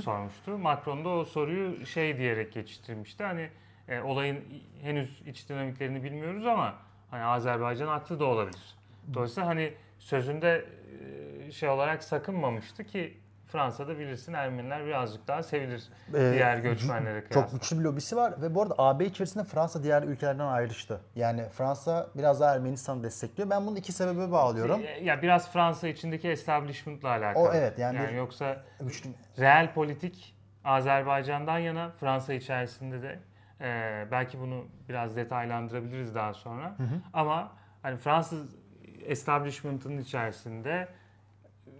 [0.04, 0.58] sormuştu.
[0.58, 3.24] Macron da o soruyu şey diyerek geçiştirmişti.
[3.24, 3.50] Hani
[3.88, 4.44] e, olayın
[4.82, 6.74] henüz iç dinamiklerini bilmiyoruz ama
[7.10, 8.74] hani Azerbaycan haklı da olabilir.
[9.14, 10.64] Dolayısıyla hani sözünde
[11.52, 17.58] şey olarak sakınmamıştı ki Fransa'da bilirsin Ermeniler birazcık daha sevilir Ee, diğer göçmenlere Çok kıyasla.
[17.58, 21.00] güçlü bir lobisi var ve bu arada AB içerisinde Fransa diğer ülkelerden ayrıştı.
[21.16, 23.50] Yani Fransa biraz daha Ermenistan'ı destekliyor.
[23.50, 24.80] Ben bunu iki sebebe bağlıyorum.
[25.02, 27.44] Ya biraz Fransa içindeki establishment'la alakalı.
[27.48, 29.10] O evet, yani bir- yoksa Güçlü.
[29.38, 33.18] real politik Azerbaycan'dan yana Fransa içerisinde de
[33.60, 36.76] e, belki bunu biraz detaylandırabiliriz daha sonra.
[37.12, 38.61] Ama hani Fransız
[39.06, 40.88] establishment'ın içerisinde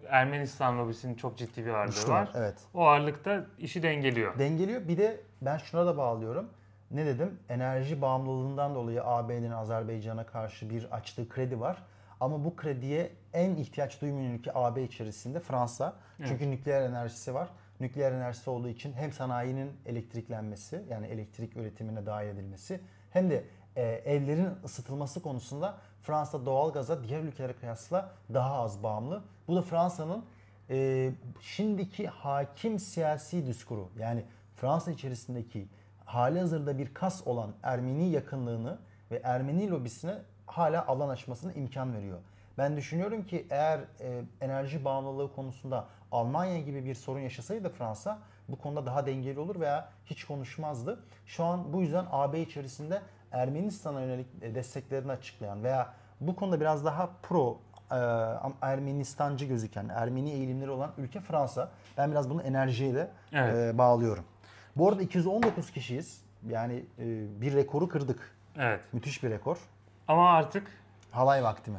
[0.09, 2.31] Ermenistan lobisinin çok ciddi bir ağırlığı Güçlü var.
[2.35, 2.55] Evet.
[2.75, 4.39] O ağırlıkta işi dengeliyor.
[4.39, 4.89] Dengeliyor.
[4.89, 6.51] Bir de ben şuna da bağlıyorum.
[6.91, 7.39] Ne dedim?
[7.49, 11.83] Enerji bağımlılığından dolayı AB'nin Azerbaycan'a karşı bir açtığı kredi var.
[12.21, 15.97] Ama bu krediye en ihtiyaç duymayan ülke AB içerisinde Fransa.
[16.27, 17.49] Çünkü nükleer enerjisi var.
[17.81, 23.45] Nükleer enerjisi olduğu için hem sanayinin elektriklenmesi yani elektrik üretimine dahil edilmesi hem de
[23.77, 29.23] e, evlerin ısıtılması konusunda Fransa doğalgaza diğer ülkelere kıyasla daha az bağımlı.
[29.49, 30.25] Bu da Fransa'nın
[30.71, 34.25] e, şimdiki hakim siyasi diskuru yani
[34.57, 35.69] Fransa içerisindeki
[36.05, 38.79] hali hazırda bir kas olan Ermeni yakınlığını
[39.11, 42.19] ve Ermeni lobisine hala alan açmasına imkan veriyor.
[42.59, 48.19] Ben düşünüyorum ki eğer e, enerji bağımlılığı konusunda Almanya gibi bir sorun yaşasaydı Fransa
[48.49, 51.05] bu konuda daha dengeli olur veya hiç konuşmazdı.
[51.27, 53.03] Şu an bu yüzden AB içerisinde
[53.33, 57.59] Ermenistan'a yönelik e, desteklerini açıklayan veya bu konuda biraz daha pro
[57.91, 57.97] e,
[58.63, 61.71] Ermenistancı gözüken, Ermeni eğilimleri olan ülke Fransa.
[61.99, 63.75] Ben biraz bunu enerjiye de Evet.
[63.75, 64.25] e, bağlıyorum.
[64.77, 66.23] Bu arada 219 kişiyiz.
[66.49, 67.05] Yani e,
[67.41, 68.37] bir rekoru kırdık.
[68.59, 68.81] Evet.
[68.93, 69.59] Müthiş bir rekor.
[70.09, 70.67] Ama artık
[71.11, 71.79] Halay vakti mi?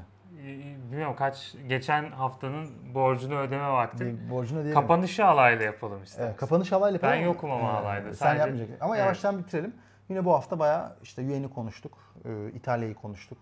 [0.91, 4.05] bilmiyorum kaç geçen haftanın borcunu ödeme vakti.
[4.05, 4.81] Bir borcunu ödeyelim.
[4.81, 6.27] Kapanışı alayla yapalım istersen.
[6.27, 7.25] Evet, kapanış halayla Ben yapalım.
[7.25, 8.77] yokum ama Ee, halayda, Sen sadece- yapmayacaksın.
[8.85, 9.05] Ama Evet.
[9.05, 9.73] yavaştan bitirelim.
[10.09, 11.97] Yine bu hafta bayağı işte UN'i konuştuk.
[12.25, 13.37] e, İtalya'yı konuştuk.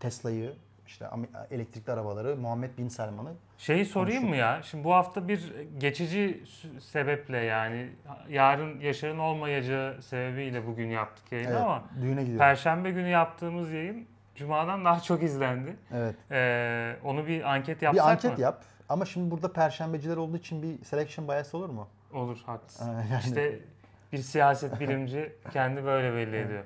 [0.00, 0.52] Tesla'yı,
[0.86, 1.06] işte
[1.50, 4.60] elektrikli arabaları Muhammed Bin Selman'ı Şeyi sorayım mı ya?
[4.62, 6.44] Şimdi bu hafta bir geçici
[6.80, 7.90] sebeple yani
[8.28, 12.38] yarın Yaşar'ın olmayacağı sebebiyle bugün yaptık yayını evet, ama düğüne gidiyor.
[12.38, 15.76] Perşembe günü yaptığımız yayın Cuma'dan daha çok izlendi.
[15.92, 16.14] evet.
[16.30, 18.42] Ee, onu bir anket yapsak Bir anket mı?
[18.44, 18.62] yap.
[18.88, 21.88] Ama şimdi burada perşembeciler olduğu için bir selection bias olur mu?
[22.12, 22.88] Olur haklısın.
[22.88, 23.60] Ee, yani- İşte
[24.14, 26.64] bir siyaset bilimci kendi böyle belli ediyor.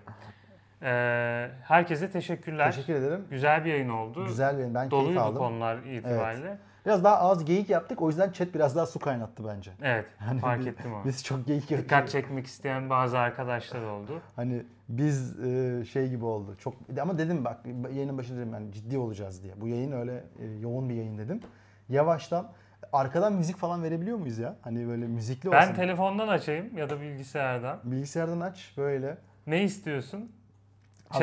[0.82, 2.72] Ee, herkese teşekkürler.
[2.72, 3.24] Teşekkür ederim.
[3.30, 4.26] Güzel bir yayın oldu.
[4.26, 5.38] Güzel bir ben keyif Doluydu aldım.
[5.38, 6.58] konular itibariyle.
[6.86, 8.02] Biraz daha az geyik yaptık.
[8.02, 9.70] O yüzden chat biraz daha su kaynattı bence.
[9.82, 11.04] Evet, Hani fark biz- ettim onu.
[11.04, 11.84] Biz çok geyik yaptık.
[11.90, 14.20] Dikkat çekmek isteyen bazı arkadaşlar oldu.
[14.36, 16.56] Hani biz e, şey gibi oldu.
[16.58, 17.60] Çok ama dedim bak
[17.92, 19.60] yayının başında dedim yani ciddi olacağız diye.
[19.60, 21.40] Bu yayın öyle e, yoğun bir yayın dedim.
[21.88, 22.48] Yavaştan
[22.92, 24.54] arkadan müzik falan verebiliyor muyuz ya?
[24.62, 25.74] Hani böyle müzikli Ben olsun.
[25.74, 27.78] telefondan açayım ya da bilgisayardan.
[27.84, 29.18] Bilgisayardan aç böyle.
[29.46, 30.32] Ne istiyorsun?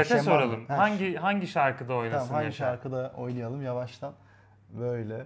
[0.08, 0.66] Şema soralım.
[0.68, 2.66] Ha, Hangi hangi şarkıda oynasın Tamam hangi Yaşar?
[2.66, 4.14] şarkıda oynayalım yavaştan.
[4.70, 5.26] Böyle.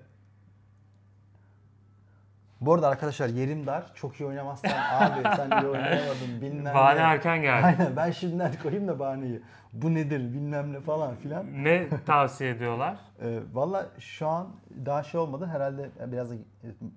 [2.62, 3.84] Bu arada arkadaşlar yerim dar.
[3.96, 7.04] Çok iyi oynamazsan abi sen iyi oynayamadın bilmem Bahane ne.
[7.04, 7.66] erken geldi.
[7.66, 9.42] Aynen ben şimdiden koyayım da bahaneyi.
[9.74, 11.64] Bu nedir bilmem ne falan filan.
[11.64, 12.98] ne tavsiye ediyorlar?
[13.22, 14.48] Ee, Valla şu an
[14.86, 15.46] daha şey olmadı.
[15.52, 16.36] Herhalde biraz da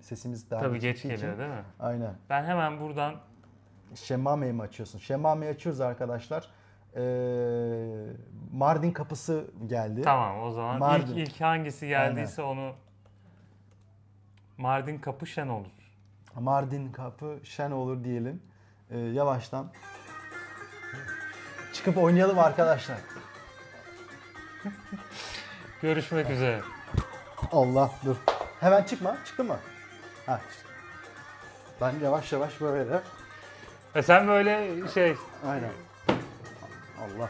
[0.01, 1.17] sesimiz daha Tabii geç geciktiği için.
[1.27, 1.65] geliyor değil mi?
[1.79, 2.13] Aynen.
[2.29, 3.15] Ben hemen buradan
[3.95, 4.99] Şemame'yi mi açıyorsun?
[4.99, 6.47] Şemame'yi açıyoruz arkadaşlar.
[6.95, 7.01] Ee,
[8.53, 10.01] Mardin kapısı geldi.
[10.01, 11.15] tamam o zaman Mardin.
[11.17, 12.73] ilk ilk hangisi geldiyse onu
[14.57, 15.71] Mardin Kapı Şen olur.
[16.39, 18.41] Mardin kapı şen olur diyelim.
[18.91, 19.67] Ee, yavaştan.
[21.73, 22.97] Çıkıp oynayalım arkadaşlar.
[25.81, 26.61] Görüşmek üzere.
[27.51, 28.15] Allah dur.
[28.59, 29.17] Hemen çıkma.
[29.25, 29.57] Çıktı mı?
[30.25, 30.41] Ha.
[31.81, 33.01] Ben yavaş yavaş böyle.
[33.95, 35.15] E sen böyle şey
[35.47, 35.71] Aynen.
[36.99, 37.29] Allah.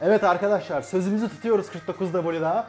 [0.00, 2.68] Evet arkadaşlar sözümüzü tutuyoruz 49 W daha.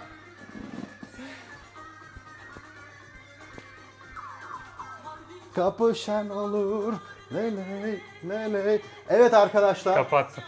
[5.56, 6.94] Kapışan olur.
[7.34, 8.00] Ley ley
[8.30, 8.82] ley ley.
[9.10, 9.96] Evet arkadaşlar.
[9.96, 10.44] kapatsın.